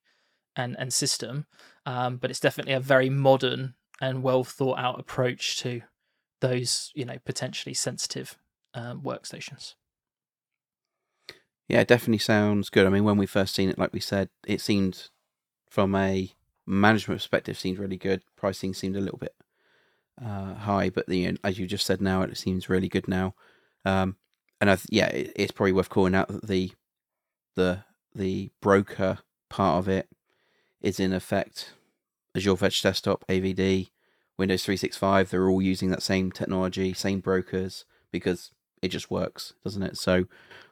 and 0.56 0.76
and 0.78 0.92
system. 0.92 1.46
Um, 1.86 2.16
but 2.16 2.30
it's 2.30 2.40
definitely 2.40 2.74
a 2.74 2.80
very 2.80 3.08
modern 3.08 3.74
and 4.00 4.22
well 4.22 4.44
thought 4.44 4.78
out 4.78 5.00
approach 5.00 5.58
to 5.58 5.82
those, 6.40 6.92
you 6.94 7.04
know, 7.04 7.18
potentially 7.24 7.74
sensitive 7.74 8.36
um, 8.74 9.00
workstations. 9.02 9.74
Yeah, 11.68 11.80
it 11.80 11.88
definitely 11.88 12.18
sounds 12.18 12.70
good. 12.70 12.86
I 12.86 12.90
mean, 12.90 13.04
when 13.04 13.18
we 13.18 13.26
first 13.26 13.54
seen 13.54 13.68
it, 13.68 13.78
like 13.78 13.92
we 13.92 14.00
said, 14.00 14.30
it 14.46 14.60
seemed 14.60 15.08
from 15.68 15.94
a 15.94 16.32
management 16.66 17.20
perspective 17.20 17.58
seemed 17.58 17.78
really 17.78 17.96
good. 17.98 18.22
Pricing 18.36 18.72
seemed 18.72 18.96
a 18.96 19.00
little 19.00 19.18
bit 19.18 19.34
uh, 20.22 20.54
high, 20.54 20.88
but 20.88 21.06
the, 21.06 21.36
as 21.44 21.58
you 21.58 21.66
just 21.66 21.86
said, 21.86 22.00
now 22.00 22.22
it 22.22 22.36
seems 22.38 22.68
really 22.70 22.88
good 22.88 23.06
now. 23.06 23.34
Um, 23.84 24.16
and 24.60 24.70
I 24.70 24.76
th- 24.76 24.86
yeah, 24.90 25.08
it, 25.08 25.32
it's 25.36 25.52
probably 25.52 25.72
worth 25.72 25.90
calling 25.90 26.14
out 26.14 26.28
that 26.28 26.46
the 26.46 26.72
the 27.54 27.84
the 28.14 28.50
broker 28.60 29.18
part 29.48 29.78
of 29.78 29.88
it 29.88 30.08
is 30.80 30.98
in 30.98 31.12
effect 31.12 31.72
Azure 32.34 32.54
Virtual 32.56 32.90
Desktop, 32.90 33.24
AVD, 33.28 33.90
Windows 34.38 34.64
365. 34.64 35.30
They're 35.30 35.48
all 35.48 35.62
using 35.62 35.90
that 35.90 36.02
same 36.02 36.32
technology, 36.32 36.92
same 36.94 37.20
brokers 37.20 37.84
because 38.10 38.52
it 38.82 38.88
just 38.88 39.10
works, 39.10 39.54
doesn't 39.64 39.82
it? 39.82 39.96
So 39.96 40.26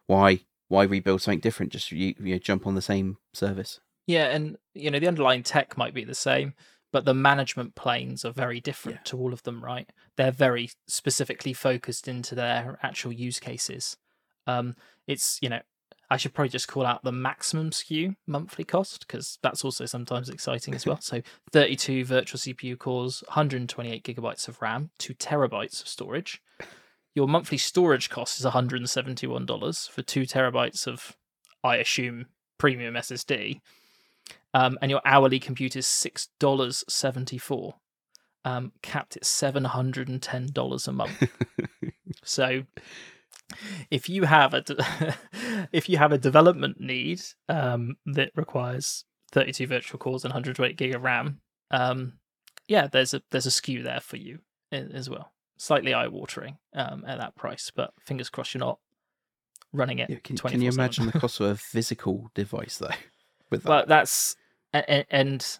why 0.06 0.40
why 0.68 0.84
rebuild 0.84 1.22
something 1.22 1.40
different? 1.40 1.72
Just 1.72 1.92
you, 1.92 2.14
you 2.18 2.34
know, 2.34 2.38
jump 2.38 2.66
on 2.66 2.74
the 2.74 2.82
same 2.82 3.18
service. 3.32 3.80
Yeah, 4.06 4.26
and 4.26 4.56
you 4.74 4.90
know 4.90 4.98
the 4.98 5.08
underlying 5.08 5.42
tech 5.42 5.76
might 5.76 5.94
be 5.94 6.04
the 6.04 6.14
same, 6.14 6.54
but 6.92 7.04
the 7.04 7.14
management 7.14 7.74
planes 7.74 8.24
are 8.24 8.32
very 8.32 8.60
different 8.60 8.98
yeah. 8.98 9.04
to 9.04 9.18
all 9.18 9.32
of 9.32 9.42
them, 9.42 9.62
right? 9.62 9.90
They're 10.16 10.30
very 10.30 10.70
specifically 10.86 11.52
focused 11.52 12.08
into 12.08 12.34
their 12.34 12.78
actual 12.82 13.12
use 13.12 13.40
cases. 13.40 13.96
Um, 14.46 14.76
it's 15.06 15.38
you 15.42 15.48
know 15.48 15.60
I 16.10 16.16
should 16.16 16.34
probably 16.34 16.50
just 16.50 16.68
call 16.68 16.86
out 16.86 17.02
the 17.02 17.12
maximum 17.12 17.70
SKU 17.70 18.14
monthly 18.26 18.64
cost 18.64 19.06
because 19.06 19.38
that's 19.42 19.64
also 19.64 19.86
sometimes 19.86 20.28
exciting 20.28 20.74
as 20.74 20.86
well. 20.86 20.98
So 21.06 21.22
32 21.52 22.04
virtual 22.04 22.38
CPU 22.38 22.78
cores, 22.78 23.22
128 23.28 24.04
gigabytes 24.04 24.48
of 24.48 24.60
RAM, 24.62 24.90
two 24.98 25.14
terabytes 25.14 25.82
of 25.82 25.88
storage, 25.88 26.42
your 27.16 27.26
monthly 27.26 27.56
storage 27.56 28.10
cost 28.10 28.38
is 28.38 28.44
$171 28.44 29.90
for 29.90 30.02
two 30.02 30.22
terabytes 30.22 30.86
of, 30.86 31.16
I 31.64 31.78
assume, 31.78 32.26
premium 32.58 32.94
SSD. 32.94 33.60
Um, 34.52 34.78
and 34.82 34.90
your 34.90 35.00
hourly 35.04 35.40
compute 35.40 35.76
is 35.76 35.86
$6.74, 35.86 37.72
um, 38.44 38.72
capped 38.82 39.16
at 39.16 39.22
$710 39.22 40.88
a 40.88 40.92
month. 40.92 41.30
so 42.22 42.62
if 43.90 44.10
you 44.10 44.24
have 44.24 44.52
a 44.52 44.60
de- 44.60 45.16
if 45.72 45.88
you 45.88 45.96
have 45.96 46.12
a 46.12 46.18
development 46.18 46.80
need 46.80 47.22
um, 47.48 47.96
that 48.04 48.30
requires 48.36 49.04
32 49.32 49.66
virtual 49.66 49.98
cores 49.98 50.24
and 50.24 50.32
128 50.32 50.76
gig 50.76 50.94
of 50.94 51.02
RAM, 51.02 51.40
um, 51.70 52.14
yeah, 52.68 52.88
there's 52.88 53.14
a 53.14 53.22
there's 53.30 53.46
a 53.46 53.50
SKU 53.50 53.84
there 53.84 54.00
for 54.00 54.16
you 54.16 54.40
as 54.70 55.08
well 55.08 55.32
slightly 55.56 55.94
eye 55.94 56.08
watering 56.08 56.58
um, 56.74 57.04
at 57.06 57.18
that 57.18 57.34
price, 57.36 57.70
but 57.74 57.92
fingers 58.00 58.28
crossed 58.28 58.54
you're 58.54 58.60
not 58.60 58.78
running 59.72 59.98
it. 59.98 60.10
Yeah, 60.10 60.18
can, 60.22 60.36
can, 60.36 60.60
you 60.60 60.70
imagine 60.70 61.06
the 61.06 61.18
cost 61.18 61.40
of 61.40 61.46
a 61.46 61.56
physical 61.56 62.30
device 62.34 62.78
though? 62.78 62.88
With 63.50 63.62
that? 63.62 63.68
Well, 63.68 63.84
that's 63.86 64.36
and 64.72 65.58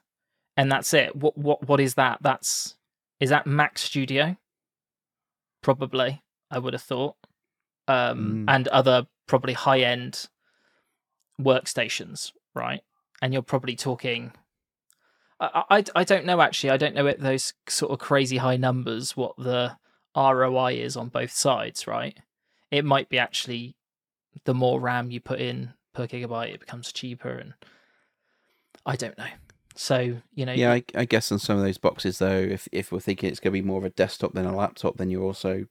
and 0.57 0.73
that's 0.73 0.93
it. 0.93 1.15
What 1.15 1.39
what 1.39 1.69
what 1.69 1.81
is 1.81 1.95
that? 1.95 2.19
That's 2.21 2.77
is 3.21 3.31
that 3.31 3.47
Mac 3.47 3.79
Studio? 3.79 4.37
Probably, 5.63 6.23
I 6.51 6.59
would 6.59 6.75
have 6.75 6.83
thought, 6.83 7.17
um, 7.89 8.45
mm. 8.47 8.55
and 8.55 8.69
other 8.69 9.07
probably 9.27 9.53
high 9.53 9.81
end 9.81 10.29
workstations, 11.41 12.33
right? 12.55 12.83
And 13.23 13.33
you're 13.33 13.43
probably 13.43 13.77
talking 13.77 14.33
I, 15.39 15.65
I, 15.71 15.85
I 15.95 16.05
don't 16.05 16.25
know 16.25 16.41
actually. 16.41 16.71
I 16.71 16.77
don't 16.77 16.95
know 16.95 17.07
at 17.07 17.21
those 17.21 17.55
sort 17.69 17.93
of 17.93 17.99
crazy 17.99 18.39
high 18.39 18.57
numbers 18.57 19.17
what 19.17 19.37
the 19.37 19.77
ROI 20.17 20.75
is 20.75 20.97
on 20.97 21.09
both 21.09 21.31
sides, 21.31 21.87
right? 21.87 22.17
It 22.71 22.85
might 22.85 23.09
be 23.09 23.19
actually 23.19 23.77
the 24.45 24.55
more 24.55 24.81
RAM 24.81 25.11
you 25.11 25.21
put 25.21 25.41
in 25.41 25.75
per 25.93 26.07
gigabyte, 26.07 26.55
it 26.55 26.61
becomes 26.61 26.93
cheaper, 26.93 27.31
and 27.31 27.55
I 28.85 28.97
don't 28.97 29.17
know. 29.19 29.29
So 29.75 30.17
you 30.35 30.47
know, 30.47 30.53
yeah, 30.53 30.73
I, 30.73 30.85
I 30.95 31.05
guess 31.05 31.31
on 31.31 31.39
some 31.39 31.59
of 31.59 31.63
those 31.63 31.79
boxes 31.79 32.19
though, 32.19 32.39
if 32.39 32.69
if 32.73 32.91
we're 32.91 33.01
thinking 33.01 33.31
it's 33.31 33.41
going 33.41 33.53
to 33.53 33.61
be 33.61 33.67
more 33.67 33.79
of 33.79 33.85
a 33.85 33.91
desktop 33.91 34.33
than 34.33 34.47
a 34.47 34.57
laptop, 34.57 34.97
then 34.97 35.11
you're 35.11 35.23
also 35.23 35.67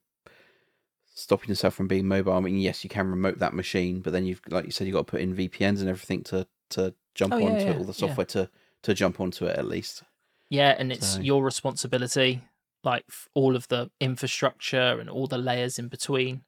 stopping 1.15 1.49
yourself 1.49 1.73
from 1.73 1.87
being 1.87 2.07
mobile. 2.07 2.33
I 2.33 2.39
mean, 2.39 2.59
yes, 2.59 2.83
you 2.83 2.89
can 2.89 3.09
remote 3.09 3.39
that 3.39 3.53
machine, 3.53 4.01
but 4.01 4.13
then 4.13 4.25
you've, 4.25 4.41
like 4.49 4.65
you 4.65 4.71
said, 4.71 4.85
you've 4.85 4.95
got 4.95 5.07
to 5.07 5.11
put 5.11 5.21
in 5.21 5.35
VPNs 5.35 5.79
and 5.79 5.89
everything 5.89 6.23
to 6.23 6.47
to 6.71 6.93
jump 7.15 7.33
oh, 7.33 7.37
onto 7.37 7.63
yeah, 7.63 7.71
yeah, 7.71 7.77
all 7.77 7.83
the 7.83 7.93
software 7.93 8.27
yeah. 8.29 8.43
to 8.43 8.49
to 8.83 8.93
jump 8.93 9.19
onto 9.19 9.45
it 9.45 9.57
at 9.57 9.65
least. 9.65 10.03
Yeah, 10.49 10.75
and 10.77 10.91
it's 10.91 11.15
so. 11.15 11.21
your 11.21 11.43
responsibility 11.43 12.43
like 12.86 13.05
all 13.33 13.55
of 13.55 13.67
the 13.67 13.89
infrastructure 13.99 14.99
and 14.99 15.09
all 15.09 15.27
the 15.27 15.38
layers 15.38 15.79
in 15.79 15.88
between 15.88 16.43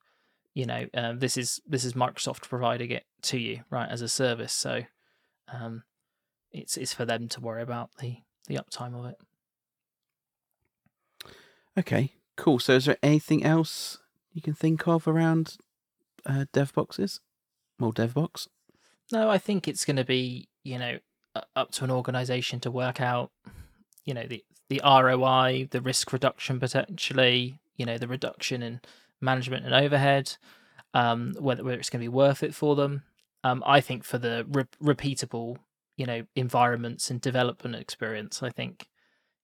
you 0.53 0.65
know 0.65 0.85
um, 0.93 1.19
this 1.19 1.37
is 1.37 1.59
this 1.67 1.83
is 1.83 1.93
microsoft 1.93 2.47
providing 2.47 2.91
it 2.91 3.03
to 3.23 3.37
you 3.37 3.61
right 3.69 3.89
as 3.89 4.01
a 4.01 4.09
service. 4.09 4.53
So 4.53 4.83
um, 5.51 5.83
it's 6.51 6.77
it's 6.77 6.93
for 6.93 7.05
them 7.05 7.27
to 7.29 7.41
worry 7.41 7.61
about 7.61 7.89
the 7.99 8.17
the 8.47 8.55
uptime 8.55 8.97
of 8.97 9.05
it. 9.05 9.17
Okay 11.77 12.13
cool. 12.37 12.59
So 12.59 12.73
is 12.73 12.85
there 12.85 12.97
anything 13.03 13.43
else 13.43 13.97
you 14.31 14.41
can 14.41 14.53
think 14.53 14.87
of 14.87 15.07
around 15.07 15.57
uh, 16.25 16.45
dev 16.53 16.73
boxes 16.73 17.19
more 17.79 17.93
dev 17.93 18.13
box 18.13 18.47
no 19.11 19.29
i 19.29 19.37
think 19.37 19.67
it's 19.67 19.85
going 19.85 19.95
to 19.95 20.03
be 20.03 20.49
you 20.63 20.77
know 20.77 20.97
up 21.55 21.71
to 21.71 21.83
an 21.83 21.91
organization 21.91 22.59
to 22.59 22.71
work 22.71 22.99
out 22.99 23.31
you 24.07 24.13
know 24.13 24.25
the 24.25 24.43
the 24.69 24.81
ROI, 24.83 25.67
the 25.71 25.81
risk 25.81 26.11
reduction 26.11 26.59
potentially, 26.59 27.59
you 27.75 27.85
know, 27.85 27.97
the 27.97 28.07
reduction 28.07 28.63
in 28.63 28.81
management 29.21 29.65
and 29.65 29.73
overhead, 29.73 30.35
um, 30.93 31.35
whether, 31.39 31.63
whether 31.63 31.79
it's 31.79 31.89
going 31.89 32.01
to 32.01 32.03
be 32.03 32.09
worth 32.09 32.43
it 32.43 32.53
for 32.53 32.75
them. 32.75 33.03
Um, 33.43 33.63
I 33.65 33.81
think 33.81 34.03
for 34.03 34.17
the 34.17 34.45
re- 34.49 34.65
repeatable, 34.93 35.57
you 35.95 36.05
know, 36.05 36.25
environments 36.35 37.09
and 37.09 37.21
development 37.21 37.75
experience, 37.75 38.43
I 38.43 38.49
think 38.49 38.87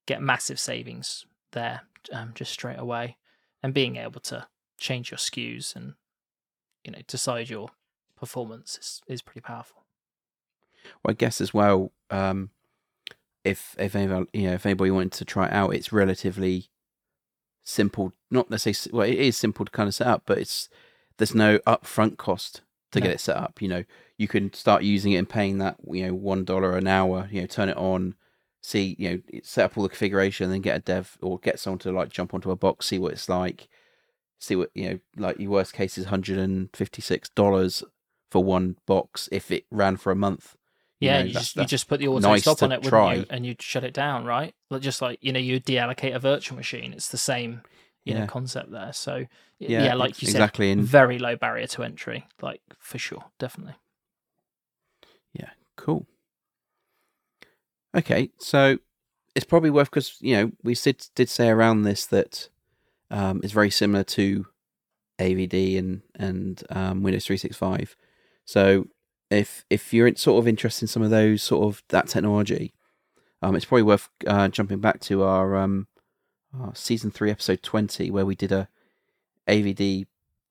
get 0.07 0.21
massive 0.21 0.59
savings 0.59 1.25
there 1.51 1.81
um, 2.11 2.31
just 2.33 2.51
straight 2.51 2.79
away, 2.79 3.17
and 3.61 3.73
being 3.73 3.97
able 3.97 4.19
to 4.21 4.47
change 4.79 5.11
your 5.11 5.17
SKUs 5.17 5.75
and 5.75 5.93
you 6.83 6.91
know 6.91 6.99
decide 7.07 7.49
your 7.49 7.69
performance 8.17 8.77
is 8.77 9.01
is 9.07 9.21
pretty 9.21 9.41
powerful. 9.41 9.83
Well, 11.03 11.11
I 11.11 11.13
guess 11.13 11.39
as 11.39 11.53
well, 11.53 11.91
um, 12.09 12.49
if 13.43 13.75
if 13.77 13.95
anybody, 13.95 14.27
you 14.33 14.47
know 14.47 14.53
if 14.53 14.65
anybody 14.65 14.91
wanted 14.91 15.13
to 15.13 15.25
try 15.25 15.47
it 15.47 15.53
out, 15.53 15.73
it's 15.75 15.91
relatively 15.91 16.69
simple. 17.63 18.13
Not 18.31 18.49
necessarily 18.49 18.97
well, 18.97 19.07
it 19.07 19.19
is 19.19 19.37
simple 19.37 19.65
to 19.65 19.71
kind 19.71 19.87
of 19.87 19.95
set 19.95 20.07
up, 20.07 20.23
but 20.25 20.37
it's 20.37 20.69
there's 21.17 21.35
no 21.35 21.59
upfront 21.59 22.17
cost 22.17 22.61
to 22.91 22.99
no. 22.99 23.05
get 23.05 23.15
it 23.15 23.19
set 23.19 23.37
up. 23.37 23.61
You 23.61 23.67
know, 23.67 23.83
you 24.17 24.27
can 24.27 24.53
start 24.53 24.83
using 24.83 25.11
it 25.13 25.17
and 25.17 25.29
paying 25.29 25.57
that 25.59 25.77
you 25.89 26.07
know 26.07 26.13
one 26.13 26.43
dollar 26.45 26.77
an 26.77 26.87
hour. 26.87 27.27
You 27.31 27.41
know, 27.41 27.47
turn 27.47 27.69
it 27.69 27.77
on, 27.77 28.15
see, 28.61 28.95
you 28.97 29.09
know, 29.09 29.39
set 29.43 29.65
up 29.65 29.77
all 29.77 29.83
the 29.83 29.89
configuration, 29.89 30.49
then 30.49 30.61
get 30.61 30.77
a 30.77 30.79
dev 30.79 31.17
or 31.21 31.37
get 31.39 31.59
someone 31.59 31.79
to 31.79 31.91
like 31.91 32.09
jump 32.09 32.33
onto 32.33 32.51
a 32.51 32.55
box, 32.55 32.87
see 32.87 32.99
what 32.99 33.13
it's 33.13 33.29
like, 33.29 33.67
see 34.39 34.55
what 34.55 34.71
you 34.73 34.89
know, 34.89 34.99
like 35.17 35.39
your 35.39 35.51
worst 35.51 35.73
case 35.73 35.97
is 35.97 36.05
hundred 36.05 36.37
and 36.37 36.69
fifty 36.73 37.01
six 37.01 37.29
dollars 37.29 37.83
for 38.31 38.43
one 38.43 38.77
box 38.87 39.29
if 39.31 39.51
it 39.51 39.65
ran 39.69 39.97
for 39.97 40.11
a 40.11 40.15
month. 40.15 40.55
Yeah, 41.03 41.19
know, 41.19 41.25
you 41.25 41.33
just 41.33 41.55
you 41.55 41.65
just 41.65 41.87
put 41.87 41.99
the 41.99 42.07
auto 42.07 42.29
nice 42.29 42.41
stop 42.41 42.63
on 42.63 42.71
it, 42.71 42.77
wouldn't 42.77 42.89
try. 42.91 43.15
you? 43.15 43.25
And 43.29 43.45
you'd 43.45 43.61
shut 43.61 43.83
it 43.83 43.93
down, 43.93 44.25
right? 44.25 44.53
Like, 44.69 44.81
Just 44.81 45.01
like 45.01 45.19
you 45.21 45.31
know, 45.31 45.39
you 45.39 45.59
deallocate 45.59 46.15
a 46.15 46.19
virtual 46.19 46.55
machine. 46.57 46.93
It's 46.93 47.09
the 47.09 47.17
same, 47.17 47.61
you 48.05 48.13
know, 48.13 48.25
concept 48.27 48.71
there. 48.71 48.93
So 48.93 49.25
Yeah, 49.59 49.83
yeah, 49.83 49.93
like 49.95 50.21
you 50.21 50.27
said, 50.27 50.37
exactly, 50.39 50.71
and- 50.71 50.83
very 50.83 51.19
low 51.19 51.35
barrier 51.35 51.67
to 51.67 51.83
entry, 51.83 52.27
like 52.41 52.61
for 52.79 52.97
sure, 52.97 53.25
definitely. 53.39 53.75
Yeah, 55.33 55.49
cool. 55.77 56.05
Okay, 57.95 58.31
so 58.39 58.77
it's 59.35 59.45
probably 59.45 59.69
worth 59.69 59.89
because 59.89 60.17
you 60.19 60.35
know 60.35 60.51
we 60.63 60.75
did 60.75 61.07
did 61.15 61.29
say 61.29 61.49
around 61.49 61.83
this 61.83 62.05
that 62.07 62.49
um, 63.11 63.41
it's 63.43 63.53
very 63.53 63.69
similar 63.69 64.03
to 64.03 64.45
AVD 65.19 65.77
and 65.77 66.01
and 66.15 66.63
um, 66.69 67.03
Windows 67.03 67.25
three 67.25 67.37
six 67.37 67.55
five. 67.55 67.95
So 68.45 68.87
if 69.33 69.65
if 69.69 69.93
you're 69.93 70.07
in- 70.07 70.15
sort 70.15 70.41
of 70.41 70.47
interested 70.47 70.83
in 70.83 70.87
some 70.87 71.03
of 71.03 71.09
those 71.09 71.41
sort 71.41 71.65
of 71.65 71.83
that 71.89 72.07
technology, 72.07 72.73
um, 73.41 73.55
it's 73.55 73.65
probably 73.65 73.83
worth 73.83 74.09
uh, 74.27 74.47
jumping 74.47 74.79
back 74.79 74.99
to 75.01 75.23
our, 75.23 75.55
um, 75.55 75.87
our 76.57 76.73
season 76.75 77.11
three 77.11 77.31
episode 77.31 77.63
twenty 77.63 78.09
where 78.09 78.25
we 78.25 78.35
did 78.35 78.51
a 78.51 78.69
AVD 79.47 80.05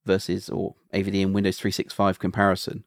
versus 0.05 0.51
or 0.51 0.75
AVD 0.93 1.23
and 1.23 1.35
Windows 1.35 1.59
three 1.59 1.71
six 1.71 1.93
five 1.93 2.19
comparison. 2.19 2.85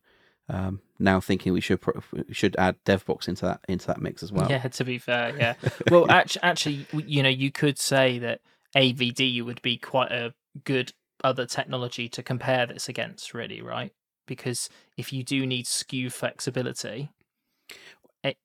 Um, 0.47 0.81
now 0.99 1.19
thinking 1.19 1.53
we 1.53 1.61
should 1.61 1.81
pro- 1.81 2.03
we 2.11 2.33
should 2.33 2.55
add 2.57 2.75
DevBox 2.85 3.27
into 3.27 3.45
that 3.45 3.61
into 3.67 3.87
that 3.87 3.99
mix 3.99 4.21
as 4.21 4.31
well. 4.31 4.49
Yeah, 4.49 4.67
to 4.67 4.83
be 4.83 4.97
fair, 4.97 5.35
yeah. 5.35 5.55
well, 5.89 6.05
actually, 6.11 6.43
actually, 6.43 6.87
you 6.93 7.23
know, 7.23 7.29
you 7.29 7.51
could 7.51 7.79
say 7.79 8.19
that 8.19 8.41
AVD 8.75 9.43
would 9.43 9.61
be 9.61 9.77
quite 9.77 10.11
a 10.11 10.33
good 10.63 10.93
other 11.23 11.45
technology 11.45 12.07
to 12.09 12.21
compare 12.21 12.65
this 12.65 12.87
against, 12.87 13.33
really, 13.33 13.61
right? 13.61 13.91
Because 14.25 14.69
if 14.97 15.13
you 15.13 15.23
do 15.23 15.45
need 15.45 15.65
SKU 15.65 16.11
flexibility 16.11 17.11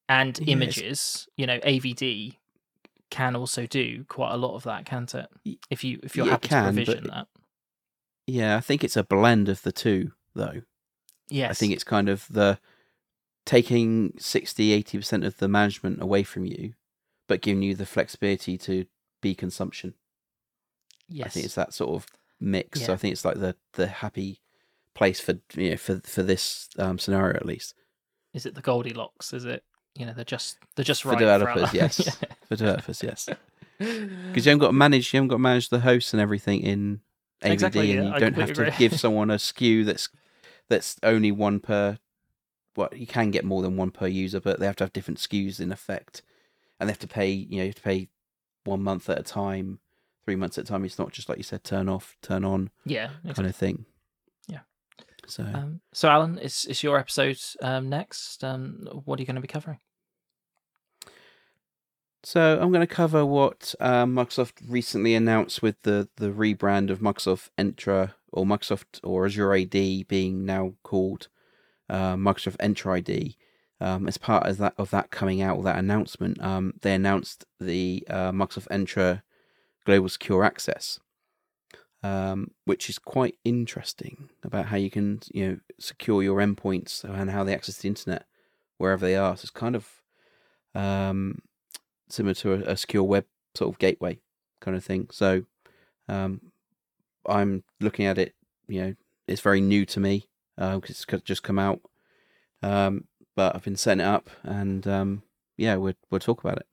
and 0.09 0.39
Yes. 0.39 0.49
images, 0.49 1.29
you 1.37 1.47
know, 1.47 1.59
AVD 1.61 2.37
can 3.11 3.35
also 3.35 3.67
do 3.67 4.05
quite 4.05 4.33
a 4.33 4.37
lot 4.37 4.55
of 4.55 4.63
that, 4.65 4.85
can't 4.85 5.13
it? 5.15 5.27
If 5.71 5.83
you 5.85 5.99
if 6.03 6.17
you're 6.17 6.27
yeah, 6.27 6.33
happy 6.33 6.49
can, 6.49 6.65
to 6.65 6.73
provision 6.73 7.07
that, 7.09 7.27
Yeah, 8.27 8.57
I 8.57 8.61
think 8.61 8.85
it's 8.85 8.97
a 8.97 9.05
blend 9.05 9.49
of 9.49 9.63
the 9.63 9.73
two 9.73 10.13
though. 10.35 10.63
yes, 11.29 11.51
I 11.51 11.55
think 11.55 11.73
it's 11.73 11.85
kind 11.85 12.09
of 12.09 12.27
the 12.31 12.59
taking 13.47 14.13
60 14.19 14.83
80% 14.83 15.25
of 15.27 15.39
the 15.39 15.49
management 15.49 16.03
away 16.03 16.23
from 16.23 16.45
you 16.45 16.75
but 17.27 17.41
giving 17.41 17.63
you 17.63 17.75
the 17.75 17.87
flexibility 17.87 18.59
to 18.59 18.87
be 19.23 19.35
consumption. 19.35 19.95
yes, 21.09 21.27
I 21.27 21.31
think 21.31 21.47
it's 21.47 21.55
that 21.55 21.73
sort 21.75 21.91
of 21.91 22.07
mix. 22.41 22.83
So 22.83 22.93
I 22.93 22.97
think 22.97 23.13
it's 23.13 23.25
like 23.25 23.39
the 23.39 23.57
the 23.75 23.87
happy 23.87 24.41
place 25.01 25.19
for 25.19 25.35
you 25.57 25.71
know 25.71 25.77
for 25.79 26.01
for 26.05 26.23
this 26.23 26.69
um, 26.79 26.99
scenario 26.99 27.35
at 27.37 27.47
least. 27.47 27.75
is 28.35 28.45
it 28.45 28.55
the 28.55 28.61
Goldilocks? 28.61 29.33
Is 29.33 29.47
it 29.47 29.65
you 29.97 30.05
know 30.05 30.13
they're 30.13 30.25
just 30.37 30.59
they're 30.77 30.85
just 30.85 31.03
For 31.03 31.11
right 31.13 31.19
developers, 31.19 31.71
our- 31.71 31.75
yes. 31.75 32.19
For 32.49 32.57
developers, 32.57 33.03
yes. 33.03 33.29
Because 33.79 34.45
you 34.45 34.51
haven't 34.51 34.59
got 34.59 34.67
to 34.69 34.73
manage, 34.75 35.13
you 35.15 35.17
haven't 35.19 35.29
got 35.29 35.37
to 35.37 35.41
manage 35.51 35.69
the 35.71 35.81
hosts 35.81 36.13
and 36.13 36.21
everything 36.21 36.61
in 36.61 37.01
AVD, 37.43 37.51
Exactly, 37.53 37.93
and 37.93 38.05
yeah, 38.05 38.09
you 38.11 38.15
I 38.15 38.19
don't 38.19 38.35
have 38.37 38.53
to 38.53 38.63
agree. 38.67 38.77
give 38.77 39.01
someone 39.05 39.31
a 39.31 39.37
SKU 39.37 39.85
that's 39.87 40.11
that's 40.69 40.97
only 41.03 41.33
one 41.33 41.61
per. 41.61 41.99
Well, 42.77 42.91
you 42.93 43.07
can 43.07 43.31
get 43.31 43.45
more 43.45 43.63
than 43.63 43.77
one 43.79 43.91
per 43.91 44.07
user, 44.07 44.39
but 44.41 44.61
they 44.61 44.67
have 44.67 44.77
to 44.77 44.85
have 44.85 44.93
different 44.93 45.19
SKUs 45.19 45.61
in 45.61 45.73
effect, 45.73 46.23
and 46.79 46.89
they 46.89 46.93
have 46.93 46.99
to 46.99 47.09
pay. 47.09 47.31
You 47.31 47.57
know, 47.57 47.63
you 47.63 47.69
have 47.71 47.77
to 47.77 47.83
pay 47.83 48.09
one 48.65 48.83
month 48.83 49.09
at 49.09 49.19
a 49.19 49.23
time, 49.23 49.79
three 50.27 50.37
months 50.37 50.59
at 50.59 50.65
a 50.65 50.69
time. 50.69 50.85
It's 50.85 50.99
not 50.99 51.11
just 51.13 51.29
like 51.31 51.39
you 51.39 51.45
said, 51.45 51.65
turn 51.65 51.89
off, 51.89 52.17
turn 52.21 52.45
on 52.45 52.71
yeah, 52.85 53.11
kind 53.35 53.49
of 53.49 53.57
thing. 53.57 53.87
So 55.31 55.45
Um, 55.45 55.81
so, 55.93 56.09
Alan, 56.09 56.39
it's, 56.43 56.65
it's 56.65 56.83
your 56.83 56.99
episode 56.99 57.39
um, 57.63 57.89
next. 57.89 58.43
Um, 58.43 58.89
what 59.05 59.19
are 59.19 59.23
you 59.23 59.27
going 59.27 59.37
to 59.37 59.41
be 59.41 59.49
covering? 59.49 59.79
So 62.23 62.59
I'm 62.61 62.71
going 62.71 62.87
to 62.87 62.95
cover 62.95 63.25
what 63.25 63.75
uh, 63.81 64.05
Microsoft 64.05 64.61
recently 64.69 65.15
announced 65.15 65.63
with 65.63 65.81
the 65.83 66.09
the 66.17 66.29
rebrand 66.29 66.91
of 66.91 67.01
Microsoft 67.01 67.49
Entra 67.57 68.13
or 68.31 68.45
Microsoft 68.45 69.01
or 69.03 69.25
Azure 69.25 69.55
AD 69.55 69.71
being 69.71 70.45
now 70.45 70.75
called 70.83 71.29
uh, 71.89 72.17
Microsoft 72.17 72.59
Entra 72.59 72.99
ID. 72.99 73.37
Um, 73.81 74.07
as 74.07 74.19
part 74.19 74.47
of 74.47 74.59
that 74.59 74.75
of 74.77 74.91
that 74.91 75.11
coming 75.11 75.41
out, 75.41 75.65
that 75.65 75.79
announcement, 75.79 76.43
um, 76.43 76.75
they 76.83 76.95
announced 76.95 77.47
the 77.59 78.05
uh, 78.11 78.33
Microsoft 78.33 78.69
Entra 78.69 79.23
Global 79.87 80.11
Secure 80.11 80.45
Access, 80.45 81.01
um, 82.03 82.53
which 82.65 82.89
is 82.89 82.99
quite 82.99 83.37
interesting 83.45 84.31
about 84.43 84.67
how 84.67 84.77
you 84.77 84.91
can 84.91 85.21
you 85.33 85.49
know 85.49 85.57
secure 85.79 86.23
your 86.23 86.39
endpoints 86.39 87.05
and 87.05 87.31
how 87.31 87.45
they 87.45 87.55
access 87.55 87.79
the 87.79 87.89
internet 87.89 88.27
wherever 88.79 89.05
they 89.05 89.17
are. 89.17 89.37
So 89.37 89.43
it's 89.43 89.51
kind 89.51 89.77
of 89.77 90.03
um, 90.75 91.43
similar 92.09 92.35
to 92.35 92.53
a, 92.55 92.73
a 92.73 92.77
secure 92.77 93.03
web 93.03 93.27
sort 93.55 93.75
of 93.75 93.79
gateway 93.79 94.21
kind 94.61 94.77
of 94.77 94.85
thing. 94.85 95.09
So 95.11 95.45
um, 96.09 96.53
I'm 97.27 97.65
looking 97.81 98.07
at 98.07 98.19
it. 98.19 98.35
You 98.69 98.83
know, 98.83 98.95
it's 99.27 99.41
very 99.41 99.61
new 99.61 99.85
to 99.87 100.01
me 100.01 100.29
because 100.57 101.05
it's 101.07 101.23
just 101.25 101.43
come 101.43 101.59
out. 101.59 101.81
Um, 102.63 103.05
but 103.37 103.55
I've 103.55 103.63
been 103.65 103.77
setting 103.77 104.01
it 104.01 104.09
up, 104.09 104.29
and 104.43 104.87
um, 104.87 105.23
yeah, 105.57 105.77
we'll 105.77 105.95
we'll 106.11 106.21
talk 106.21 106.43
about 106.43 106.59
it. 106.59 106.67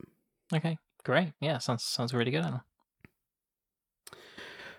Okay, 0.53 0.78
great. 1.03 1.34
Yeah, 1.39 1.59
sounds 1.59 1.84
sounds 1.84 2.13
really 2.13 2.32
good, 2.32 2.43
Alan. 2.43 2.61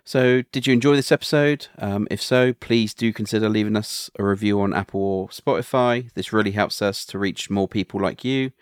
So, 0.09 0.41
did 0.53 0.67
you 0.67 0.73
enjoy 0.73 0.97
this 0.97 1.13
episode? 1.13 1.67
Um, 1.77 2.09
if 2.11 2.23
so, 2.23 2.55
please 2.55 2.95
do 2.95 3.13
consider 3.13 3.51
leaving 3.51 3.77
us 3.77 4.11
a 4.19 4.25
review 4.25 4.59
on 4.63 4.73
Apple 4.73 5.03
or 5.03 5.29
Spotify. 5.29 6.11
This 6.15 6.33
really 6.33 6.53
helps 6.53 6.81
us 6.81 7.05
to 7.05 7.19
reach 7.19 7.51
more 7.51 7.69
people 7.69 8.01
like 8.01 8.25
you. 8.25 8.53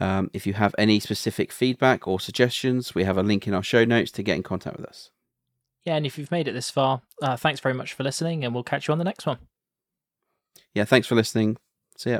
Um, 0.00 0.28
if 0.32 0.44
you 0.44 0.54
have 0.54 0.74
any 0.76 0.98
specific 0.98 1.52
feedback 1.52 2.08
or 2.08 2.18
suggestions, 2.18 2.96
we 2.96 3.04
have 3.04 3.16
a 3.16 3.22
link 3.22 3.46
in 3.46 3.54
our 3.54 3.62
show 3.62 3.84
notes 3.84 4.10
to 4.10 4.24
get 4.24 4.34
in 4.34 4.42
contact 4.42 4.76
with 4.76 4.86
us. 4.86 5.12
Yeah, 5.84 5.94
and 5.94 6.04
if 6.04 6.18
you've 6.18 6.32
made 6.32 6.48
it 6.48 6.52
this 6.52 6.68
far, 6.68 7.02
uh, 7.22 7.36
thanks 7.36 7.60
very 7.60 7.76
much 7.76 7.92
for 7.92 8.02
listening, 8.02 8.44
and 8.44 8.52
we'll 8.52 8.64
catch 8.64 8.88
you 8.88 8.92
on 8.92 8.98
the 8.98 9.04
next 9.04 9.24
one. 9.24 9.38
Yeah, 10.74 10.84
thanks 10.84 11.06
for 11.06 11.14
listening. 11.14 11.58
See 11.96 12.10
ya. 12.10 12.18